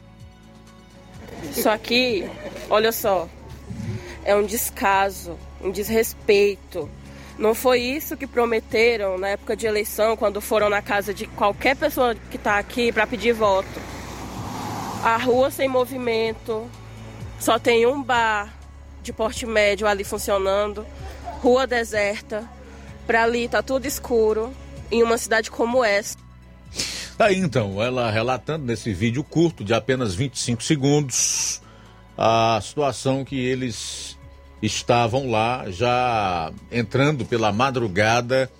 Isso 1.50 1.70
aqui, 1.70 2.30
olha 2.70 2.92
só, 2.92 3.28
é 4.24 4.36
um 4.36 4.46
descaso, 4.46 5.38
um 5.62 5.72
desrespeito. 5.72 6.90
Não 7.38 7.56
foi 7.56 7.82
isso 7.82 8.16
que 8.16 8.28
prometeram 8.28 9.18
na 9.18 9.30
época 9.30 9.56
de 9.56 9.66
eleição, 9.66 10.16
quando 10.16 10.40
foram 10.40 10.70
na 10.70 10.82
casa 10.82 11.14
de 11.14 11.26
qualquer 11.26 11.76
pessoa 11.76 12.16
que 12.30 12.38
está 12.38 12.58
aqui 12.60 12.92
para 12.92 13.08
pedir 13.08 13.34
voto. 13.34 13.82
A 15.04 15.18
rua 15.18 15.50
sem 15.50 15.68
movimento, 15.68 16.70
só 17.40 17.58
tem 17.58 17.88
um 17.88 18.04
bar, 18.04 18.54
de 19.02 19.12
porte 19.12 19.46
médio 19.46 19.88
ali 19.88 20.04
funcionando, 20.04 20.86
rua 21.42 21.66
deserta, 21.66 22.48
para 23.08 23.24
ali 23.24 23.48
tá 23.48 23.62
tudo 23.62 23.86
escuro, 23.86 24.54
em 24.92 25.04
uma 25.04 25.18
cidade 25.18 25.50
como 25.50 25.84
essa. 25.84 26.18
Tá 27.18 27.26
aí 27.26 27.38
então, 27.38 27.82
ela 27.82 28.10
relatando 28.10 28.66
nesse 28.66 28.94
vídeo 28.94 29.24
curto 29.24 29.64
de 29.64 29.74
apenas 29.74 30.16
25 30.16 30.64
segundos 30.64 31.62
a 32.18 32.60
situação 32.62 33.26
que 33.26 33.40
eles 33.40 34.18
estavam 34.62 35.30
lá 35.30 35.66
já 35.70 36.52
entrando 36.72 37.26
pela 37.26 37.52
madrugada 37.52 38.52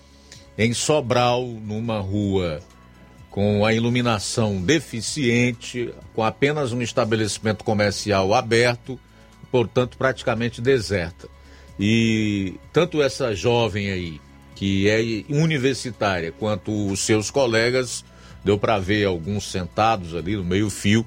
em 0.58 0.74
Sobral, 0.74 1.46
numa 1.46 2.00
rua 2.00 2.62
com 3.30 3.66
a 3.66 3.74
iluminação 3.74 4.62
deficiente, 4.62 5.94
com 6.14 6.24
apenas 6.24 6.74
um 6.74 6.82
estabelecimento 6.82 7.64
comercial 7.64 8.34
aberto 8.34 9.00
portanto 9.52 9.98
praticamente 9.98 10.62
deserta. 10.62 11.28
E 11.80 12.56
tanto 12.72 13.02
essa 13.02 13.36
jovem 13.36 13.92
aí, 13.92 14.22
que 14.56 14.88
é 14.90 15.26
universitária, 15.34 16.32
quanto 16.32 16.88
os 16.88 17.00
seus 17.02 17.32
colegas, 17.32 18.06
deu 18.44 18.58
para 18.58 18.80
ver 18.80 19.06
alguns 19.06 19.50
sentados 19.50 20.16
ali 20.16 20.36
no 20.36 20.44
meio-fio, 20.44 21.06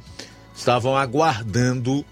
estavam 0.55 0.97
aguardando 0.97 2.05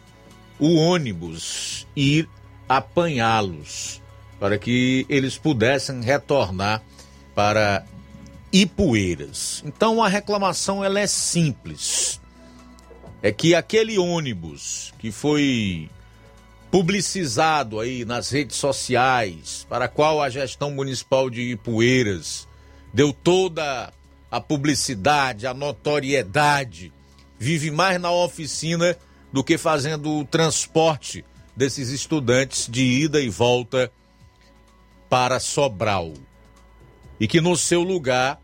o 0.59 0.77
ônibus 0.77 1.87
ir 1.97 2.29
apanhá-los 2.69 4.01
para 4.39 4.59
que 4.59 5.07
eles 5.09 5.37
pudessem 5.37 6.01
retornar 6.03 6.83
para 7.35 7.85
Ipueiras. 8.53 9.63
Então 9.65 10.03
a 10.03 10.09
reclamação 10.09 10.85
ela 10.85 11.01
é 11.01 11.07
simples. 11.07 12.21
É 13.23 13.33
que 13.33 13.55
aquele 13.55 13.99
ônibus 13.99 14.93
que 14.99 15.11
foi 15.11 15.89
publicizado 16.73 17.81
aí 17.81 18.03
nas 18.03 18.31
redes 18.31 18.57
sociais, 18.57 19.67
para 19.69 19.89
qual 19.89 20.23
a 20.23 20.31
gestão 20.31 20.71
municipal 20.71 21.29
de 21.29 21.43
Ipueiras 21.43 22.49
deu 22.95 23.13
toda 23.13 23.93
a 24.31 24.41
publicidade, 24.41 25.47
a 25.47 25.53
notoriedade, 25.53 26.91
vive 27.39 27.71
mais 27.71 28.01
na 28.01 28.11
oficina 28.11 28.97
do 29.31 29.45
que 29.45 29.59
fazendo 29.59 30.19
o 30.19 30.25
transporte 30.25 31.23
desses 31.55 31.91
estudantes 31.91 32.67
de 32.71 32.83
ida 32.83 33.21
e 33.21 33.29
volta 33.29 33.93
para 35.11 35.39
Sobral. 35.39 36.15
E 37.21 37.29
que 37.29 37.43
no 37.43 37.55
seu 37.55 37.83
lugar, 37.83 38.41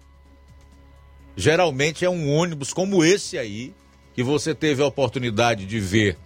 geralmente 1.35 2.05
é 2.05 2.11
um 2.11 2.31
ônibus 2.31 2.75
como 2.75 3.03
esse 3.03 3.39
aí, 3.39 3.73
que 4.15 4.23
você 4.23 4.55
teve 4.55 4.83
a 4.83 4.87
oportunidade 4.87 5.65
de 5.65 5.81
ver 5.81 6.19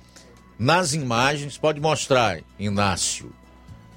nas 0.59 0.93
imagens, 0.93 1.59
pode 1.59 1.81
mostrar, 1.81 2.41
Inácio, 2.59 3.33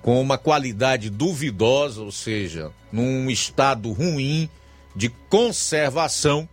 com 0.02 0.22
uma 0.22 0.38
qualidade 0.38 1.10
duvidosa, 1.10 2.02
ou 2.02 2.12
seja, 2.12 2.72
num 2.92 3.30
estado 3.30 3.92
ruim 3.92 4.50
de 4.96 5.10
conservação 5.30 6.48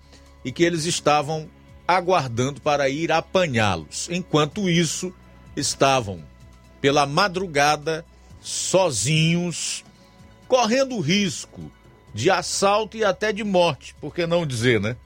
e 0.44 0.50
que 0.50 0.64
eles 0.64 0.84
estavam 0.84 1.48
aguardando 1.86 2.60
para 2.60 2.88
ir 2.88 3.12
apanhá-los. 3.12 4.08
Enquanto 4.10 4.68
isso, 4.68 5.12
estavam 5.56 6.22
pela 6.80 7.06
madrugada 7.06 8.04
sozinhos, 8.40 9.84
correndo 10.48 10.98
risco 11.00 11.70
de 12.12 12.30
assalto 12.30 12.96
e 12.96 13.04
até 13.04 13.32
de 13.32 13.44
morte, 13.44 13.94
por 14.00 14.14
que 14.14 14.26
não 14.26 14.46
dizer, 14.46 14.80
né? 14.80 14.96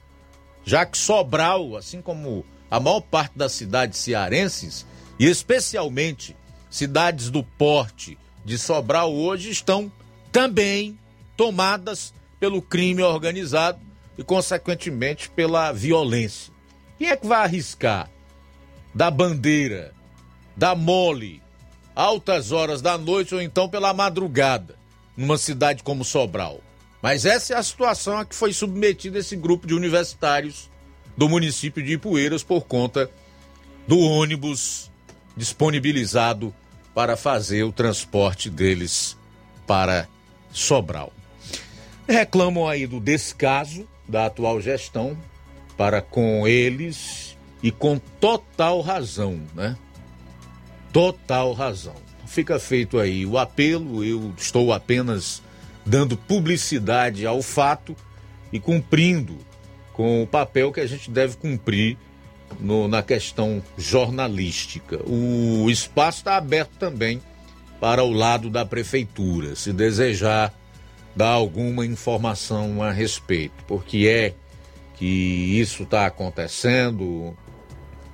Já 0.65 0.85
que 0.85 0.97
Sobral, 0.97 1.77
assim 1.77 2.01
como 2.01 2.45
a 2.69 2.79
maior 2.79 3.01
parte 3.01 3.37
das 3.37 3.53
cidades 3.53 3.99
cearenses, 3.99 4.85
e 5.19 5.25
especialmente 5.25 6.35
cidades 6.69 7.29
do 7.29 7.43
porte 7.43 8.17
de 8.45 8.57
Sobral 8.57 9.13
hoje 9.13 9.49
estão 9.49 9.91
também 10.31 10.97
tomadas 11.35 12.13
pelo 12.39 12.61
crime 12.61 13.01
organizado 13.01 13.79
e, 14.17 14.23
consequentemente, 14.23 15.29
pela 15.29 15.71
violência. 15.71 16.53
Quem 16.97 17.09
é 17.09 17.17
que 17.17 17.27
vai 17.27 17.43
arriscar 17.43 18.09
da 18.93 19.11
bandeira, 19.11 19.93
da 20.55 20.75
mole, 20.75 21.41
altas 21.95 22.51
horas 22.51 22.81
da 22.81 22.97
noite 22.97 23.33
ou 23.33 23.41
então 23.41 23.69
pela 23.69 23.93
madrugada, 23.93 24.75
numa 25.15 25.37
cidade 25.37 25.83
como 25.83 26.03
Sobral? 26.03 26.61
Mas 27.01 27.25
essa 27.25 27.53
é 27.53 27.57
a 27.57 27.63
situação 27.63 28.17
a 28.17 28.25
que 28.25 28.35
foi 28.35 28.51
submetido 28.53 29.17
esse 29.17 29.35
grupo 29.35 29.67
de 29.67 29.73
universitários 29.73 30.69
do 31.17 31.27
município 31.27 31.83
de 31.83 31.93
Ipueiras 31.93 32.43
por 32.43 32.65
conta 32.65 33.09
do 33.87 33.99
ônibus 33.99 34.91
disponibilizado 35.35 36.53
para 36.93 37.17
fazer 37.17 37.63
o 37.63 37.71
transporte 37.71 38.49
deles 38.49 39.17
para 39.65 40.07
Sobral. 40.51 41.11
Reclamam 42.07 42.67
aí 42.67 42.87
do 42.87 42.99
descaso 42.99 43.87
da 44.07 44.27
atual 44.27 44.61
gestão 44.61 45.17
para 45.75 46.01
com 46.01 46.47
eles 46.47 47.35
e 47.61 47.71
com 47.71 47.99
total 48.19 48.81
razão, 48.81 49.41
né? 49.53 49.75
Total 50.93 51.51
razão. 51.53 51.95
Fica 52.25 52.59
feito 52.59 52.97
aí 52.97 53.25
o 53.25 53.37
apelo, 53.37 54.03
eu 54.03 54.33
estou 54.37 54.71
apenas 54.71 55.41
dando 55.85 56.17
publicidade 56.17 57.25
ao 57.25 57.41
fato 57.41 57.95
e 58.51 58.59
cumprindo 58.59 59.37
com 59.97 60.21
o 60.21 60.27
papel 60.27 60.71
que 60.71 60.79
a 60.79 60.85
gente 60.85 61.09
deve 61.09 61.35
cumprir 61.37 61.97
no, 62.59 62.87
na 62.87 63.01
questão 63.01 63.63
jornalística. 63.75 64.99
O 65.09 65.67
espaço 65.71 66.19
está 66.19 66.37
aberto 66.37 66.77
também 66.77 67.19
para 67.81 68.03
o 68.03 68.13
lado 68.13 68.47
da 68.47 68.63
prefeitura, 68.63 69.55
se 69.55 69.73
desejar 69.73 70.53
dar 71.15 71.29
alguma 71.29 71.83
informação 71.83 72.83
a 72.83 72.91
respeito, 72.91 73.63
porque 73.67 74.07
é 74.07 74.35
que 74.97 75.59
isso 75.59 75.81
está 75.81 76.05
acontecendo, 76.05 77.35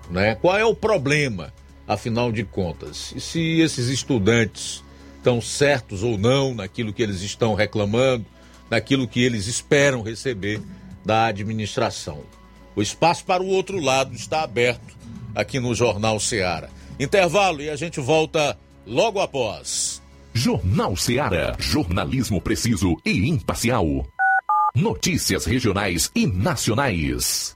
né? 0.10 0.35
Qual 0.35 0.57
é 0.57 0.64
o 0.64 0.73
problema, 0.73 1.53
afinal 1.85 2.31
de 2.31 2.45
contas? 2.45 3.14
E 3.14 3.19
se 3.19 3.60
esses 3.60 3.89
estudantes 3.89 4.81
estão 5.18 5.41
certos 5.41 6.01
ou 6.01 6.18
não 6.18 6.55
naquilo 6.55 6.93
que 6.93 7.03
eles 7.03 7.22
estão 7.22 7.53
reclamando, 7.53 8.26
naquilo 8.69 9.05
que 9.05 9.22
eles 9.22 9.47
esperam 9.47 10.01
receber 10.01 10.61
da 11.05 11.25
administração? 11.25 12.21
O 12.75 12.81
espaço 12.81 13.25
para 13.25 13.43
o 13.43 13.47
outro 13.47 13.80
lado 13.80 14.15
está 14.15 14.43
aberto 14.43 14.95
aqui 15.35 15.59
no 15.59 15.75
Jornal 15.75 16.19
Ceará. 16.19 16.69
Intervalo 16.99 17.61
e 17.61 17.69
a 17.69 17.75
gente 17.75 17.99
volta 17.99 18.57
logo 18.85 19.19
após. 19.19 20.01
Jornal 20.34 20.95
Ceará, 20.95 21.55
jornalismo 21.59 22.41
preciso 22.41 22.95
e 23.05 23.30
imparcial. 23.30 23.85
Notícias 24.75 25.45
regionais 25.45 26.09
e 26.15 26.25
nacionais. 26.25 27.55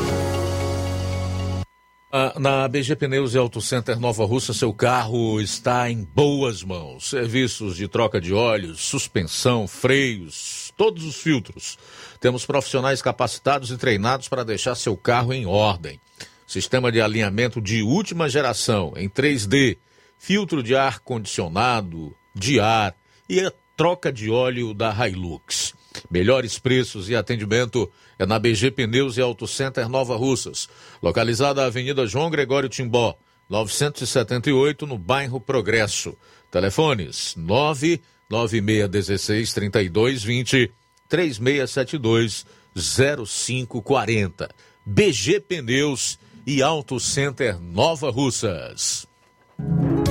Ah, 2.13 2.33
na 2.37 2.67
BG 2.67 2.97
Pneus 2.97 3.33
e 3.33 3.37
Auto 3.37 3.61
Center 3.61 3.97
Nova 3.97 4.25
Russa, 4.25 4.53
seu 4.53 4.73
carro 4.73 5.39
está 5.39 5.89
em 5.89 6.03
boas 6.03 6.61
mãos. 6.61 7.09
Serviços 7.09 7.77
de 7.77 7.87
troca 7.87 8.19
de 8.19 8.33
óleos, 8.33 8.81
suspensão, 8.81 9.65
freios, 9.65 10.73
todos 10.75 11.05
os 11.05 11.15
filtros. 11.15 11.79
Temos 12.19 12.45
profissionais 12.45 13.01
capacitados 13.01 13.71
e 13.71 13.77
treinados 13.77 14.27
para 14.27 14.43
deixar 14.43 14.75
seu 14.75 14.97
carro 14.97 15.31
em 15.31 15.45
ordem. 15.45 16.01
Sistema 16.45 16.91
de 16.91 16.99
alinhamento 16.99 17.61
de 17.61 17.81
última 17.81 18.27
geração 18.27 18.91
em 18.97 19.07
3D, 19.07 19.77
filtro 20.19 20.61
de 20.61 20.75
ar 20.75 20.99
condicionado, 20.99 22.13
de 22.35 22.59
ar 22.59 22.93
e 23.29 23.39
a 23.39 23.53
troca 23.77 24.11
de 24.11 24.29
óleo 24.29 24.73
da 24.73 24.93
Hilux. 25.07 25.73
Melhores 26.09 26.59
preços 26.59 27.09
e 27.09 27.15
atendimento 27.15 27.89
é 28.21 28.25
na 28.25 28.37
BG 28.37 28.69
Pneus 28.69 29.17
e 29.17 29.21
Auto 29.21 29.47
Center 29.47 29.89
Nova 29.89 30.15
Russas, 30.15 30.69
localizada 31.01 31.61
na 31.61 31.67
Avenida 31.67 32.05
João 32.05 32.29
Gregório 32.29 32.69
Timbó, 32.69 33.17
978, 33.49 34.85
no 34.85 34.95
bairro 34.95 35.41
Progresso. 35.41 36.15
Telefones 36.51 37.33
99616 37.35 39.53
3220 39.53 40.71
3672 41.09 42.45
0540. 42.75 44.51
BG 44.85 45.39
Pneus 45.39 46.19
e 46.45 46.61
Auto 46.61 46.99
Center 46.99 47.59
Nova 47.59 48.11
Russas. 48.11 49.07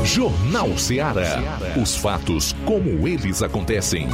Jornal 0.04 0.76
Ceará. 0.76 1.60
Os 1.80 1.94
fatos 1.94 2.56
como 2.64 3.06
eles 3.06 3.40
acontecem. 3.40 4.08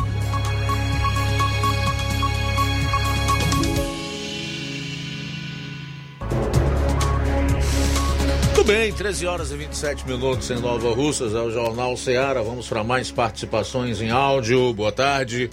Bem, 8.66 8.93
13 8.93 9.26
horas 9.28 9.52
e 9.52 9.56
27 9.56 10.05
minutos 10.09 10.51
em 10.51 10.59
Nova 10.59 10.93
Russas, 10.93 11.32
é 11.34 11.38
o 11.38 11.52
Jornal 11.52 11.97
Ceará. 11.97 12.43
Vamos 12.43 12.66
para 12.66 12.82
mais 12.82 13.12
participações 13.12 14.01
em 14.01 14.10
áudio. 14.10 14.74
Boa 14.74 14.90
tarde. 14.90 15.48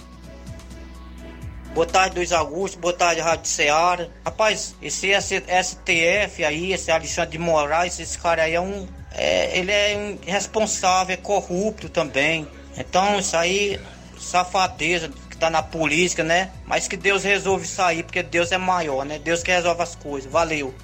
Boa 1.72 1.86
tarde, 1.86 2.16
Luiz 2.16 2.32
Augusto. 2.32 2.76
Boa 2.80 2.92
tarde, 2.92 3.20
Rádio 3.20 3.46
Ceará. 3.46 4.08
Rapaz, 4.24 4.74
esse 4.82 5.12
STF 5.14 6.44
aí, 6.44 6.72
esse 6.72 6.90
Alexandre 6.90 7.30
de 7.30 7.38
Moraes, 7.38 8.00
esse 8.00 8.18
cara 8.18 8.42
aí 8.42 8.54
é 8.54 8.60
um. 8.60 8.86
é, 9.12 9.58
ele 9.58 9.70
é 9.70 10.16
irresponsável, 10.26 11.14
é 11.14 11.16
corrupto 11.16 11.88
também. 11.88 12.48
Então, 12.76 13.20
isso 13.20 13.36
aí, 13.36 13.78
safadeza 14.18 15.08
que 15.30 15.36
tá 15.36 15.48
na 15.48 15.62
política, 15.62 16.24
né? 16.24 16.50
Mas 16.66 16.88
que 16.88 16.96
Deus 16.96 17.22
resolve 17.22 17.68
aí, 17.78 18.02
porque 18.02 18.24
Deus 18.24 18.50
é 18.50 18.58
maior, 18.58 19.06
né? 19.06 19.20
Deus 19.20 19.44
que 19.44 19.52
resolve 19.52 19.82
as 19.82 19.94
coisas. 19.94 20.30
Valeu. 20.30 20.74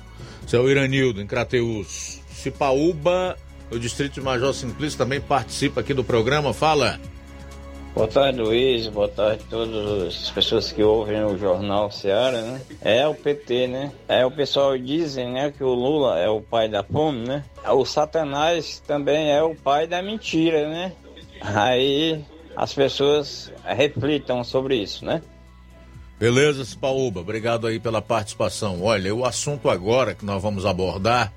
Seu 0.47 0.69
Iranildo, 0.71 1.21
em 1.21 1.27
Crateus. 1.27 2.20
Cipaúba, 2.41 3.37
o 3.71 3.79
Distrito 3.79 4.15
de 4.15 4.21
Major 4.23 4.55
Simplício 4.55 4.99
também 4.99 5.21
participa 5.21 5.81
aqui 5.81 5.93
do 5.93 6.03
programa. 6.03 6.55
Fala. 6.55 6.99
Boa 7.95 8.09
tarde, 8.09 8.41
Luiz. 8.41 8.87
Boa 8.89 9.09
tarde 9.09 9.43
a 9.47 9.51
todas 9.51 10.07
as 10.07 10.31
pessoas 10.31 10.73
que 10.73 10.83
ouvem 10.83 11.23
o 11.23 11.37
Jornal 11.37 11.91
Seara, 11.91 12.41
né? 12.41 12.61
É 12.81 13.07
o 13.07 13.15
PT, 13.15 13.67
né? 13.67 13.93
É 14.09 14.25
o 14.25 14.31
pessoal 14.31 14.79
dizem, 14.79 15.33
né, 15.33 15.51
que 15.51 15.63
o 15.63 15.75
Lula 15.75 16.19
é 16.19 16.29
o 16.29 16.41
pai 16.41 16.69
da 16.69 16.83
fome, 16.83 17.27
né? 17.27 17.45
O 17.69 17.85
Satanás 17.85 18.83
também 18.87 19.31
é 19.31 19.43
o 19.43 19.55
pai 19.55 19.87
da 19.87 20.01
mentira, 20.01 20.69
né? 20.69 20.93
Aí 21.43 22.25
as 22.57 22.73
pessoas 22.73 23.53
reflitam 23.65 24.43
sobre 24.45 24.77
isso, 24.77 25.05
né? 25.05 25.21
Beleza, 26.19 26.65
Cipaúba, 26.65 27.21
obrigado 27.21 27.67
aí 27.67 27.79
pela 27.79 28.01
participação. 28.01 28.83
Olha, 28.83 29.15
o 29.15 29.25
assunto 29.25 29.69
agora 29.69 30.15
que 30.15 30.25
nós 30.25 30.43
vamos 30.43 30.65
abordar 30.65 31.33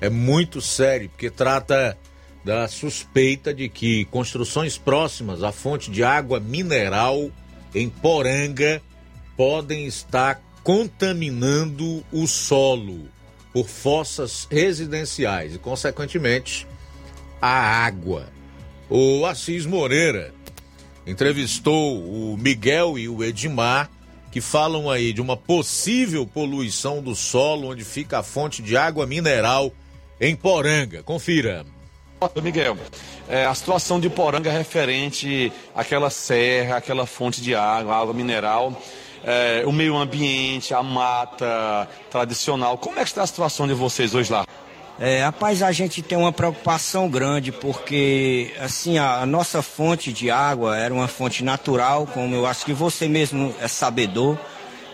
é 0.00 0.08
muito 0.08 0.60
sério, 0.60 1.08
porque 1.08 1.30
trata 1.30 1.96
da 2.44 2.68
suspeita 2.68 3.52
de 3.52 3.68
que 3.68 4.04
construções 4.06 4.78
próximas 4.78 5.42
à 5.42 5.52
fonte 5.52 5.90
de 5.90 6.02
água 6.02 6.40
mineral 6.40 7.30
em 7.74 7.88
Poranga 7.88 8.80
podem 9.36 9.86
estar 9.86 10.40
contaminando 10.62 12.04
o 12.12 12.26
solo 12.26 13.08
por 13.52 13.68
fossas 13.68 14.46
residenciais 14.50 15.54
e, 15.54 15.58
consequentemente, 15.58 16.66
a 17.40 17.84
água. 17.84 18.28
O 18.88 19.26
Assis 19.26 19.66
Moreira 19.66 20.32
entrevistou 21.06 22.02
o 22.02 22.36
Miguel 22.36 22.98
e 22.98 23.08
o 23.08 23.24
Edmar, 23.24 23.90
que 24.30 24.40
falam 24.40 24.90
aí 24.90 25.12
de 25.12 25.20
uma 25.20 25.36
possível 25.36 26.26
poluição 26.26 27.02
do 27.02 27.14
solo 27.14 27.68
onde 27.68 27.84
fica 27.84 28.18
a 28.18 28.22
fonte 28.22 28.62
de 28.62 28.76
água 28.76 29.06
mineral 29.06 29.72
em 30.20 30.34
Poranga. 30.34 31.02
Confira. 31.02 31.64
Miguel, 32.42 32.76
é, 33.28 33.46
a 33.46 33.54
situação 33.54 34.00
de 34.00 34.10
Poranga 34.10 34.50
é 34.50 34.58
referente 34.58 35.52
àquela 35.74 36.10
serra, 36.10 36.76
aquela 36.76 37.06
fonte 37.06 37.40
de 37.40 37.54
água, 37.54 37.94
água 37.94 38.12
mineral, 38.12 38.76
é, 39.24 39.62
o 39.64 39.70
meio 39.70 39.96
ambiente, 39.96 40.74
a 40.74 40.82
mata 40.82 41.88
tradicional. 42.10 42.76
Como 42.76 42.98
é 42.98 43.02
que 43.02 43.08
está 43.08 43.22
a 43.22 43.26
situação 43.26 43.68
de 43.68 43.74
vocês 43.74 44.14
hoje 44.14 44.32
lá? 44.32 44.44
É, 45.00 45.22
rapaz, 45.22 45.62
a 45.62 45.70
gente 45.70 46.02
tem 46.02 46.18
uma 46.18 46.32
preocupação 46.32 47.08
grande 47.08 47.52
porque, 47.52 48.52
assim, 48.58 48.98
a, 48.98 49.20
a, 49.20 49.26
nossa 49.26 49.62
fonte 49.62 50.12
de 50.12 50.28
água 50.28 50.76
era 50.76 50.92
uma 50.92 51.06
fonte 51.06 51.44
natural, 51.44 52.04
como 52.04 52.34
eu 52.34 52.44
acho 52.44 52.64
que 52.64 52.72
você 52.72 53.06
mesmo 53.06 53.54
é 53.60 53.68
sabedor, 53.68 54.36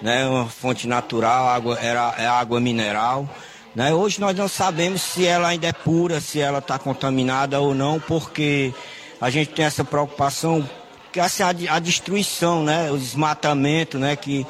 né? 0.02 0.26
Uma 0.26 0.46
fonte 0.46 0.86
natural, 0.86 1.48
água, 1.48 1.78
era 1.80 2.14
é 2.18 2.26
água 2.26 2.60
mineral. 2.60 3.26
Né? 3.74 3.92
Hoje 3.92 4.20
nós 4.20 4.36
não 4.36 4.46
sabemos 4.46 5.02
se 5.02 5.26
ela 5.26 5.48
ainda 5.48 5.66
é 5.66 5.72
pura, 5.72 6.20
se 6.20 6.38
ela 6.38 6.58
está 6.58 6.78
contaminada 6.78 7.60
ou 7.60 7.74
não, 7.74 7.98
porque 7.98 8.72
a 9.20 9.30
gente 9.30 9.50
tem 9.50 9.64
essa 9.64 9.84
preocupação, 9.84 10.68
que 11.12 11.18
assim, 11.18 11.42
a, 11.42 11.54
a 11.74 11.78
destruição, 11.78 12.62
né? 12.62 12.90
O 12.90 12.98
desmatamento, 12.98 13.98
né? 13.98 14.14
Que 14.14 14.46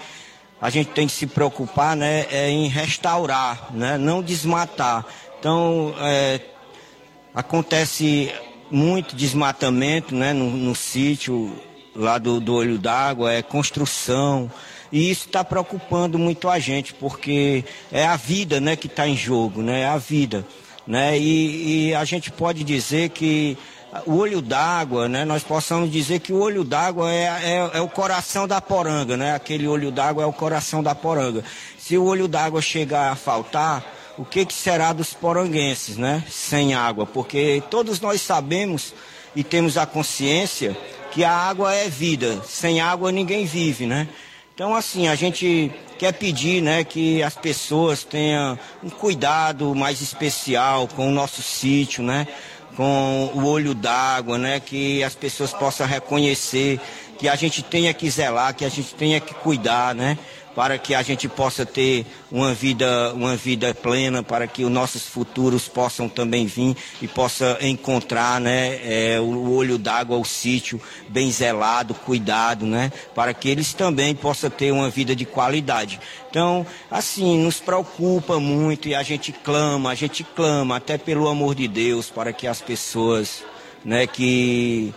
a 0.61 0.69
gente 0.69 0.91
tem 0.91 1.07
que 1.07 1.13
se 1.13 1.27
preocupar, 1.27 1.97
né? 1.97 2.27
É 2.31 2.51
em 2.51 2.69
restaurar, 2.69 3.69
né? 3.73 3.97
Não 3.97 4.23
desmatar. 4.23 5.07
Então, 5.39 5.95
é, 6.01 6.41
acontece 7.35 8.33
muito 8.71 9.15
desmatamento 9.15 10.15
né, 10.15 10.33
no, 10.33 10.51
no 10.51 10.75
sítio 10.75 11.55
lá 11.95 12.19
do, 12.19 12.41
do 12.41 12.55
Olho 12.55 12.79
d'Água, 12.79 13.33
é 13.33 13.43
construção. 13.43 14.51
E 14.95 15.11
isso 15.11 15.27
está 15.27 15.43
preocupando 15.43 16.16
muito 16.21 16.49
a 16.49 16.61
gente, 16.61 16.95
porque 16.95 17.65
é 17.91 18.07
a 18.07 18.15
vida 18.15 18.61
né, 18.61 18.77
que 18.77 18.87
está 18.87 19.09
em 19.09 19.16
jogo, 19.16 19.61
né, 19.61 19.81
é 19.81 19.87
a 19.87 19.97
vida. 19.97 20.47
Né, 20.87 21.19
e, 21.19 21.89
e 21.89 21.95
a 21.97 22.05
gente 22.05 22.31
pode 22.31 22.62
dizer 22.62 23.09
que 23.09 23.59
o 24.07 24.15
olho 24.15 24.41
d'água, 24.41 25.09
né, 25.09 25.25
nós 25.25 25.43
possamos 25.43 25.91
dizer 25.91 26.21
que 26.21 26.33
o 26.33 26.39
olho 26.39 26.62
d'água 26.62 27.12
é, 27.12 27.25
é, 27.25 27.71
é, 27.75 27.81
o 27.81 27.89
coração 27.89 28.47
da 28.47 28.61
poranga, 28.61 29.16
né? 29.16 29.35
Aquele 29.35 29.66
olho 29.66 29.91
d'água 29.91 30.23
é 30.23 30.27
o 30.27 30.33
coração 30.33 30.81
da 30.81 30.95
poranga. 30.95 31.43
Se 31.77 31.99
o 31.99 32.05
olho 32.05 32.29
d'água 32.29 32.62
chegar 32.62 33.11
a 33.11 33.16
faltar, 33.16 33.85
o 34.16 34.25
que, 34.25 34.47
que 34.47 34.55
será 34.55 34.93
dos 34.93 35.12
poranguenses, 35.12 35.97
né? 35.97 36.23
Sem 36.31 36.73
água, 36.73 37.05
porque 37.05 37.65
todos 37.69 38.01
nós 38.01 38.21
sabemos 38.21 38.95
e 39.35 39.43
temos 39.43 39.77
a 39.77 39.87
consciência 39.87 40.77
que 41.11 41.25
a 41.25 41.33
água 41.33 41.75
é 41.75 41.89
vida. 41.89 42.41
Sem 42.47 42.81
água 42.81 43.11
ninguém 43.11 43.45
vive, 43.45 43.87
né? 43.87 44.09
Então, 44.55 44.72
assim, 44.72 45.09
a 45.09 45.16
gente 45.16 45.72
quer 45.98 46.12
pedir, 46.12 46.62
né, 46.62 46.85
que 46.85 47.20
as 47.24 47.35
pessoas 47.35 48.05
tenham 48.05 48.56
um 48.85 48.89
cuidado 48.89 49.74
mais 49.74 50.01
especial 50.01 50.86
com 50.86 51.09
o 51.09 51.10
nosso 51.10 51.43
sítio, 51.43 52.05
né? 52.05 52.28
Com 52.76 53.32
o 53.35 53.47
olho 53.47 53.74
d'água, 53.74 54.39
né? 54.39 54.60
Que 54.60 55.02
as 55.02 55.16
pessoas 55.16 55.52
possam 55.52 55.89
reconhecer 55.89 56.81
que 57.18 57.28
a 57.28 57.35
gente 57.35 57.64
tenha 57.64 57.93
que 57.93 58.09
zelar, 58.09 58.55
que 58.55 58.64
a 58.64 58.68
gente 58.68 58.94
tenha 58.94 59.18
que 59.18 59.35
cuidar, 59.35 59.93
né? 59.93 60.16
Para 60.55 60.78
que 60.78 60.94
a 60.94 61.02
gente 61.02 61.28
possa 61.28 61.66
ter 61.66 62.06
uma 62.31 62.55
vida, 62.55 63.12
uma 63.14 63.36
vida 63.36 63.74
plena, 63.74 64.22
para 64.22 64.47
que 64.47 64.64
os 64.64 64.70
nossos 64.70 65.02
futuros 65.02 65.68
possam 65.68 66.09
também 66.09 66.47
vir 66.47 66.76
e 67.02 67.09
possa 67.09 67.59
encontrar, 67.60 68.40
né, 68.40 68.78
é, 68.85 69.20
o 69.20 69.51
olho 69.51 69.76
d'água, 69.76 70.16
o 70.16 70.24
sítio 70.24 70.81
bem 71.09 71.31
zelado, 71.31 71.94
cuidado, 71.94 72.64
né, 72.64 72.93
para 73.14 73.35
que 73.35 73.48
eles 73.48 73.72
também 73.72 74.14
possam 74.14 74.48
ter 74.48 74.72
uma 74.72 74.89
vida 74.89 75.14
de 75.16 75.24
qualidade. 75.24 75.98
Então, 76.31 76.66
assim, 76.90 77.39
nos 77.39 77.60
preocupa 77.60 78.39
muito 78.39 78.89
e 78.89 78.94
a 78.94 79.02
gente 79.02 79.32
clama, 79.32 79.90
a 79.90 79.94
gente 79.94 80.22
clama 80.22 80.76
até 80.76 80.97
pelo 80.97 81.28
amor 81.28 81.55
de 81.55 81.66
Deus 81.66 82.10
para 82.10 82.32
que 82.32 82.47
as 82.47 82.60
pessoas, 82.60 83.43
né, 83.85 84.06
que 84.06 84.94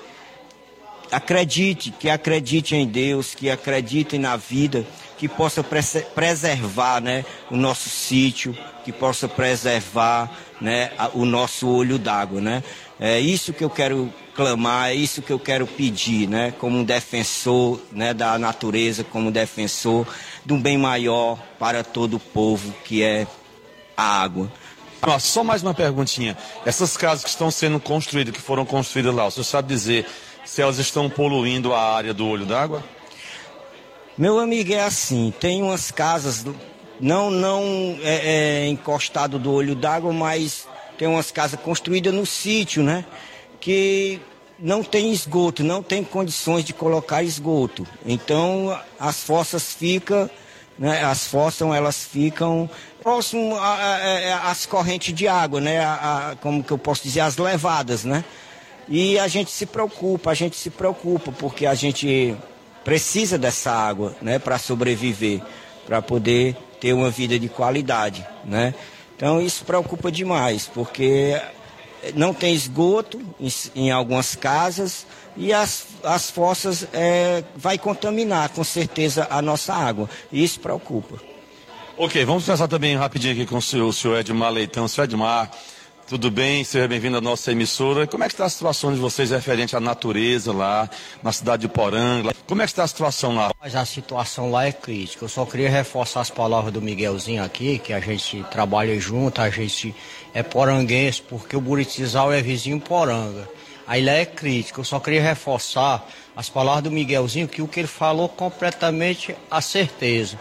acredite, 1.11 1.91
que 1.91 2.09
acredite 2.09 2.75
em 2.75 2.85
Deus, 2.85 3.33
que 3.33 3.49
acredite 3.49 4.17
na 4.17 4.35
vida, 4.35 4.85
que 5.17 5.27
possa 5.27 5.63
preservar 5.63 7.01
né, 7.01 7.25
o 7.49 7.57
nosso 7.57 7.89
sítio, 7.89 8.55
que 8.85 8.91
possa 8.91 9.27
preservar 9.27 10.29
né, 10.61 10.91
o 11.13 11.25
nosso 11.25 11.67
olho 11.67 11.97
d'água. 11.97 12.39
Né? 12.39 12.63
É 12.99 13.19
isso 13.19 13.51
que 13.53 13.63
eu 13.63 13.69
quero 13.69 14.13
clamar, 14.35 14.89
é 14.89 14.93
isso 14.93 15.21
que 15.21 15.33
eu 15.33 15.39
quero 15.39 15.65
pedir, 15.65 16.27
né, 16.27 16.53
como 16.59 16.83
defensor 16.83 17.81
né, 17.91 18.13
da 18.13 18.37
natureza, 18.37 19.03
como 19.03 19.31
defensor 19.31 20.07
de 20.45 20.53
um 20.53 20.61
bem 20.61 20.77
maior 20.77 21.39
para 21.57 21.83
todo 21.83 22.17
o 22.17 22.19
povo, 22.19 22.71
que 22.85 23.01
é 23.01 23.25
a 23.95 24.21
água. 24.21 24.51
Só 25.19 25.43
mais 25.43 25.63
uma 25.63 25.73
perguntinha. 25.73 26.37
Essas 26.65 26.95
casas 26.97 27.23
que 27.23 27.29
estão 27.29 27.49
sendo 27.49 27.79
construídas, 27.79 28.33
que 28.33 28.41
foram 28.41 28.65
construídas 28.65 29.13
lá, 29.13 29.25
você 29.25 29.43
sabe 29.43 29.67
dizer 29.67 30.05
se 30.45 30.61
elas 30.61 30.77
estão 30.77 31.09
poluindo 31.09 31.73
a 31.73 31.95
área 31.95 32.13
do 32.13 32.27
olho 32.27 32.45
d'água? 32.45 32.83
Meu 34.17 34.39
amigo, 34.39 34.73
é 34.73 34.81
assim, 34.81 35.31
tem 35.39 35.61
umas 35.61 35.91
casas, 35.91 36.43
não, 36.99 37.29
não 37.29 37.99
é, 38.01 38.63
é 38.63 38.67
encostado 38.67 39.37
do 39.37 39.51
olho 39.51 39.75
d'água, 39.75 40.11
mas 40.11 40.67
tem 40.97 41.07
umas 41.07 41.29
casas 41.29 41.59
construídas 41.59 42.11
no 42.11 42.25
sítio, 42.25 42.81
né? 42.81 43.05
Que 43.59 44.19
não 44.57 44.83
tem 44.83 45.11
esgoto, 45.11 45.63
não 45.63 45.83
tem 45.83 46.03
condições 46.03 46.65
de 46.65 46.73
colocar 46.73 47.21
esgoto. 47.21 47.85
Então 48.03 48.75
as 48.99 49.21
fossas 49.21 49.71
ficam, 49.75 50.27
né? 50.79 51.03
As 51.03 51.27
fossas 51.27 51.71
elas 51.71 52.03
ficam 52.03 52.67
próximo 53.03 53.55
às 54.43 54.65
correntes 54.65 55.13
de 55.13 55.27
água, 55.27 55.61
né? 55.61 55.79
A, 55.79 56.31
a, 56.31 56.35
como 56.37 56.63
que 56.63 56.71
eu 56.71 56.77
posso 56.79 57.03
dizer, 57.03 57.19
as 57.19 57.37
levadas, 57.37 58.03
né? 58.03 58.25
E 58.89 59.19
a 59.19 59.27
gente 59.27 59.51
se 59.51 59.67
preocupa, 59.67 60.31
a 60.31 60.33
gente 60.33 60.55
se 60.55 60.71
preocupa 60.71 61.31
porque 61.31 61.67
a 61.67 61.75
gente 61.75 62.35
precisa 62.87 63.37
dessa 63.37 63.69
água, 63.69 64.15
né, 64.21 64.39
para 64.39 64.57
sobreviver, 64.57 65.41
para 65.85 66.01
poder 66.01 66.55
ter 66.79 66.93
uma 66.93 67.09
vida 67.09 67.37
de 67.37 67.49
qualidade, 67.49 68.25
né? 68.45 68.73
Então 69.13 69.41
isso 69.41 69.65
preocupa 69.65 70.09
demais, 70.09 70.71
porque 70.73 71.37
não 72.15 72.33
tem 72.33 72.53
esgoto 72.53 73.19
em, 73.41 73.51
em 73.75 73.91
algumas 73.91 74.37
casas 74.37 75.05
e 75.35 75.51
as, 75.51 75.85
as 76.01 76.31
fossas 76.31 76.87
é, 76.93 77.43
vai 77.57 77.77
contaminar 77.77 78.47
com 78.51 78.63
certeza 78.63 79.27
a 79.29 79.41
nossa 79.41 79.73
água. 79.73 80.09
E 80.31 80.41
isso 80.41 80.61
preocupa. 80.61 81.19
Ok, 81.97 82.23
vamos 82.23 82.45
pensar 82.45 82.69
também 82.69 82.95
rapidinho 82.95 83.33
aqui 83.33 83.45
com 83.45 83.57
o 83.57 83.61
senhor, 83.61 83.89
o 83.89 83.91
senhor 83.91 84.17
Edmar 84.17 84.49
Leitão. 84.49 84.87
Senhor 84.87 85.03
Edmar, 85.03 85.51
tudo 86.07 86.31
bem? 86.31 86.63
Seja 86.63 86.87
bem-vindo 86.87 87.17
à 87.17 87.21
nossa 87.21 87.51
emissora. 87.51 88.07
Como 88.07 88.23
é 88.23 88.27
que 88.27 88.33
está 88.33 88.45
a 88.45 88.49
situação 88.49 88.93
de 88.93 88.99
vocês 88.99 89.29
referente 89.29 89.75
à 89.75 89.79
natureza 89.79 90.53
lá, 90.53 90.89
na 91.21 91.33
cidade 91.33 91.63
de 91.63 91.67
Poranga? 91.67 92.33
Como 92.47 92.61
é 92.61 92.65
que 92.65 92.71
está 92.71 92.85
a 92.85 92.87
situação 92.87 93.35
lá? 93.35 93.51
Mas 93.59 93.75
a 93.75 93.85
situação 93.85 94.49
lá 94.49 94.65
é 94.65 94.71
crítica. 94.71 95.25
Eu 95.25 95.29
só 95.29 95.45
queria 95.45 95.69
reforçar 95.69 96.21
as 96.21 96.29
palavras 96.29 96.73
do 96.73 96.81
Miguelzinho 96.81 97.43
aqui, 97.43 97.77
que 97.77 97.91
a 97.91 97.99
gente 97.99 98.41
trabalha 98.49 98.97
junto, 98.97 99.41
a 99.41 99.49
gente 99.49 99.93
é 100.33 100.41
poranguense, 100.41 101.21
porque 101.21 101.57
o 101.57 101.61
Buritizal 101.61 102.31
é 102.31 102.41
vizinho 102.41 102.79
Poranga. 102.79 103.47
Aí 103.85 104.03
lá 104.03 104.13
é 104.13 104.25
crítica. 104.25 104.79
Eu 104.79 104.85
só 104.85 105.01
queria 105.01 105.21
reforçar 105.21 106.07
as 106.35 106.49
palavras 106.49 106.85
do 106.85 106.91
Miguelzinho, 106.91 107.49
que 107.49 107.61
o 107.61 107.67
que 107.67 107.81
ele 107.81 107.87
falou 107.87 108.29
completamente 108.29 109.35
a 109.51 109.59
certeza. 109.59 110.39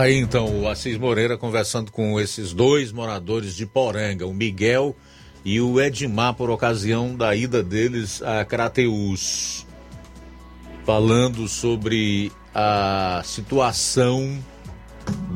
Aí 0.00 0.16
então 0.16 0.62
o 0.62 0.66
Assis 0.66 0.96
Moreira 0.96 1.36
conversando 1.36 1.92
com 1.92 2.18
esses 2.18 2.54
dois 2.54 2.90
moradores 2.90 3.54
de 3.54 3.66
Poranga, 3.66 4.26
o 4.26 4.32
Miguel 4.32 4.96
e 5.44 5.60
o 5.60 5.78
Edmar, 5.78 6.32
por 6.32 6.48
ocasião 6.48 7.14
da 7.14 7.36
ida 7.36 7.62
deles 7.62 8.22
a 8.22 8.42
Crateus, 8.42 9.66
falando 10.86 11.46
sobre 11.46 12.32
a 12.54 13.20
situação 13.26 14.42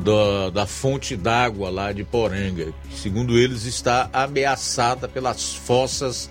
da, 0.03 0.49
da 0.49 0.65
fonte 0.65 1.15
d'água 1.15 1.69
lá 1.69 1.91
de 1.91 2.03
Poranga, 2.03 2.73
que, 2.89 2.97
segundo 2.97 3.37
eles 3.37 3.65
está 3.65 4.09
ameaçada 4.11 5.07
pelas 5.07 5.53
fossas 5.53 6.27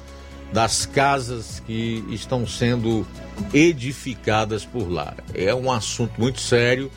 das 0.52 0.85
casas 0.85 1.62
que 1.65 2.05
estão 2.11 2.44
sendo 2.48 3.06
edificadas 3.52 4.65
por 4.65 4.90
lá. 4.90 5.15
É 5.32 5.55
um 5.55 5.70
assunto 5.70 6.20
muito 6.20 6.40
sério 6.40 6.90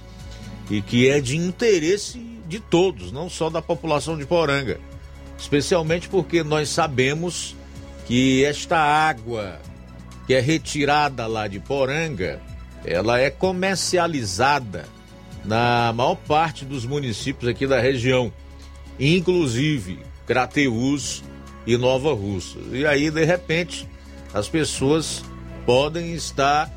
e 0.69 0.81
que 0.81 1.09
é 1.09 1.19
de 1.19 1.37
interesse 1.37 2.19
de 2.47 2.59
todos, 2.59 3.11
não 3.11 3.29
só 3.29 3.49
da 3.49 3.61
população 3.61 4.17
de 4.17 4.25
Poranga. 4.25 4.79
Especialmente 5.37 6.09
porque 6.09 6.43
nós 6.43 6.69
sabemos 6.69 7.55
que 8.05 8.43
esta 8.43 8.77
água 8.77 9.59
que 10.25 10.33
é 10.33 10.41
retirada 10.41 11.25
lá 11.25 11.47
de 11.47 11.59
Poranga, 11.59 12.41
ela 12.83 13.19
é 13.19 13.29
comercializada 13.29 14.85
na 15.45 15.93
maior 15.93 16.15
parte 16.15 16.65
dos 16.65 16.85
municípios 16.85 17.49
aqui 17.49 17.65
da 17.65 17.79
região, 17.79 18.31
inclusive 18.99 19.99
Crateús 20.25 21.23
e 21.65 21.77
Nova 21.77 22.13
Russa. 22.13 22.59
E 22.73 22.85
aí, 22.85 23.09
de 23.09 23.23
repente, 23.23 23.87
as 24.33 24.49
pessoas 24.49 25.23
podem 25.65 26.13
estar 26.13 26.69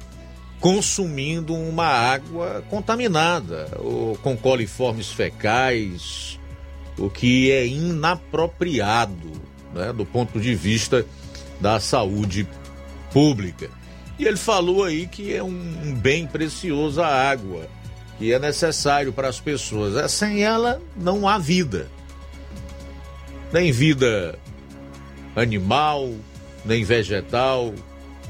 consumindo 0.61 1.55
uma 1.55 1.87
água 1.87 2.63
contaminada, 2.69 3.69
ou 3.79 4.17
com 4.19 4.37
coliformes 4.37 5.11
fecais, 5.11 6.39
o 6.99 7.09
que 7.09 7.51
é 7.51 7.67
inapropriado 7.67 9.33
né, 9.75 9.93
do 9.93 10.05
ponto 10.05 10.39
de 10.39 10.55
vista 10.55 11.07
da 11.61 11.81
saúde 11.81 12.47
pública. 13.13 13.71
E 14.19 14.27
ele 14.27 14.37
falou 14.37 14.85
aí 14.85 15.07
que 15.07 15.35
é 15.35 15.43
um 15.43 15.95
bem 15.95 16.27
precioso 16.27 17.01
a 17.01 17.09
água, 17.09 17.67
que 18.19 18.33
é 18.33 18.39
necessário 18.39 19.13
para 19.13 19.29
as 19.29 19.41
pessoas. 19.41 19.97
É, 19.97 20.07
sem 20.09 20.43
ela 20.43 20.81
não 20.95 21.27
há 21.27 21.39
vida. 21.39 21.89
Nem 23.51 23.73
vida 23.73 24.39
animal, 25.35 26.13
nem 26.65 26.85
vegetal. 26.85 27.73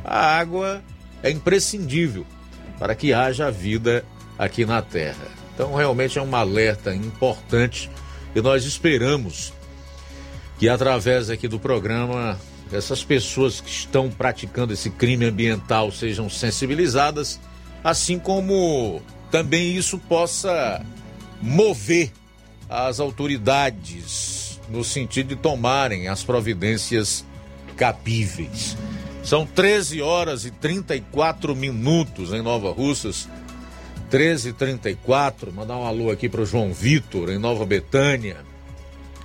A 0.04 0.38
água 0.38 0.82
é 1.22 1.30
imprescindível 1.30 2.26
para 2.78 2.94
que 2.94 3.12
haja 3.12 3.50
vida 3.50 4.04
aqui 4.38 4.64
na 4.64 4.80
Terra. 4.80 5.26
Então, 5.54 5.74
realmente 5.74 6.18
é 6.18 6.22
um 6.22 6.34
alerta 6.34 6.94
importante 6.94 7.90
e 8.34 8.40
nós 8.40 8.64
esperamos 8.64 9.52
que, 10.58 10.68
através 10.68 11.28
aqui 11.28 11.46
do 11.48 11.58
programa, 11.58 12.38
essas 12.72 13.04
pessoas 13.04 13.60
que 13.60 13.70
estão 13.70 14.10
praticando 14.10 14.72
esse 14.72 14.90
crime 14.90 15.26
ambiental 15.26 15.90
sejam 15.90 16.30
sensibilizadas, 16.30 17.40
assim 17.82 18.18
como 18.18 19.02
também 19.30 19.76
isso 19.76 19.98
possa 19.98 20.84
mover 21.42 22.10
as 22.68 23.00
autoridades 23.00 24.60
no 24.68 24.84
sentido 24.84 25.28
de 25.28 25.36
tomarem 25.36 26.08
as 26.08 26.22
providências 26.22 27.24
cabíveis. 27.76 28.76
São 29.22 29.46
13 29.46 30.00
horas 30.00 30.44
e 30.44 30.50
34 30.50 31.54
minutos 31.54 32.32
em 32.32 32.42
Nova 32.42 32.70
Russas. 32.72 33.28
13 34.10 34.48
e 34.48 34.52
34 34.52 35.52
Mandar 35.52 35.76
um 35.76 35.86
alô 35.86 36.10
aqui 36.10 36.28
para 36.28 36.40
o 36.40 36.46
João 36.46 36.72
Vitor, 36.72 37.30
em 37.30 37.38
Nova 37.38 37.64
Betânia. 37.64 38.38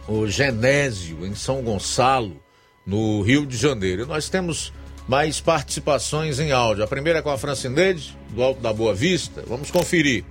O 0.07 0.27
Genésio, 0.27 1.25
em 1.25 1.33
São 1.33 1.63
Gonçalo, 1.63 2.39
no 2.85 3.21
Rio 3.21 3.45
de 3.45 3.57
Janeiro. 3.57 4.03
E 4.03 4.05
nós 4.05 4.29
temos 4.29 4.71
mais 5.07 5.39
participações 5.39 6.39
em 6.39 6.51
áudio. 6.51 6.83
A 6.83 6.87
primeira 6.87 7.19
é 7.19 7.21
com 7.21 7.31
a 7.31 7.37
Francineide, 7.37 8.15
do 8.29 8.43
Alto 8.43 8.61
da 8.61 8.71
Boa 8.71 8.93
Vista. 8.93 9.43
Vamos 9.47 9.71
conferir. 9.71 10.23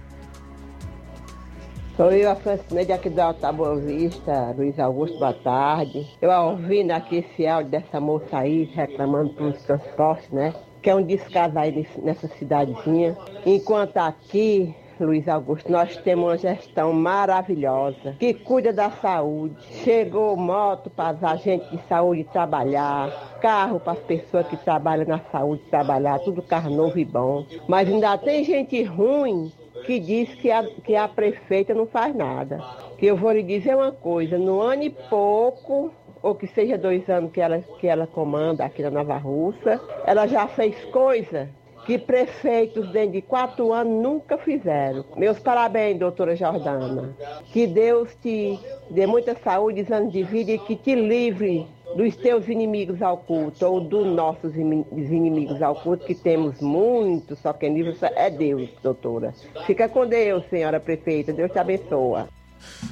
Sou 1.97 2.11
eu, 2.11 2.29
a 2.29 2.35
Francineide, 2.35 2.91
aqui 2.91 3.09
do 3.09 3.21
Alto 3.21 3.41
da 3.41 3.53
Boa 3.53 3.77
Vista, 3.77 4.53
Luiz 4.59 4.77
Augusto, 4.81 5.17
boa 5.17 5.33
tarde. 5.33 6.05
Eu 6.21 6.29
ouvindo 6.29 6.91
aqui 6.91 7.19
esse 7.19 7.47
áudio 7.47 7.71
dessa 7.71 8.01
moça 8.01 8.37
aí, 8.37 8.65
reclamando 8.65 9.31
pelos 9.35 9.63
transportes, 9.63 10.29
né? 10.31 10.53
Que 10.83 10.91
é 10.91 10.95
um 10.97 11.05
descaso 11.05 11.57
aí 11.57 11.87
nessa 12.03 12.27
cidadezinha. 12.27 13.17
Enquanto 13.47 13.99
aqui, 13.99 14.75
Luiz 14.99 15.29
Augusto, 15.29 15.71
nós 15.71 15.97
temos 15.99 16.25
uma 16.25 16.37
gestão 16.37 16.93
maravilhosa 16.93 18.17
que 18.19 18.35
cuida 18.35 18.73
da 18.73 18.91
saúde. 18.91 19.55
Chegou 19.85 20.37
moto 20.37 20.91
para 20.91 21.15
os 21.15 21.23
agentes 21.23 21.71
de 21.71 21.79
saúde 21.89 22.25
trabalhar, 22.25 23.39
carro 23.41 23.79
para 23.79 23.93
as 23.93 24.01
pessoas 24.01 24.49
que 24.49 24.57
trabalham 24.57 25.07
na 25.07 25.21
saúde 25.31 25.63
trabalhar, 25.71 26.19
tudo 26.19 26.43
carro 26.43 26.75
novo 26.75 26.99
e 26.99 27.05
bom. 27.05 27.47
Mas 27.69 27.89
ainda 27.89 28.19
tem 28.19 28.43
gente 28.43 28.83
ruim 28.83 29.53
que 29.85 30.01
diz 30.01 30.35
que 30.35 30.51
a, 30.51 30.63
que 30.63 30.97
a 30.97 31.07
prefeita 31.09 31.75
não 31.75 31.87
faz 31.87 32.15
nada. 32.15 32.63
Que 32.99 33.07
eu 33.07 33.17
vou 33.17 33.33
lhe 33.33 33.43
dizer 33.43 33.77
uma 33.77 33.93
coisa, 33.93 34.39
no 34.39 34.61
ano 34.61 34.85
e 34.85 34.91
pouco, 34.91 35.93
ou 36.23 36.35
que 36.35 36.47
seja 36.47 36.79
dois 36.79 37.09
anos 37.09 37.31
que 37.33 37.41
ela, 37.41 37.61
que 37.79 37.87
ela 37.87 38.07
comanda 38.07 38.65
aqui 38.65 38.83
na 38.83 38.91
Nova 38.91 39.17
Russa, 39.17 39.81
ela 40.07 40.27
já 40.27 40.47
fez 40.49 40.75
coisa 40.87 41.49
que 41.85 41.99
prefeitos 41.99 42.89
dentro 42.91 43.13
de 43.13 43.23
quatro 43.23 43.73
anos 43.73 44.03
nunca 44.03 44.39
fizeram. 44.39 45.05
Meus 45.17 45.39
parabéns, 45.39 45.99
doutora 45.99 46.35
Jordana. 46.35 47.15
Que 47.53 47.67
Deus 47.67 48.11
te 48.23 48.59
dê 48.91 49.07
muita 49.07 49.37
saúde, 49.43 49.87
anos 49.93 50.13
de 50.13 50.23
vida 50.23 50.53
e 50.53 50.59
que 50.59 50.77
te 50.77 50.95
livre 50.95 51.67
dos 51.97 52.17
teus 52.17 52.49
inimigos 52.49 53.01
ao 53.03 53.19
culto, 53.19 53.65
ou 53.67 53.81
dos 53.81 54.07
nossos 54.07 54.55
inimigos 54.57 55.63
ao 55.63 55.77
culto, 55.77 56.05
que 56.05 56.15
temos 56.15 56.61
muitos, 56.61 57.39
só 57.39 57.53
quem 57.53 57.73
livre 57.73 57.97
é 58.17 58.31
Deus, 58.31 58.69
doutora. 58.83 59.33
Fica 59.67 59.89
com 59.89 60.07
Deus, 60.07 60.43
senhora 60.51 60.81
prefeita. 60.81 61.33
Deus 61.33 61.53
te 61.53 61.59
abençoa. 61.59 62.29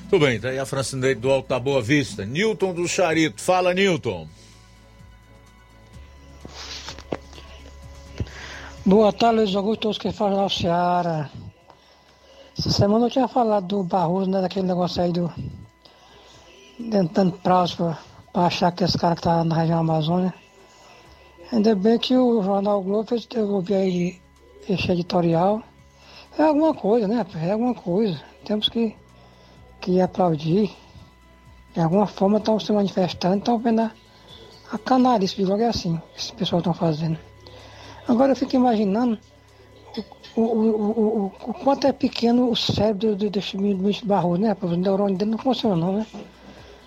Tudo 0.08 0.26
bem, 0.26 0.38
tá 0.38 0.50
aí 0.50 0.58
a 0.58 0.66
Francineide 0.66 1.20
do 1.20 1.30
Alto 1.30 1.48
da 1.48 1.58
Boa 1.58 1.80
Vista. 1.80 2.24
Newton 2.24 2.74
do 2.74 2.86
Charito. 2.86 3.40
Fala, 3.40 3.72
Newton. 3.72 4.28
Boa 8.84 9.12
tarde, 9.12 9.36
Luiz 9.36 9.54
Augusto, 9.54 9.82
todos 9.82 9.98
que 9.98 10.10
falam 10.10 10.42
na 10.42 10.48
Seara. 10.48 11.30
Essa 12.58 12.68
semana 12.68 13.06
eu 13.06 13.10
tinha 13.10 13.28
falado 13.28 13.64
do 13.68 13.84
Barroso, 13.84 14.28
né, 14.28 14.40
daquele 14.40 14.66
negócio 14.66 15.00
aí 15.00 15.12
do. 15.12 15.32
tentando 16.90 17.38
prazo 17.38 17.96
para 18.32 18.46
achar 18.46 18.72
que 18.72 18.82
esse 18.82 18.98
cara 18.98 19.14
que 19.14 19.22
tá 19.22 19.44
na 19.44 19.54
região 19.54 19.78
Amazônia. 19.78 20.34
Ainda 21.52 21.76
bem 21.76 21.96
que 21.96 22.16
o 22.16 22.42
Jornal 22.42 22.82
Globo 22.82 23.08
fez, 23.08 23.28
eu 23.36 23.48
ouvi 23.52 23.72
aí 23.72 24.20
esse 24.68 24.90
editorial. 24.90 25.62
É 26.36 26.42
alguma 26.42 26.74
coisa, 26.74 27.06
né? 27.06 27.24
É 27.36 27.52
alguma 27.52 27.76
coisa. 27.76 28.20
Temos 28.44 28.68
que, 28.68 28.96
que 29.80 30.00
aplaudir. 30.00 30.72
De 31.72 31.80
alguma 31.80 32.08
forma 32.08 32.38
estão 32.38 32.58
se 32.58 32.72
manifestando, 32.72 33.36
estão 33.36 33.58
vendo 33.60 33.82
a, 33.82 33.92
a 34.72 34.78
canalice 34.78 35.36
de 35.36 35.44
logo 35.44 35.62
é 35.62 35.68
assim, 35.68 36.02
que 36.14 36.20
esse 36.20 36.32
pessoal 36.32 36.58
estão 36.58 36.74
fazendo. 36.74 37.31
Agora 38.08 38.32
eu 38.32 38.36
fico 38.36 38.56
imaginando 38.56 39.18
o, 40.34 40.40
o, 40.40 40.46
o, 40.46 41.26
o, 41.26 41.54
quanto 41.54 41.86
é 41.86 41.92
pequeno 41.92 42.50
o 42.50 42.56
cérebro 42.56 43.14
desse 43.14 43.56
ministro 43.56 44.06
Barroso, 44.06 44.40
né? 44.40 44.56
O 44.60 44.66
neurônio 44.68 45.16
dele 45.16 45.32
não 45.32 45.38
funciona 45.38 45.76
não, 45.76 45.92
né? 45.98 46.06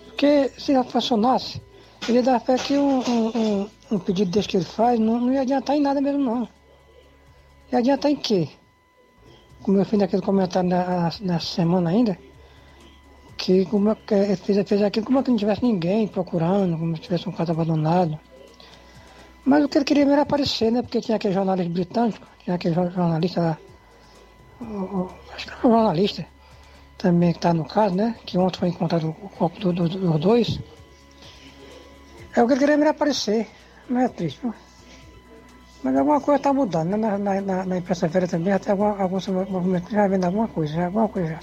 Porque 0.05 0.49
se 0.57 0.73
já 0.73 0.83
funcionasse, 0.83 1.61
ele 2.07 2.21
dá 2.21 2.39
fé 2.39 2.55
que 2.55 2.77
um, 2.77 2.99
um, 2.99 3.69
um, 3.91 3.99
pedido 3.99 4.31
desse 4.31 4.47
que 4.47 4.57
ele 4.57 4.65
faz 4.65 4.99
não, 4.99 5.19
não 5.19 5.33
ia 5.33 5.41
adiantar 5.41 5.75
em 5.75 5.81
nada 5.81 6.01
mesmo 6.01 6.23
não. 6.23 6.47
Ia 7.71 7.79
adiantar 7.79 8.11
em 8.11 8.15
quê? 8.15 8.49
Como 9.61 9.77
eu 9.77 9.85
fiz 9.85 9.99
naquele 9.99 10.21
comentário 10.21 10.69
na, 10.69 11.11
nessa 11.21 11.45
semana 11.45 11.89
ainda, 11.89 12.17
que 13.37 13.65
como 13.65 13.89
é, 13.89 13.97
ele 14.11 14.35
fez, 14.35 14.67
fez 14.67 14.81
aquilo 14.81 15.05
como 15.05 15.19
é 15.19 15.23
que 15.23 15.29
não 15.29 15.37
tivesse 15.37 15.63
ninguém 15.63 16.07
procurando, 16.07 16.77
como 16.77 16.95
se 16.95 17.01
tivesse 17.01 17.27
um 17.27 17.31
caso 17.31 17.51
abandonado. 17.51 18.19
Mas 19.45 19.63
o 19.63 19.69
que 19.69 19.77
ele 19.77 19.85
queria 19.85 20.03
mesmo 20.03 20.13
era 20.13 20.23
aparecer, 20.23 20.71
né? 20.71 20.81
Porque 20.81 21.01
tinha 21.01 21.17
aquele 21.17 21.33
jornalista 21.33 21.71
britânico, 21.71 22.27
tinha 22.43 22.55
aquele 22.55 22.73
jornalista 22.73 23.41
lá, 23.41 23.57
o, 24.59 24.63
o, 24.63 25.09
acho 25.35 25.45
que 25.45 25.51
era 25.51 25.67
um 25.67 25.71
jornalista 25.71 26.25
também 26.97 27.31
que 27.31 27.37
está 27.37 27.53
no 27.53 27.65
caso, 27.65 27.95
né? 27.95 28.15
Que 28.25 28.37
ontem 28.37 28.59
foi 28.59 28.69
encontrado 28.69 29.09
o 29.09 29.29
corpo 29.29 29.59
do, 29.59 29.73
do, 29.73 29.89
dos 29.89 30.19
dois. 30.19 30.59
É 32.35 32.41
o 32.41 32.47
que 32.47 32.53
ele 32.53 32.59
queria 32.59 32.77
mesmo 32.77 32.91
aparecer. 32.91 33.47
Não 33.89 34.01
é 34.01 34.07
triste. 34.07 34.39
Mas 35.83 35.95
alguma 35.95 36.19
coisa 36.19 36.37
está 36.37 36.51
mudando, 36.51 36.97
né? 36.97 37.17
Na, 37.17 37.41
na, 37.41 37.65
na, 37.65 37.77
imprensa 37.77 38.07
velha 38.07 38.27
também, 38.27 38.53
até 38.53 38.71
alguns 38.71 39.27
movimentos 39.27 39.91
já 39.91 40.07
vendo 40.07 40.25
alguma 40.25 40.47
coisa, 40.47 40.73
já, 40.73 40.85
alguma 40.85 41.07
coisa 41.07 41.29
já. 41.29 41.39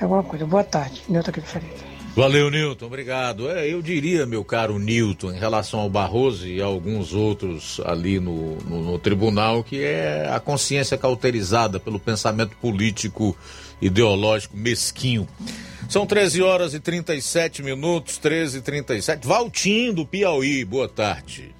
É 0.00 0.04
alguma 0.04 0.22
coisa. 0.22 0.46
Boa 0.46 0.64
tarde, 0.64 1.02
do 1.08 1.22
Xerita. 1.22 1.93
Valeu, 2.14 2.48
Nilton, 2.48 2.86
obrigado. 2.86 3.50
É, 3.50 3.66
eu 3.66 3.82
diria, 3.82 4.24
meu 4.24 4.44
caro 4.44 4.78
Nilton, 4.78 5.32
em 5.32 5.38
relação 5.38 5.80
ao 5.80 5.90
Barroso 5.90 6.46
e 6.46 6.62
alguns 6.62 7.12
outros 7.12 7.80
ali 7.84 8.20
no, 8.20 8.54
no, 8.58 8.82
no, 8.84 8.98
tribunal, 9.00 9.64
que 9.64 9.82
é 9.82 10.30
a 10.32 10.38
consciência 10.38 10.96
cauterizada 10.96 11.80
pelo 11.80 11.98
pensamento 11.98 12.56
político 12.58 13.36
ideológico 13.82 14.56
mesquinho. 14.56 15.26
São 15.88 16.06
13 16.06 16.40
horas 16.40 16.72
e 16.72 16.78
37 16.78 17.64
minutos, 17.64 18.16
13 18.18 18.58
e 18.58 18.62
37. 18.62 19.26
Valtinho 19.26 19.92
do 19.92 20.06
Piauí, 20.06 20.64
boa 20.64 20.88
tarde. 20.88 21.52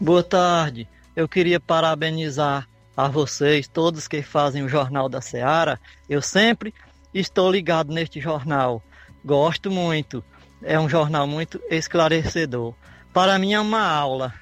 Boa 0.00 0.24
tarde. 0.24 0.88
Eu 1.14 1.28
queria 1.28 1.60
parabenizar 1.60 2.68
a 2.96 3.06
vocês, 3.06 3.68
todos 3.68 4.08
que 4.08 4.22
fazem 4.22 4.64
o 4.64 4.68
Jornal 4.68 5.08
da 5.08 5.20
Seara. 5.20 5.78
Eu 6.08 6.20
sempre 6.20 6.74
estou 7.14 7.48
ligado 7.48 7.94
neste 7.94 8.20
jornal 8.20 8.82
Gosto 9.26 9.72
muito. 9.72 10.22
É 10.62 10.78
um 10.78 10.88
jornal 10.88 11.26
muito 11.26 11.60
esclarecedor. 11.68 12.74
Para 13.12 13.36
mim 13.40 13.54
é 13.54 13.60
uma 13.60 13.84
aula. 13.84 14.32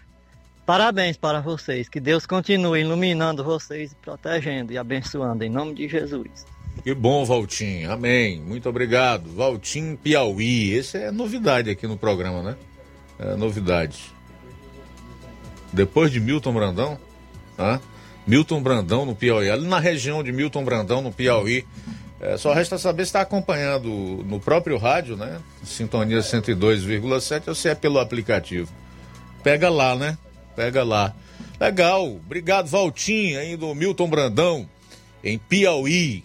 Parabéns 0.66 1.16
para 1.16 1.40
vocês. 1.40 1.88
Que 1.88 1.98
Deus 1.98 2.26
continue 2.26 2.80
iluminando 2.80 3.42
vocês 3.42 3.96
protegendo 4.02 4.74
e 4.74 4.78
abençoando. 4.78 5.42
Em 5.42 5.48
nome 5.48 5.74
de 5.74 5.88
Jesus. 5.88 6.46
Que 6.82 6.92
bom, 6.92 7.24
Valtim. 7.24 7.84
Amém. 7.84 8.38
Muito 8.42 8.68
obrigado. 8.68 9.30
Valtim 9.34 9.96
Piauí. 9.96 10.74
Esse 10.74 10.98
é 10.98 11.10
novidade 11.10 11.70
aqui 11.70 11.86
no 11.86 11.96
programa, 11.96 12.42
né? 12.42 12.56
É 13.18 13.34
novidade. 13.36 14.12
Depois 15.72 16.10
de 16.10 16.20
Milton 16.20 16.52
Brandão? 16.52 16.98
Milton 18.26 18.62
Brandão 18.62 19.06
no 19.06 19.14
Piauí. 19.14 19.48
Ali 19.48 19.66
na 19.66 19.78
região 19.78 20.22
de 20.22 20.30
Milton 20.30 20.62
Brandão 20.62 21.00
no 21.00 21.10
Piauí. 21.10 21.64
É, 22.20 22.36
só 22.36 22.52
resta 22.52 22.78
saber 22.78 23.04
se 23.04 23.08
está 23.08 23.20
acompanhando 23.20 23.88
no 24.24 24.40
próprio 24.40 24.78
rádio, 24.78 25.16
né? 25.16 25.40
Sintonia 25.64 26.20
102,7 26.20 27.48
ou 27.48 27.54
se 27.54 27.68
é 27.68 27.74
pelo 27.74 27.98
aplicativo. 27.98 28.72
Pega 29.42 29.68
lá, 29.68 29.94
né? 29.94 30.16
Pega 30.56 30.82
lá. 30.82 31.14
Legal. 31.60 32.06
Obrigado, 32.16 32.68
Valtinho, 32.68 33.38
aí 33.38 33.56
do 33.56 33.74
Milton 33.74 34.08
Brandão, 34.08 34.68
em 35.22 35.38
Piauí. 35.38 36.24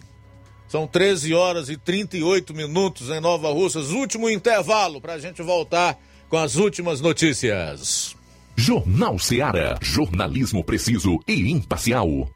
São 0.68 0.86
13 0.86 1.34
horas 1.34 1.70
e 1.70 1.78
38 1.78 2.54
minutos 2.54 3.10
em 3.10 3.20
Nova 3.20 3.52
Russas. 3.52 3.90
Último 3.90 4.30
intervalo 4.30 5.02
para 5.02 5.14
a 5.14 5.20
gente 5.20 5.42
voltar 5.42 5.98
com 6.30 6.38
as 6.38 6.56
últimas 6.56 7.02
notícias. 7.02 8.16
Jornal 8.56 9.18
Seara. 9.18 9.80
Jornalismo 9.82 10.64
preciso 10.64 11.20
e 11.28 11.52
imparcial. 11.52 12.30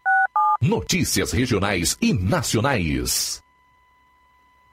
Notícias 0.60 1.32
regionais 1.32 1.98
e 2.02 2.14
nacionais. 2.14 3.43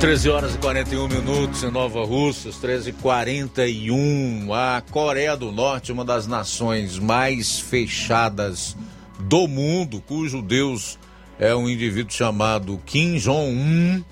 13 0.00 0.30
horas 0.30 0.54
e 0.54 0.58
41 0.58 1.08
minutos 1.08 1.64
em 1.64 1.72
Nova 1.72 2.04
Russas, 2.04 2.56
13 2.58 2.90
e 2.90 2.92
41 2.92 4.54
A 4.54 4.80
Coreia 4.80 5.36
do 5.36 5.50
Norte, 5.50 5.90
uma 5.90 6.04
das 6.04 6.24
nações 6.24 7.00
mais 7.00 7.58
fechadas 7.58 8.76
do 9.18 9.48
mundo, 9.48 10.00
cujo 10.00 10.40
deus 10.40 10.96
é 11.36 11.52
um 11.52 11.68
indivíduo 11.68 12.12
chamado 12.12 12.80
Kim 12.86 13.16
Jong-un, 13.16 14.04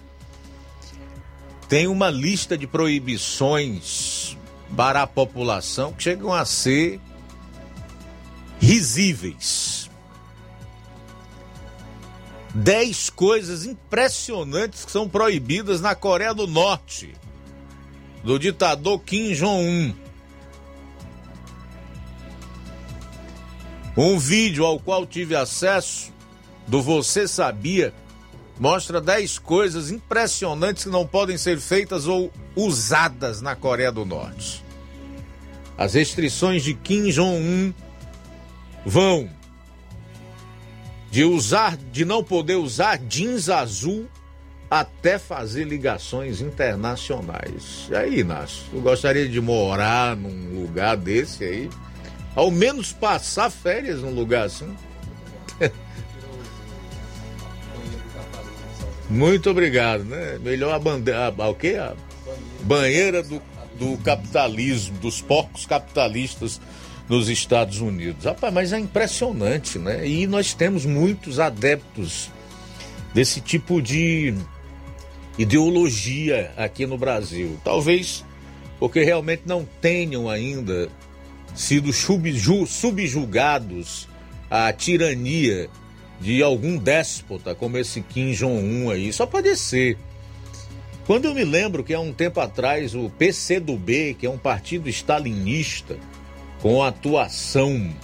tem 1.68 1.86
uma 1.86 2.10
lista 2.10 2.58
de 2.58 2.66
proibições 2.66 4.36
para 4.76 5.02
a 5.02 5.06
população 5.06 5.92
que 5.92 6.02
chegam 6.02 6.32
a 6.32 6.44
ser 6.44 7.00
risíveis. 8.58 9.75
Dez 12.58 13.10
coisas 13.10 13.66
impressionantes 13.66 14.86
que 14.86 14.90
são 14.90 15.06
proibidas 15.06 15.82
na 15.82 15.94
Coreia 15.94 16.32
do 16.32 16.46
Norte, 16.46 17.14
do 18.24 18.38
ditador 18.38 18.98
Kim 19.00 19.34
Jong-un. 19.34 19.94
Um 23.94 24.18
vídeo 24.18 24.64
ao 24.64 24.80
qual 24.80 25.04
tive 25.04 25.36
acesso 25.36 26.10
do 26.66 26.80
Você 26.80 27.28
Sabia 27.28 27.92
mostra 28.58 29.02
10 29.02 29.38
coisas 29.38 29.90
impressionantes 29.90 30.84
que 30.84 30.90
não 30.90 31.06
podem 31.06 31.36
ser 31.36 31.60
feitas 31.60 32.06
ou 32.06 32.32
usadas 32.56 33.42
na 33.42 33.54
Coreia 33.54 33.92
do 33.92 34.06
Norte. 34.06 34.64
As 35.76 35.92
restrições 35.92 36.64
de 36.64 36.72
Kim 36.72 37.10
Jong-un 37.10 37.74
vão 38.82 39.28
de 41.10 41.24
usar, 41.24 41.76
de 41.76 42.04
não 42.04 42.22
poder 42.22 42.56
usar 42.56 42.98
jeans 42.98 43.48
azul 43.48 44.06
até 44.70 45.18
fazer 45.18 45.64
ligações 45.64 46.40
internacionais. 46.40 47.88
E 47.90 47.94
aí, 47.94 48.20
Inácio, 48.20 48.64
tu 48.70 48.80
gostaria 48.80 49.28
de 49.28 49.40
morar 49.40 50.16
num 50.16 50.62
lugar 50.62 50.96
desse 50.96 51.44
aí? 51.44 51.70
Ao 52.34 52.50
menos 52.50 52.92
passar 52.92 53.48
férias 53.50 54.02
num 54.02 54.10
lugar 54.14 54.46
assim? 54.46 54.76
Muito 59.08 59.48
obrigado, 59.48 60.04
né? 60.04 60.38
Melhor 60.42 60.74
a 60.74 60.78
bandeira, 60.78 61.28
a, 61.28 61.42
a, 61.42 61.48
o 61.48 61.54
quê? 61.54 61.76
A 61.78 61.94
banheira 62.62 63.22
do, 63.22 63.40
do 63.78 63.96
capitalismo, 63.98 64.98
dos 64.98 65.22
porcos 65.22 65.64
capitalistas 65.64 66.60
nos 67.08 67.28
Estados 67.28 67.80
Unidos. 67.80 68.24
Rapaz, 68.24 68.52
mas 68.52 68.72
é 68.72 68.78
impressionante, 68.78 69.78
né? 69.78 70.06
E 70.06 70.26
nós 70.26 70.54
temos 70.54 70.84
muitos 70.84 71.38
adeptos 71.38 72.30
desse 73.14 73.40
tipo 73.40 73.80
de 73.80 74.34
ideologia 75.38 76.52
aqui 76.56 76.86
no 76.86 76.98
Brasil. 76.98 77.58
Talvez 77.62 78.24
porque 78.78 79.02
realmente 79.02 79.42
não 79.46 79.66
tenham 79.80 80.28
ainda 80.28 80.88
sido 81.54 81.92
subjugados 81.92 84.08
à 84.50 84.72
tirania 84.72 85.70
de 86.20 86.42
algum 86.42 86.76
déspota 86.76 87.54
como 87.54 87.78
esse 87.78 88.00
Kim 88.00 88.32
Jong-un 88.32 88.90
aí. 88.90 89.12
Só 89.12 89.26
pode 89.26 89.56
ser. 89.56 89.96
Quando 91.06 91.26
eu 91.26 91.34
me 91.34 91.44
lembro 91.44 91.84
que 91.84 91.94
há 91.94 92.00
um 92.00 92.12
tempo 92.12 92.40
atrás 92.40 92.94
o 92.94 93.08
PCdoB, 93.10 94.16
que 94.18 94.26
é 94.26 94.30
um 94.30 94.38
partido 94.38 94.88
stalinista, 94.88 95.96
com 96.60 96.82
atuação 96.82 97.94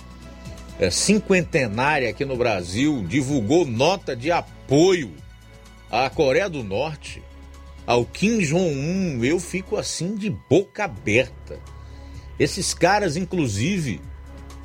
é, 0.78 0.90
cinquentenária 0.90 2.10
aqui 2.10 2.24
no 2.24 2.36
Brasil, 2.36 3.04
divulgou 3.06 3.64
nota 3.64 4.16
de 4.16 4.30
apoio 4.30 5.12
à 5.90 6.08
Coreia 6.10 6.48
do 6.48 6.64
Norte, 6.64 7.22
ao 7.86 8.04
Kim 8.04 8.38
Jong-un. 8.38 9.22
Eu 9.24 9.38
fico 9.38 9.76
assim 9.76 10.14
de 10.14 10.30
boca 10.30 10.84
aberta. 10.84 11.58
Esses 12.38 12.74
caras, 12.74 13.16
inclusive, 13.16 14.00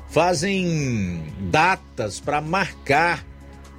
fazem 0.08 1.22
datas 1.50 2.18
para 2.18 2.40
marcar 2.40 3.24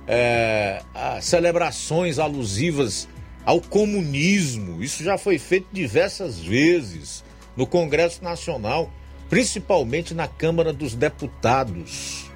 é, 0.08 0.82
celebrações 1.22 2.20
alusivas 2.20 3.08
ao 3.46 3.60
comunismo. 3.60 4.84
Isso 4.84 5.04
já 5.04 5.18
foi 5.18 5.38
feito 5.38 5.68
diversas 5.72 6.40
vezes 6.40 7.24
no 7.56 7.66
Congresso 7.66 8.24
Nacional 8.24 8.92
principalmente 9.30 10.14
na 10.14 10.28
Câmara 10.28 10.74
dos 10.74 10.96
Deputados. 10.96 12.30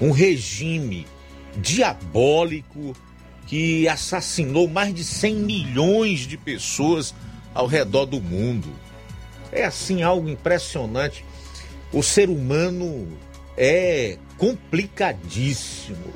Um 0.00 0.10
regime 0.10 1.06
diabólico 1.56 2.96
que 3.46 3.86
assassinou 3.86 4.68
mais 4.68 4.94
de 4.94 5.04
100 5.04 5.34
milhões 5.36 6.20
de 6.20 6.36
pessoas 6.36 7.14
ao 7.54 7.66
redor 7.66 8.06
do 8.06 8.20
mundo. 8.20 8.68
É 9.52 9.64
assim 9.64 10.02
algo 10.02 10.28
impressionante. 10.28 11.24
O 11.92 12.02
ser 12.02 12.30
humano 12.30 13.06
é 13.56 14.16
complicadíssimo. 14.38 16.12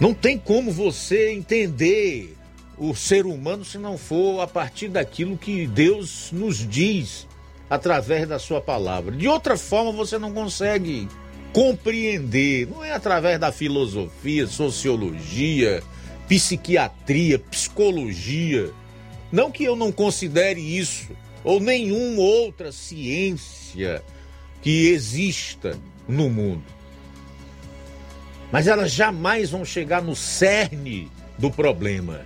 Não 0.00 0.14
tem 0.14 0.38
como 0.38 0.72
você 0.72 1.30
entender 1.32 2.34
o 2.78 2.94
ser 2.94 3.26
humano 3.26 3.62
se 3.62 3.76
não 3.76 3.98
for 3.98 4.40
a 4.40 4.46
partir 4.46 4.88
daquilo 4.88 5.36
que 5.36 5.66
Deus 5.66 6.30
nos 6.32 6.66
diz 6.66 7.28
através 7.70 8.26
da 8.28 8.40
sua 8.40 8.60
palavra. 8.60 9.14
De 9.14 9.28
outra 9.28 9.56
forma, 9.56 9.92
você 9.92 10.18
não 10.18 10.32
consegue 10.32 11.08
compreender, 11.52 12.66
não 12.66 12.84
é 12.84 12.92
através 12.92 13.38
da 13.38 13.52
filosofia, 13.52 14.48
sociologia, 14.48 15.80
psiquiatria, 16.28 17.38
psicologia. 17.38 18.72
Não 19.30 19.50
que 19.52 19.62
eu 19.62 19.76
não 19.76 19.92
considere 19.92 20.60
isso 20.60 21.08
ou 21.44 21.60
nenhuma 21.60 22.20
outra 22.20 22.72
ciência 22.72 24.02
que 24.60 24.88
exista 24.88 25.78
no 26.08 26.28
mundo. 26.28 26.64
Mas 28.50 28.66
elas 28.66 28.90
jamais 28.90 29.50
vão 29.50 29.64
chegar 29.64 30.02
no 30.02 30.16
cerne 30.16 31.10
do 31.38 31.50
problema, 31.50 32.22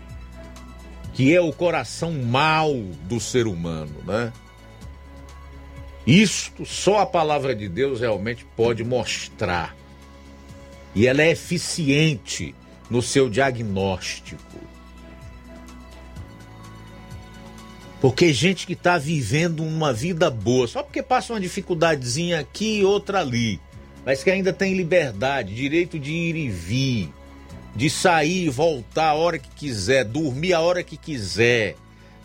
que 1.12 1.34
é 1.34 1.40
o 1.40 1.52
coração 1.52 2.12
mau 2.12 2.74
do 3.02 3.20
ser 3.20 3.46
humano, 3.46 3.94
né? 4.06 4.32
Isto 6.06 6.66
só 6.66 7.00
a 7.00 7.06
palavra 7.06 7.54
de 7.54 7.68
Deus 7.68 8.00
realmente 8.00 8.44
pode 8.56 8.84
mostrar. 8.84 9.74
E 10.94 11.06
ela 11.06 11.22
é 11.22 11.30
eficiente 11.30 12.54
no 12.90 13.00
seu 13.00 13.28
diagnóstico. 13.30 14.60
Porque 18.00 18.34
gente 18.34 18.66
que 18.66 18.74
está 18.74 18.98
vivendo 18.98 19.64
uma 19.64 19.90
vida 19.90 20.30
boa, 20.30 20.68
só 20.68 20.82
porque 20.82 21.02
passa 21.02 21.32
uma 21.32 21.40
dificuldadezinha 21.40 22.38
aqui 22.38 22.80
e 22.80 22.84
outra 22.84 23.20
ali, 23.20 23.58
mas 24.04 24.22
que 24.22 24.30
ainda 24.30 24.52
tem 24.52 24.74
liberdade, 24.74 25.54
direito 25.54 25.98
de 25.98 26.12
ir 26.12 26.36
e 26.36 26.50
vir, 26.50 27.10
de 27.74 27.88
sair 27.88 28.44
e 28.44 28.50
voltar 28.50 29.08
a 29.08 29.14
hora 29.14 29.38
que 29.38 29.48
quiser, 29.48 30.04
dormir 30.04 30.52
a 30.52 30.60
hora 30.60 30.82
que 30.82 30.98
quiser, 30.98 31.76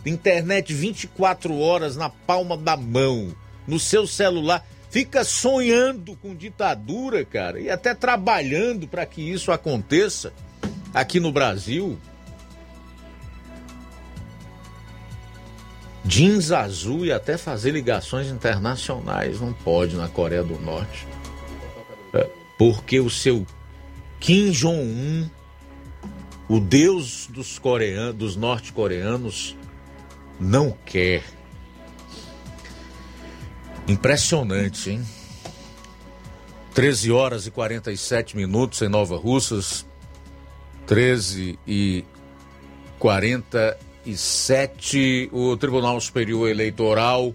internet 0.04 0.72
24 0.74 1.58
horas 1.58 1.96
na 1.96 2.10
palma 2.10 2.58
da 2.58 2.76
mão, 2.76 3.34
no 3.70 3.78
seu 3.78 4.04
celular, 4.04 4.66
fica 4.90 5.22
sonhando 5.22 6.16
com 6.16 6.34
ditadura, 6.34 7.24
cara, 7.24 7.60
e 7.60 7.70
até 7.70 7.94
trabalhando 7.94 8.88
para 8.88 9.06
que 9.06 9.22
isso 9.22 9.52
aconteça 9.52 10.32
aqui 10.92 11.20
no 11.20 11.30
Brasil. 11.30 11.96
Jeans 16.04 16.50
azul 16.50 17.06
e 17.06 17.12
até 17.12 17.38
fazer 17.38 17.70
ligações 17.70 18.26
internacionais 18.26 19.40
não 19.40 19.52
pode 19.52 19.94
na 19.94 20.08
Coreia 20.08 20.42
do 20.42 20.58
Norte. 20.58 21.06
É, 22.12 22.28
porque 22.58 22.98
o 22.98 23.08
seu 23.08 23.46
Kim 24.18 24.50
Jong-un, 24.50 25.28
o 26.48 26.58
deus 26.58 27.28
dos 27.28 27.58
coreanos, 27.60 28.16
dos 28.16 28.34
norte-coreanos, 28.34 29.56
não 30.40 30.76
quer. 30.84 31.22
Impressionante, 33.88 34.90
hein? 34.90 35.02
13 36.74 37.10
horas 37.10 37.46
e 37.46 37.50
47 37.50 38.36
minutos 38.36 38.82
em 38.82 38.88
Nova 38.88 39.16
Russas. 39.16 39.86
13 40.86 41.58
e 41.66 42.04
47. 42.98 45.30
O 45.32 45.56
Tribunal 45.56 46.00
Superior 46.00 46.48
Eleitoral 46.48 47.34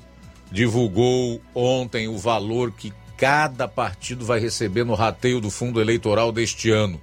divulgou 0.52 1.42
ontem 1.54 2.08
o 2.08 2.18
valor 2.18 2.72
que 2.72 2.94
cada 3.18 3.68
partido 3.68 4.26
vai 4.26 4.40
receber 4.40 4.84
no 4.84 4.94
rateio 4.94 5.42
do 5.42 5.50
fundo 5.50 5.82
eleitoral 5.82 6.32
deste 6.32 6.70
ano. 6.70 7.02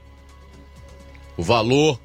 O 1.36 1.42
valor 1.42 1.98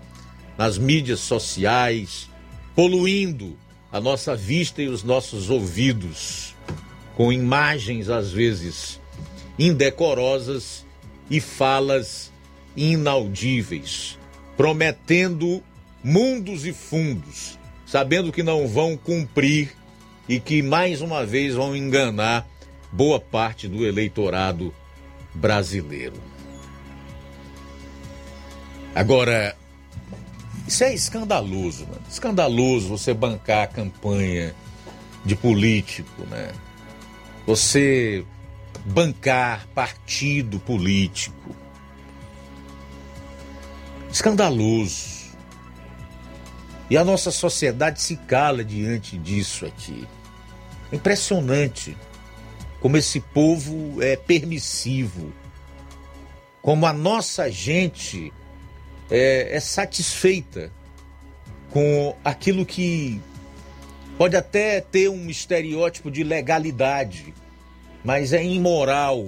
nas 0.57 0.77
mídias 0.77 1.19
sociais, 1.19 2.29
poluindo 2.75 3.57
a 3.91 3.99
nossa 3.99 4.35
vista 4.35 4.81
e 4.81 4.87
os 4.87 5.03
nossos 5.03 5.49
ouvidos 5.49 6.55
com 7.15 7.33
imagens 7.33 8.09
às 8.09 8.31
vezes 8.31 8.99
indecorosas 9.57 10.85
e 11.29 11.41
falas 11.41 12.31
inaudíveis, 12.75 14.17
prometendo 14.55 15.61
mundos 16.03 16.65
e 16.65 16.71
fundos 16.71 17.59
sabendo 17.89 18.31
que 18.31 18.43
não 18.43 18.67
vão 18.67 18.95
cumprir 18.95 19.75
e 20.29 20.39
que 20.39 20.61
mais 20.61 21.01
uma 21.01 21.25
vez 21.25 21.55
vão 21.55 21.75
enganar 21.75 22.47
boa 22.91 23.19
parte 23.19 23.67
do 23.67 23.83
eleitorado 23.83 24.71
brasileiro. 25.33 26.21
Agora, 28.93 29.57
isso 30.67 30.83
é 30.83 30.93
escandaloso, 30.93 31.87
mano. 31.87 32.01
Escandaloso 32.07 32.89
você 32.89 33.11
bancar 33.11 33.63
a 33.63 33.67
campanha 33.67 34.53
de 35.25 35.35
político, 35.35 36.23
né? 36.27 36.51
Você 37.47 38.23
bancar 38.85 39.67
partido 39.73 40.59
político. 40.59 41.55
Escandaloso. 44.11 45.29
E 46.87 46.97
a 46.97 47.03
nossa 47.03 47.31
sociedade 47.31 47.99
se 47.99 48.15
cala 48.15 48.63
diante 48.63 49.17
disso 49.17 49.65
aqui. 49.65 50.07
Impressionante 50.91 51.95
como 52.79 52.97
esse 52.97 53.19
povo 53.19 54.01
é 54.01 54.15
permissivo, 54.15 55.33
como 56.61 56.85
a 56.85 56.93
nossa 56.93 57.51
gente 57.51 58.33
é, 59.09 59.55
é 59.55 59.59
satisfeita 59.59 60.71
com 61.71 62.15
aquilo 62.23 62.65
que 62.65 63.21
pode 64.17 64.35
até 64.35 64.81
ter 64.81 65.09
um 65.09 65.29
estereótipo 65.29 66.09
de 66.09 66.23
legalidade, 66.23 67.33
mas 68.03 68.33
é 68.33 68.43
imoral 68.43 69.27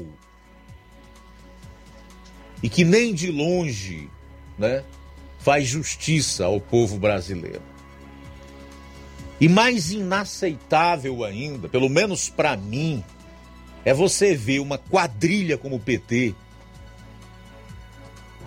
e 2.63 2.69
que 2.69 2.83
nem 2.83 3.13
de 3.13 3.31
longe, 3.31 4.09
né, 4.57 4.83
faz 5.39 5.67
justiça 5.67 6.45
ao 6.45 6.59
povo 6.61 6.97
brasileiro. 6.97 7.70
E 9.41 9.49
mais 9.49 9.91
inaceitável 9.91 11.23
ainda, 11.23 11.67
pelo 11.67 11.89
menos 11.89 12.29
para 12.29 12.55
mim, 12.55 13.03
é 13.83 13.91
você 13.91 14.35
ver 14.35 14.59
uma 14.59 14.77
quadrilha 14.77 15.57
como 15.57 15.77
o 15.77 15.79
PT 15.79 16.35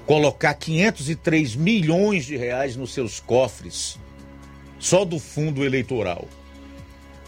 colocar 0.07 0.55
503 0.55 1.57
milhões 1.57 2.25
de 2.25 2.37
reais 2.37 2.77
nos 2.77 2.93
seus 2.93 3.19
cofres 3.19 3.99
só 4.79 5.05
do 5.05 5.19
fundo 5.19 5.65
eleitoral. 5.65 6.29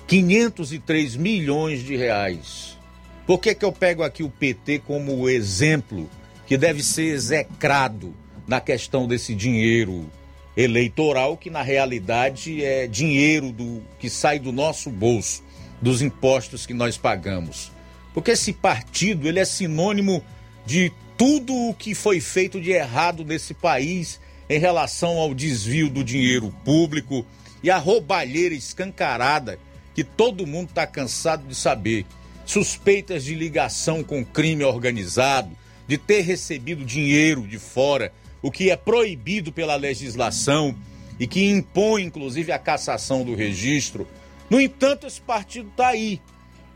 503 0.07 1.17
milhões 1.17 1.83
de 1.83 1.97
reais. 1.97 2.79
Por 3.27 3.41
que, 3.41 3.53
que 3.53 3.65
eu 3.65 3.73
pego 3.73 4.05
aqui 4.05 4.23
o 4.23 4.31
PT 4.31 4.81
como 4.87 5.29
exemplo 5.29 6.09
que 6.47 6.57
deve 6.57 6.85
ser 6.85 7.07
execrado 7.07 8.15
na 8.47 8.61
questão 8.61 9.09
desse 9.09 9.35
dinheiro 9.35 10.09
eleitoral, 10.57 11.37
que 11.37 11.51
na 11.51 11.63
realidade 11.63 12.65
é 12.65 12.87
dinheiro 12.87 13.53
do 13.53 13.83
que 13.99 14.09
sai 14.09 14.39
do 14.39 14.53
nosso 14.53 14.91
bolso, 14.91 15.43
dos 15.81 16.01
impostos 16.01 16.65
que 16.65 16.73
nós 16.73 16.97
pagamos? 16.97 17.71
Porque 18.15 18.31
esse 18.31 18.53
partido, 18.53 19.29
ele 19.29 19.39
é 19.39 19.45
sinônimo 19.45 20.25
de 20.65 20.91
tudo 21.17 21.55
o 21.55 21.75
que 21.75 21.95
foi 21.95 22.21
feito 22.21 22.61
de 22.61 22.71
errado 22.71 23.25
nesse 23.25 23.53
país 23.53 24.21
em 24.49 24.59
relação 24.59 25.19
ao 25.19 25.35
desvio 25.35 25.91
do 25.91 26.03
dinheiro 26.03 26.55
público 26.65 27.27
e 27.63 27.71
a 27.71 27.79
roubalheira 27.79 28.55
escancarada 28.55 29.59
que 29.95 30.05
todo 30.05 30.47
mundo 30.47 30.69
está 30.69 30.87
cansado 30.87 31.47
de 31.47 31.55
saber. 31.55 32.07
Suspeitas 32.45 33.25
de 33.25 33.35
ligação 33.35 34.05
com 34.05 34.25
crime 34.25 34.63
organizado, 34.63 35.51
de 35.89 35.99
ter 35.99 36.21
recebido 36.21 36.85
dinheiro 36.85 37.47
de 37.47 37.59
fora, 37.59 38.13
o 38.47 38.51
que 38.51 38.71
é 38.71 38.77
proibido 38.77 39.51
pela 39.51 39.75
legislação 39.75 40.73
e 41.19 41.27
que 41.27 41.51
impõe 41.51 42.05
inclusive 42.05 42.53
a 42.53 42.59
cassação 42.61 43.25
do 43.25 43.35
registro. 43.35 44.07
No 44.49 44.61
entanto, 44.61 45.05
esse 45.05 45.21
partido 45.21 45.69
está 45.69 45.89
aí, 45.89 46.21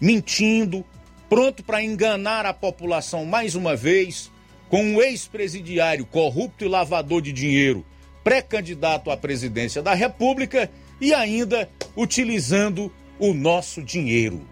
mentindo, 0.01 0.85
pronto 1.29 1.63
para 1.63 1.81
enganar 1.81 2.45
a 2.45 2.53
população 2.53 3.25
mais 3.25 3.55
uma 3.55 3.77
vez, 3.77 4.33
com 4.69 4.83
um 4.83 5.01
ex-presidiário 5.01 6.05
corrupto 6.05 6.65
e 6.65 6.69
lavador 6.69 7.23
de 7.23 7.33
dinheiro, 7.33 7.87
pré-candidato 8.25 9.09
à 9.09 9.17
presidência 9.17 9.81
da 9.81 9.95
República 9.95 10.69
e 11.01 11.15
ainda 11.15 11.71
utilizando 11.97 12.93
o 13.17 13.33
nosso 13.33 13.81
dinheiro. 13.81 14.45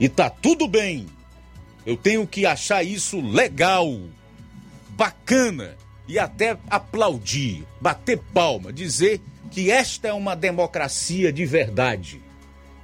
E 0.00 0.08
tá 0.08 0.28
tudo 0.28 0.66
bem. 0.66 1.06
Eu 1.86 1.96
tenho 1.96 2.26
que 2.26 2.44
achar 2.44 2.82
isso 2.82 3.20
legal, 3.20 3.86
bacana 5.00 5.78
e 6.06 6.18
até 6.18 6.58
aplaudir, 6.68 7.64
bater 7.80 8.18
palma, 8.34 8.70
dizer 8.70 9.18
que 9.50 9.70
esta 9.70 10.08
é 10.08 10.12
uma 10.12 10.36
democracia 10.36 11.32
de 11.32 11.46
verdade 11.46 12.20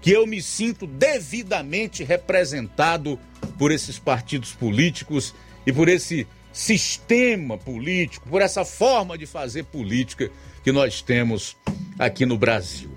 que 0.00 0.12
eu 0.12 0.26
me 0.26 0.40
sinto 0.40 0.86
devidamente 0.86 2.02
representado 2.04 3.20
por 3.58 3.70
esses 3.70 3.98
partidos 3.98 4.52
políticos 4.52 5.34
e 5.66 5.72
por 5.74 5.90
esse 5.90 6.26
sistema 6.54 7.58
político, 7.58 8.26
por 8.30 8.40
essa 8.40 8.64
forma 8.64 9.18
de 9.18 9.26
fazer 9.26 9.64
política 9.64 10.30
que 10.64 10.72
nós 10.72 11.02
temos 11.02 11.54
aqui 11.98 12.24
no 12.24 12.38
Brasil. 12.38 12.90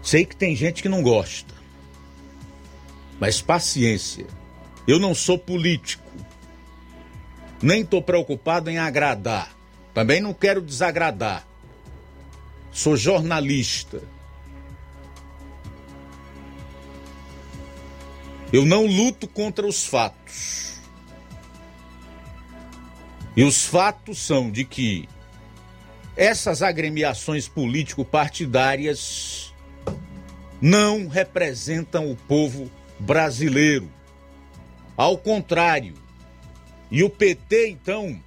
Sei 0.00 0.24
que 0.24 0.36
tem 0.36 0.54
gente 0.54 0.82
que 0.82 0.88
não 0.88 1.02
gosta, 1.02 1.54
mas 3.18 3.42
paciência. 3.42 4.41
Eu 4.86 4.98
não 4.98 5.14
sou 5.14 5.38
político, 5.38 6.02
nem 7.62 7.82
estou 7.82 8.02
preocupado 8.02 8.70
em 8.70 8.78
agradar, 8.78 9.50
também 9.94 10.20
não 10.20 10.34
quero 10.34 10.60
desagradar 10.60 11.46
sou 12.72 12.96
jornalista. 12.96 14.02
Eu 18.50 18.64
não 18.64 18.86
luto 18.86 19.28
contra 19.28 19.66
os 19.66 19.84
fatos. 19.84 20.80
E 23.36 23.44
os 23.44 23.64
fatos 23.64 24.18
são 24.18 24.50
de 24.50 24.64
que 24.64 25.08
essas 26.16 26.62
agremiações 26.62 27.48
político-partidárias 27.48 29.54
não 30.60 31.08
representam 31.08 32.10
o 32.10 32.16
povo 32.16 32.70
brasileiro. 32.98 33.88
Ao 34.96 35.16
contrário. 35.16 35.94
E 36.90 37.02
o 37.02 37.08
PT, 37.08 37.70
então, 37.70 38.20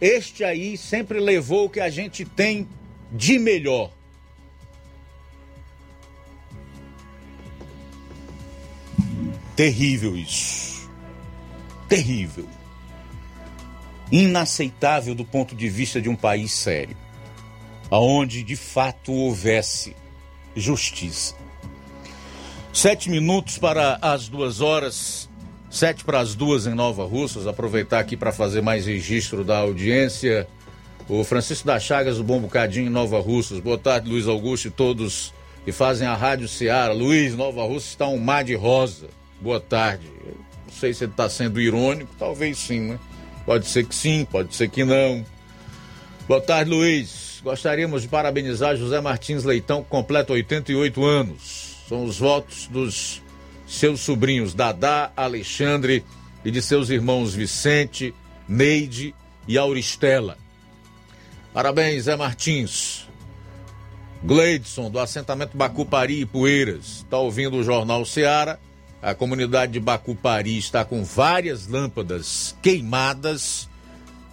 este 0.00 0.42
aí 0.44 0.76
sempre 0.76 1.20
levou 1.20 1.66
o 1.66 1.70
que 1.70 1.80
a 1.80 1.88
gente 1.88 2.24
tem 2.24 2.68
de 3.12 3.38
melhor. 3.38 3.90
Terrível 9.54 10.16
isso. 10.16 10.90
Terrível. 11.88 12.48
Inaceitável 14.10 15.14
do 15.14 15.24
ponto 15.24 15.54
de 15.54 15.68
vista 15.68 16.00
de 16.02 16.08
um 16.08 16.16
país 16.16 16.52
sério, 16.52 16.96
aonde 17.90 18.42
de 18.42 18.56
fato 18.56 19.12
houvesse 19.12 19.94
justiça. 20.56 21.36
Sete 22.72 23.08
minutos 23.08 23.56
para 23.58 23.98
as 24.02 24.28
duas 24.28 24.60
horas, 24.60 25.28
sete 25.74 26.04
para 26.04 26.20
as 26.20 26.36
duas 26.36 26.68
em 26.68 26.74
Nova 26.74 27.04
Russas. 27.04 27.48
Aproveitar 27.48 27.98
aqui 27.98 28.16
para 28.16 28.32
fazer 28.32 28.62
mais 28.62 28.86
registro 28.86 29.42
da 29.44 29.58
audiência. 29.58 30.46
O 31.08 31.24
Francisco 31.24 31.66
da 31.66 31.80
Chagas, 31.80 32.16
do 32.16 32.24
Bom 32.24 32.40
Bocadinho, 32.40 32.88
Nova 32.90 33.20
Russas. 33.20 33.58
Boa 33.58 33.76
tarde, 33.76 34.08
Luiz 34.08 34.28
Augusto 34.28 34.68
e 34.68 34.70
todos 34.70 35.34
que 35.64 35.72
fazem 35.72 36.06
a 36.06 36.14
Rádio 36.14 36.46
Ceará. 36.46 36.92
Luiz, 36.92 37.34
Nova 37.34 37.64
Russa 37.64 37.88
está 37.88 38.06
um 38.06 38.18
mar 38.18 38.44
de 38.44 38.54
rosa. 38.54 39.08
Boa 39.40 39.58
tarde. 39.58 40.06
Não 40.64 40.72
sei 40.72 40.94
se 40.94 41.04
ele 41.04 41.10
está 41.10 41.28
sendo 41.28 41.60
irônico, 41.60 42.14
talvez 42.18 42.56
sim, 42.56 42.80
né? 42.80 42.98
Pode 43.44 43.66
ser 43.66 43.84
que 43.84 43.94
sim, 43.94 44.24
pode 44.30 44.54
ser 44.54 44.68
que 44.68 44.84
não. 44.84 45.26
Boa 46.28 46.40
tarde, 46.40 46.70
Luiz. 46.70 47.40
Gostaríamos 47.42 48.02
de 48.02 48.08
parabenizar 48.08 48.76
José 48.76 49.00
Martins 49.00 49.42
Leitão, 49.42 49.82
que 49.82 49.90
completa 49.90 50.32
88 50.32 51.04
anos. 51.04 51.76
São 51.88 52.04
os 52.04 52.18
votos 52.18 52.68
dos 52.68 53.23
seus 53.66 54.00
sobrinhos 54.00 54.54
Dadá, 54.54 55.12
Alexandre 55.16 56.04
e 56.44 56.50
de 56.50 56.60
seus 56.60 56.90
irmãos 56.90 57.34
Vicente, 57.34 58.14
Neide 58.48 59.14
e 59.48 59.56
Auristela. 59.56 60.36
Parabéns, 61.52 62.04
Zé 62.04 62.16
Martins. 62.16 63.08
Gleidson, 64.22 64.90
do 64.90 64.98
assentamento 64.98 65.56
Bacupari 65.56 66.20
e 66.20 66.26
Poeiras, 66.26 67.02
está 67.04 67.18
ouvindo 67.18 67.56
o 67.56 67.62
Jornal 67.62 68.04
Seara. 68.04 68.58
A 69.02 69.14
comunidade 69.14 69.72
de 69.72 69.80
Bacupari 69.80 70.56
está 70.56 70.82
com 70.82 71.04
várias 71.04 71.66
lâmpadas 71.66 72.56
queimadas 72.62 73.68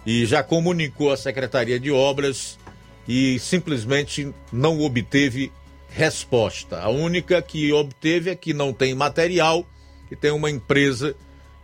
e 0.06 0.24
já 0.24 0.42
comunicou 0.42 1.12
à 1.12 1.16
Secretaria 1.16 1.78
de 1.78 1.90
Obras 1.90 2.58
e 3.06 3.38
simplesmente 3.38 4.32
não 4.50 4.80
obteve 4.80 5.52
resposta. 5.94 6.80
A 6.80 6.88
única 6.88 7.40
que 7.42 7.72
obteve 7.72 8.30
é 8.30 8.34
que 8.34 8.54
não 8.54 8.72
tem 8.72 8.94
material 8.94 9.66
e 10.10 10.16
tem 10.16 10.30
uma 10.30 10.50
empresa 10.50 11.14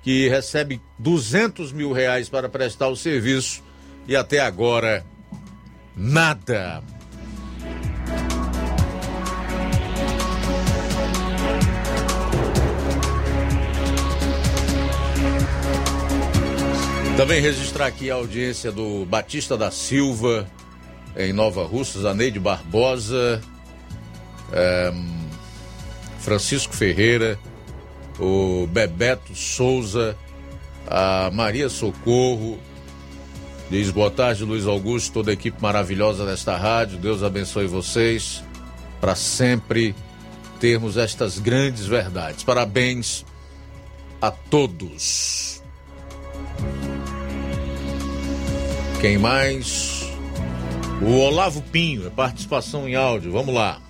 que 0.02 0.28
recebe 0.28 0.80
200 0.98 1.72
mil 1.72 1.92
reais 1.92 2.28
para 2.28 2.48
prestar 2.48 2.88
o 2.88 2.96
serviço 2.96 3.62
e 4.06 4.14
até 4.14 4.40
agora 4.40 5.04
nada. 5.96 6.82
Também 17.16 17.40
registrar 17.40 17.86
aqui 17.86 18.12
a 18.12 18.14
audiência 18.14 18.70
do 18.70 19.04
Batista 19.04 19.56
da 19.56 19.72
Silva, 19.72 20.48
em 21.16 21.32
Nova 21.32 21.64
Russa, 21.64 22.00
Zaneide 22.00 22.38
Barbosa, 22.38 23.42
é, 24.52 24.92
Francisco 26.18 26.74
Ferreira, 26.74 27.38
o 28.18 28.66
Bebeto 28.66 29.34
Souza, 29.34 30.16
a 30.86 31.30
Maria 31.32 31.68
Socorro. 31.68 32.58
Diz 33.70 33.90
boa 33.90 34.10
tarde, 34.10 34.44
Luiz 34.44 34.66
Augusto, 34.66 35.12
toda 35.12 35.30
a 35.30 35.34
equipe 35.34 35.60
maravilhosa 35.60 36.24
desta 36.24 36.56
rádio. 36.56 36.98
Deus 36.98 37.22
abençoe 37.22 37.66
vocês 37.66 38.42
para 39.00 39.14
sempre 39.14 39.94
termos 40.58 40.96
estas 40.96 41.38
grandes 41.38 41.86
verdades. 41.86 42.42
Parabéns 42.42 43.24
a 44.20 44.30
todos. 44.30 45.62
Quem 49.00 49.18
mais? 49.18 50.02
O 51.00 51.12
Olavo 51.18 51.62
Pinho, 51.62 52.06
é 52.06 52.10
participação 52.10 52.88
em 52.88 52.96
áudio. 52.96 53.30
Vamos 53.30 53.54
lá. 53.54 53.80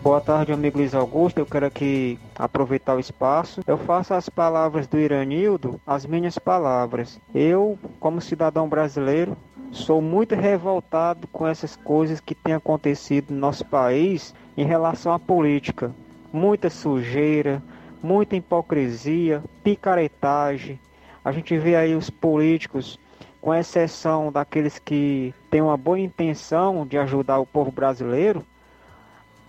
Boa 0.00 0.20
tarde, 0.20 0.52
amigo 0.52 0.78
Luiz 0.78 0.94
Augusto. 0.94 1.38
Eu 1.38 1.46
quero 1.46 1.66
aqui 1.66 2.20
aproveitar 2.36 2.94
o 2.94 3.00
espaço. 3.00 3.60
Eu 3.66 3.76
faço 3.76 4.14
as 4.14 4.28
palavras 4.28 4.86
do 4.86 4.96
Iranildo 4.96 5.80
as 5.84 6.06
minhas 6.06 6.38
palavras. 6.38 7.20
Eu, 7.34 7.76
como 7.98 8.20
cidadão 8.20 8.68
brasileiro, 8.68 9.36
sou 9.72 10.00
muito 10.00 10.36
revoltado 10.36 11.26
com 11.26 11.48
essas 11.48 11.74
coisas 11.74 12.20
que 12.20 12.32
têm 12.32 12.54
acontecido 12.54 13.32
no 13.32 13.40
nosso 13.40 13.64
país 13.66 14.32
em 14.56 14.64
relação 14.64 15.12
à 15.12 15.18
política. 15.18 15.90
Muita 16.32 16.70
sujeira, 16.70 17.60
muita 18.00 18.36
hipocrisia, 18.36 19.42
picaretagem. 19.64 20.78
A 21.24 21.32
gente 21.32 21.58
vê 21.58 21.74
aí 21.74 21.96
os 21.96 22.08
políticos 22.08 22.98
com 23.40 23.52
exceção 23.52 24.30
daqueles 24.30 24.78
que 24.78 25.34
têm 25.50 25.60
uma 25.60 25.76
boa 25.76 25.98
intenção 25.98 26.86
de 26.86 26.96
ajudar 26.98 27.40
o 27.40 27.46
povo 27.46 27.72
brasileiro, 27.72 28.44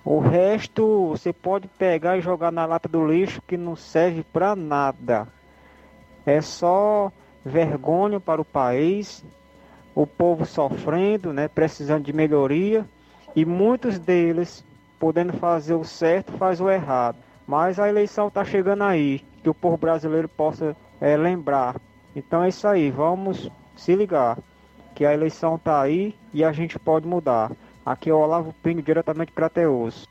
o 0.03 0.19
resto 0.19 1.09
você 1.09 1.33
pode 1.33 1.67
pegar 1.67 2.17
e 2.17 2.21
jogar 2.21 2.51
na 2.51 2.65
lata 2.65 2.87
do 2.87 3.05
lixo 3.05 3.41
que 3.45 3.57
não 3.57 3.75
serve 3.75 4.23
para 4.23 4.55
nada. 4.55 5.27
É 6.25 6.41
só 6.41 7.11
vergonha 7.45 8.19
para 8.19 8.41
o 8.41 8.45
país, 8.45 9.23
o 9.93 10.07
povo 10.07 10.45
sofrendo, 10.45 11.33
né, 11.33 11.47
precisando 11.47 12.03
de 12.03 12.13
melhoria 12.13 12.85
e 13.35 13.45
muitos 13.45 13.99
deles 13.99 14.63
podendo 14.99 15.33
fazer 15.33 15.73
o 15.73 15.83
certo 15.83 16.31
faz 16.33 16.59
o 16.59 16.69
errado. 16.69 17.17
Mas 17.47 17.79
a 17.79 17.89
eleição 17.89 18.27
está 18.27 18.43
chegando 18.45 18.83
aí, 18.83 19.23
que 19.41 19.49
o 19.49 19.53
povo 19.53 19.77
brasileiro 19.77 20.27
possa 20.27 20.75
é, 21.01 21.17
lembrar. 21.17 21.75
Então 22.15 22.43
é 22.43 22.49
isso 22.49 22.67
aí, 22.67 22.91
vamos 22.91 23.49
se 23.75 23.95
ligar, 23.95 24.37
que 24.93 25.05
a 25.05 25.13
eleição 25.13 25.57
tá 25.57 25.81
aí 25.81 26.15
e 26.33 26.43
a 26.43 26.51
gente 26.51 26.77
pode 26.77 27.07
mudar. 27.07 27.51
Aqui 27.85 28.09
é 28.09 28.13
o 28.13 28.17
Olavo 28.19 28.53
Pinho, 28.61 28.81
diretamente 28.81 29.29
de 29.29 29.33
Crateus. 29.33 30.07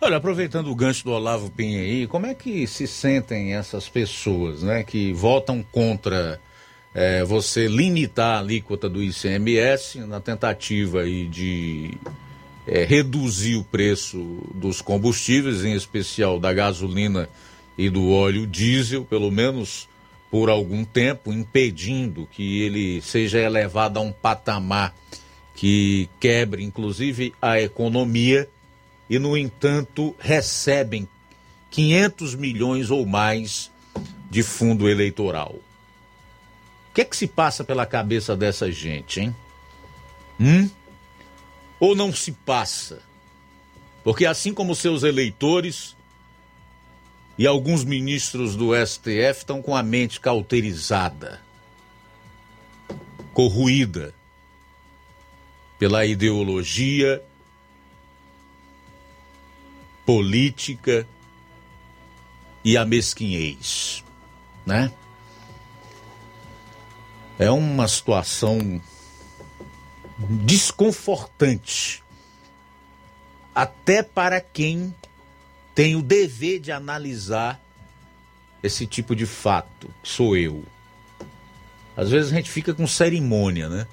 Olha, 0.00 0.16
aproveitando 0.16 0.70
o 0.70 0.74
gancho 0.74 1.04
do 1.04 1.12
Olavo 1.12 1.50
Pinho 1.50 1.80
aí, 1.80 2.06
como 2.06 2.26
é 2.26 2.34
que 2.34 2.66
se 2.66 2.86
sentem 2.86 3.54
essas 3.54 3.88
pessoas, 3.88 4.62
né, 4.62 4.82
que 4.82 5.12
votam 5.12 5.64
contra 5.72 6.40
é, 6.94 7.24
você 7.24 7.66
limitar 7.66 8.36
a 8.36 8.38
alíquota 8.40 8.88
do 8.88 9.02
ICMS 9.02 10.00
na 10.00 10.20
tentativa 10.20 11.00
aí 11.00 11.26
de 11.26 11.94
é, 12.66 12.84
reduzir 12.84 13.56
o 13.56 13.64
preço 13.64 14.18
dos 14.54 14.80
combustíveis, 14.80 15.64
em 15.64 15.74
especial 15.74 16.38
da 16.38 16.52
gasolina 16.52 17.28
e 17.76 17.90
do 17.90 18.10
óleo 18.10 18.46
diesel, 18.46 19.04
pelo 19.04 19.30
menos 19.30 19.88
por 20.30 20.50
algum 20.50 20.84
tempo, 20.84 21.32
impedindo 21.32 22.28
que 22.30 22.62
ele 22.62 23.00
seja 23.00 23.38
elevado 23.38 23.98
a 23.98 24.02
um 24.02 24.12
patamar 24.12 24.94
que 25.54 26.08
quebre, 26.18 26.62
inclusive, 26.62 27.32
a 27.40 27.60
economia, 27.60 28.48
e, 29.08 29.18
no 29.18 29.36
entanto, 29.36 30.14
recebem 30.18 31.08
500 31.70 32.34
milhões 32.34 32.90
ou 32.90 33.06
mais 33.06 33.70
de 34.30 34.42
fundo 34.42 34.88
eleitoral. 34.88 35.54
O 36.90 36.94
que 36.94 37.02
é 37.02 37.04
que 37.04 37.16
se 37.16 37.26
passa 37.26 37.62
pela 37.62 37.86
cabeça 37.86 38.36
dessa 38.36 38.70
gente, 38.70 39.20
hein? 39.20 39.36
Hum? 40.40 40.68
Ou 41.78 41.94
não 41.94 42.12
se 42.12 42.32
passa? 42.32 43.02
Porque 44.02 44.26
assim 44.26 44.52
como 44.52 44.74
seus 44.74 45.02
eleitores, 45.02 45.96
e 47.36 47.46
alguns 47.46 47.84
ministros 47.84 48.56
do 48.56 48.70
STF 48.74 49.38
estão 49.38 49.60
com 49.60 49.74
a 49.74 49.82
mente 49.82 50.20
cauterizada, 50.20 51.40
corruída 53.32 54.14
pela 55.78 56.04
ideologia 56.04 57.22
política 60.06 61.06
e 62.64 62.76
a 62.76 62.84
mesquinhez, 62.84 64.04
né? 64.64 64.92
É 67.38 67.50
uma 67.50 67.88
situação 67.88 68.80
desconfortante 70.18 72.02
até 73.54 74.02
para 74.02 74.40
quem 74.40 74.94
tem 75.74 75.96
o 75.96 76.02
dever 76.02 76.60
de 76.60 76.70
analisar 76.72 77.60
esse 78.62 78.86
tipo 78.86 79.14
de 79.14 79.26
fato, 79.26 79.90
que 80.02 80.08
sou 80.08 80.36
eu. 80.36 80.64
Às 81.96 82.10
vezes 82.10 82.32
a 82.32 82.36
gente 82.36 82.50
fica 82.50 82.72
com 82.72 82.86
cerimônia, 82.86 83.68
né? 83.68 83.86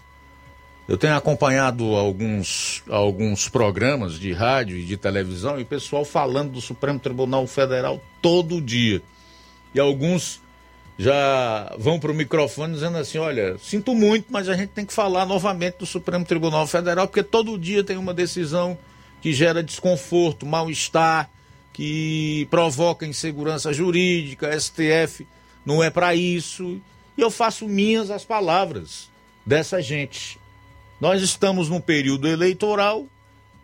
Eu 0.91 0.97
tenho 0.97 1.15
acompanhado 1.15 1.95
alguns, 1.95 2.83
alguns 2.89 3.47
programas 3.47 4.19
de 4.19 4.33
rádio 4.33 4.75
e 4.75 4.83
de 4.83 4.97
televisão 4.97 5.57
e 5.57 5.63
pessoal 5.63 6.03
falando 6.03 6.51
do 6.51 6.59
Supremo 6.59 6.99
Tribunal 6.99 7.47
Federal 7.47 8.03
todo 8.21 8.59
dia. 8.59 9.01
E 9.73 9.79
alguns 9.79 10.41
já 10.99 11.73
vão 11.79 11.97
para 11.97 12.11
o 12.11 12.13
microfone 12.13 12.73
dizendo 12.73 12.97
assim: 12.97 13.17
olha, 13.19 13.57
sinto 13.57 13.95
muito, 13.95 14.25
mas 14.29 14.49
a 14.49 14.53
gente 14.53 14.71
tem 14.71 14.85
que 14.85 14.91
falar 14.91 15.25
novamente 15.25 15.77
do 15.77 15.85
Supremo 15.85 16.25
Tribunal 16.25 16.67
Federal, 16.67 17.07
porque 17.07 17.23
todo 17.23 17.57
dia 17.57 17.85
tem 17.85 17.95
uma 17.95 18.13
decisão 18.13 18.77
que 19.21 19.31
gera 19.31 19.63
desconforto, 19.63 20.45
mal-estar 20.45 21.29
que 21.71 22.45
provoca 22.51 23.05
insegurança 23.05 23.71
jurídica, 23.71 24.59
STF 24.59 25.25
não 25.65 25.81
é 25.81 25.89
para 25.89 26.13
isso. 26.13 26.81
E 27.17 27.21
eu 27.21 27.31
faço 27.31 27.65
minhas 27.65 28.11
as 28.11 28.25
palavras 28.25 29.09
dessa 29.45 29.81
gente. 29.81 30.40
Nós 31.01 31.23
estamos 31.23 31.67
num 31.67 31.81
período 31.81 32.27
eleitoral 32.27 33.07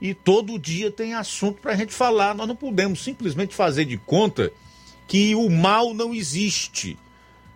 e 0.01 0.15
todo 0.15 0.57
dia 0.57 0.89
tem 0.89 1.14
assunto 1.14 1.61
para 1.61 1.73
a 1.73 1.76
gente 1.76 1.93
falar. 1.93 2.34
Nós 2.34 2.47
não 2.47 2.55
podemos 2.55 3.03
simplesmente 3.03 3.53
fazer 3.53 3.85
de 3.85 3.95
conta 3.95 4.51
que 5.07 5.35
o 5.35 5.47
mal 5.47 5.93
não 5.93 6.15
existe, 6.15 6.97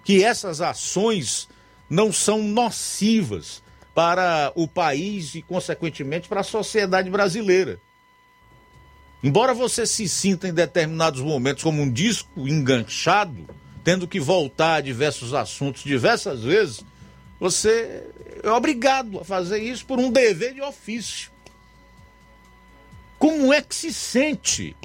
que 0.03 0.23
essas 0.23 0.61
ações 0.61 1.49
não 1.89 2.13
são 2.13 2.43
nocivas 2.43 3.63
para 3.95 4.53
o 4.55 4.67
país 4.67 5.33
e, 5.33 5.41
consequentemente, 5.41 6.29
para 6.29 6.41
a 6.41 6.43
sociedade 6.43 7.09
brasileira. 7.09 7.79
Embora 9.23 9.51
você 9.51 9.87
se 9.87 10.07
sinta 10.07 10.47
em 10.47 10.53
determinados 10.53 11.21
momentos 11.21 11.63
como 11.63 11.81
um 11.81 11.91
disco 11.91 12.47
enganchado, 12.47 13.47
tendo 13.83 14.07
que 14.07 14.19
voltar 14.19 14.75
a 14.75 14.81
diversos 14.81 15.33
assuntos 15.33 15.83
diversas 15.83 16.43
vezes, 16.43 16.85
você 17.39 18.07
é 18.43 18.49
obrigado 18.51 19.19
a 19.19 19.23
fazer 19.23 19.59
isso 19.59 19.85
por 19.85 19.99
um 19.99 20.11
dever 20.11 20.53
de 20.53 20.61
ofício. 20.61 21.31
Como 23.19 23.53
é 23.53 23.61
que 23.61 23.75
se 23.75 23.93
sente 23.93 24.75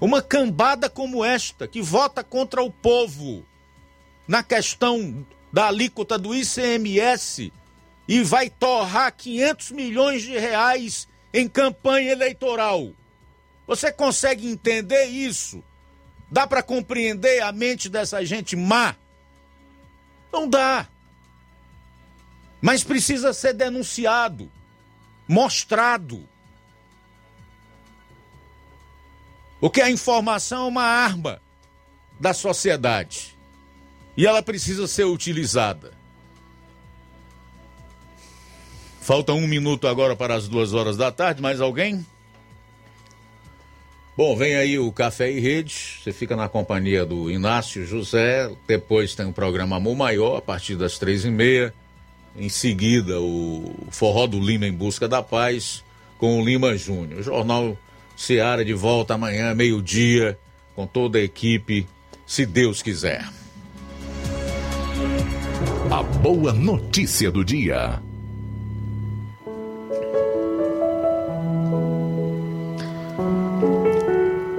uma 0.00 0.22
cambada 0.22 0.88
como 0.88 1.24
esta, 1.24 1.68
que 1.68 1.82
vota 1.82 2.24
contra 2.24 2.62
o 2.62 2.70
povo 2.70 3.44
na 4.26 4.42
questão 4.42 5.26
da 5.52 5.66
alíquota 5.66 6.18
do 6.18 6.34
ICMS 6.34 7.52
e 8.08 8.22
vai 8.22 8.48
torrar 8.48 9.14
500 9.14 9.70
milhões 9.72 10.22
de 10.22 10.38
reais 10.38 11.06
em 11.32 11.48
campanha 11.48 12.12
eleitoral? 12.12 12.92
Você 13.66 13.92
consegue 13.92 14.46
entender 14.46 15.04
isso? 15.06 15.62
Dá 16.30 16.46
para 16.46 16.62
compreender 16.62 17.42
a 17.42 17.52
mente 17.52 17.88
dessa 17.88 18.24
gente 18.24 18.56
má? 18.56 18.96
Não 20.32 20.48
dá. 20.48 20.88
Mas 22.64 22.82
precisa 22.82 23.34
ser 23.34 23.52
denunciado, 23.52 24.50
mostrado. 25.28 26.26
Porque 29.60 29.82
a 29.82 29.90
informação 29.90 30.64
é 30.64 30.68
uma 30.68 30.82
arma 30.82 31.42
da 32.18 32.32
sociedade 32.32 33.36
e 34.16 34.26
ela 34.26 34.42
precisa 34.42 34.86
ser 34.86 35.04
utilizada. 35.04 35.92
Falta 38.98 39.34
um 39.34 39.46
minuto 39.46 39.86
agora 39.86 40.16
para 40.16 40.34
as 40.34 40.48
duas 40.48 40.72
horas 40.72 40.96
da 40.96 41.12
tarde. 41.12 41.42
Mais 41.42 41.60
alguém? 41.60 42.06
Bom, 44.16 44.34
vem 44.34 44.56
aí 44.56 44.78
o 44.78 44.90
Café 44.90 45.30
e 45.30 45.38
Rede. 45.38 45.98
Você 46.02 46.14
fica 46.14 46.34
na 46.34 46.48
companhia 46.48 47.04
do 47.04 47.30
Inácio 47.30 47.84
José. 47.84 48.50
Depois 48.66 49.14
tem 49.14 49.26
o 49.26 49.34
programa 49.34 49.76
Amor 49.76 49.94
Maior, 49.94 50.38
a 50.38 50.40
partir 50.40 50.76
das 50.76 50.96
três 50.96 51.26
e 51.26 51.30
meia. 51.30 51.74
Em 52.36 52.48
seguida, 52.48 53.20
o 53.20 53.72
Forró 53.90 54.26
do 54.26 54.40
Lima 54.40 54.66
em 54.66 54.72
Busca 54.72 55.06
da 55.06 55.22
Paz, 55.22 55.84
com 56.18 56.40
o 56.40 56.44
Lima 56.44 56.76
Júnior. 56.76 57.20
O 57.20 57.22
Jornal 57.22 57.78
Seara 58.16 58.64
de 58.64 58.74
volta 58.74 59.14
amanhã, 59.14 59.54
meio-dia, 59.54 60.38
com 60.74 60.86
toda 60.86 61.18
a 61.18 61.22
equipe, 61.22 61.86
se 62.26 62.44
Deus 62.44 62.82
quiser. 62.82 63.28
A 65.90 66.02
boa 66.02 66.52
notícia 66.52 67.30
do 67.30 67.44
dia. 67.44 68.02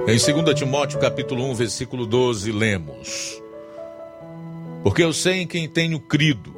Em 0.08 0.16
2 0.16 0.54
Timóteo 0.54 0.98
capítulo 1.00 1.44
1, 1.50 1.54
versículo 1.54 2.06
12, 2.06 2.52
lemos: 2.52 3.42
Porque 4.82 5.02
eu 5.02 5.12
sei 5.12 5.40
em 5.40 5.46
quem 5.46 5.68
tenho 5.68 5.98
crido, 5.98 6.55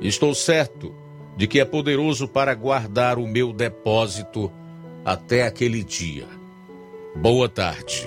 estou 0.00 0.34
certo 0.34 0.94
de 1.36 1.46
que 1.46 1.60
é 1.60 1.64
poderoso 1.64 2.26
para 2.26 2.54
guardar 2.54 3.18
o 3.18 3.26
meu 3.26 3.52
depósito 3.52 4.50
até 5.04 5.46
aquele 5.46 5.84
dia. 5.84 6.26
Boa 7.14 7.48
tarde. 7.48 8.06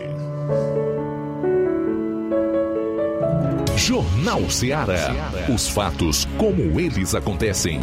Jornal 3.76 4.50
Ceará. 4.50 5.32
Os 5.54 5.70
fatos 5.70 6.26
como 6.38 6.80
eles 6.80 7.16
acontecem. 7.16 7.80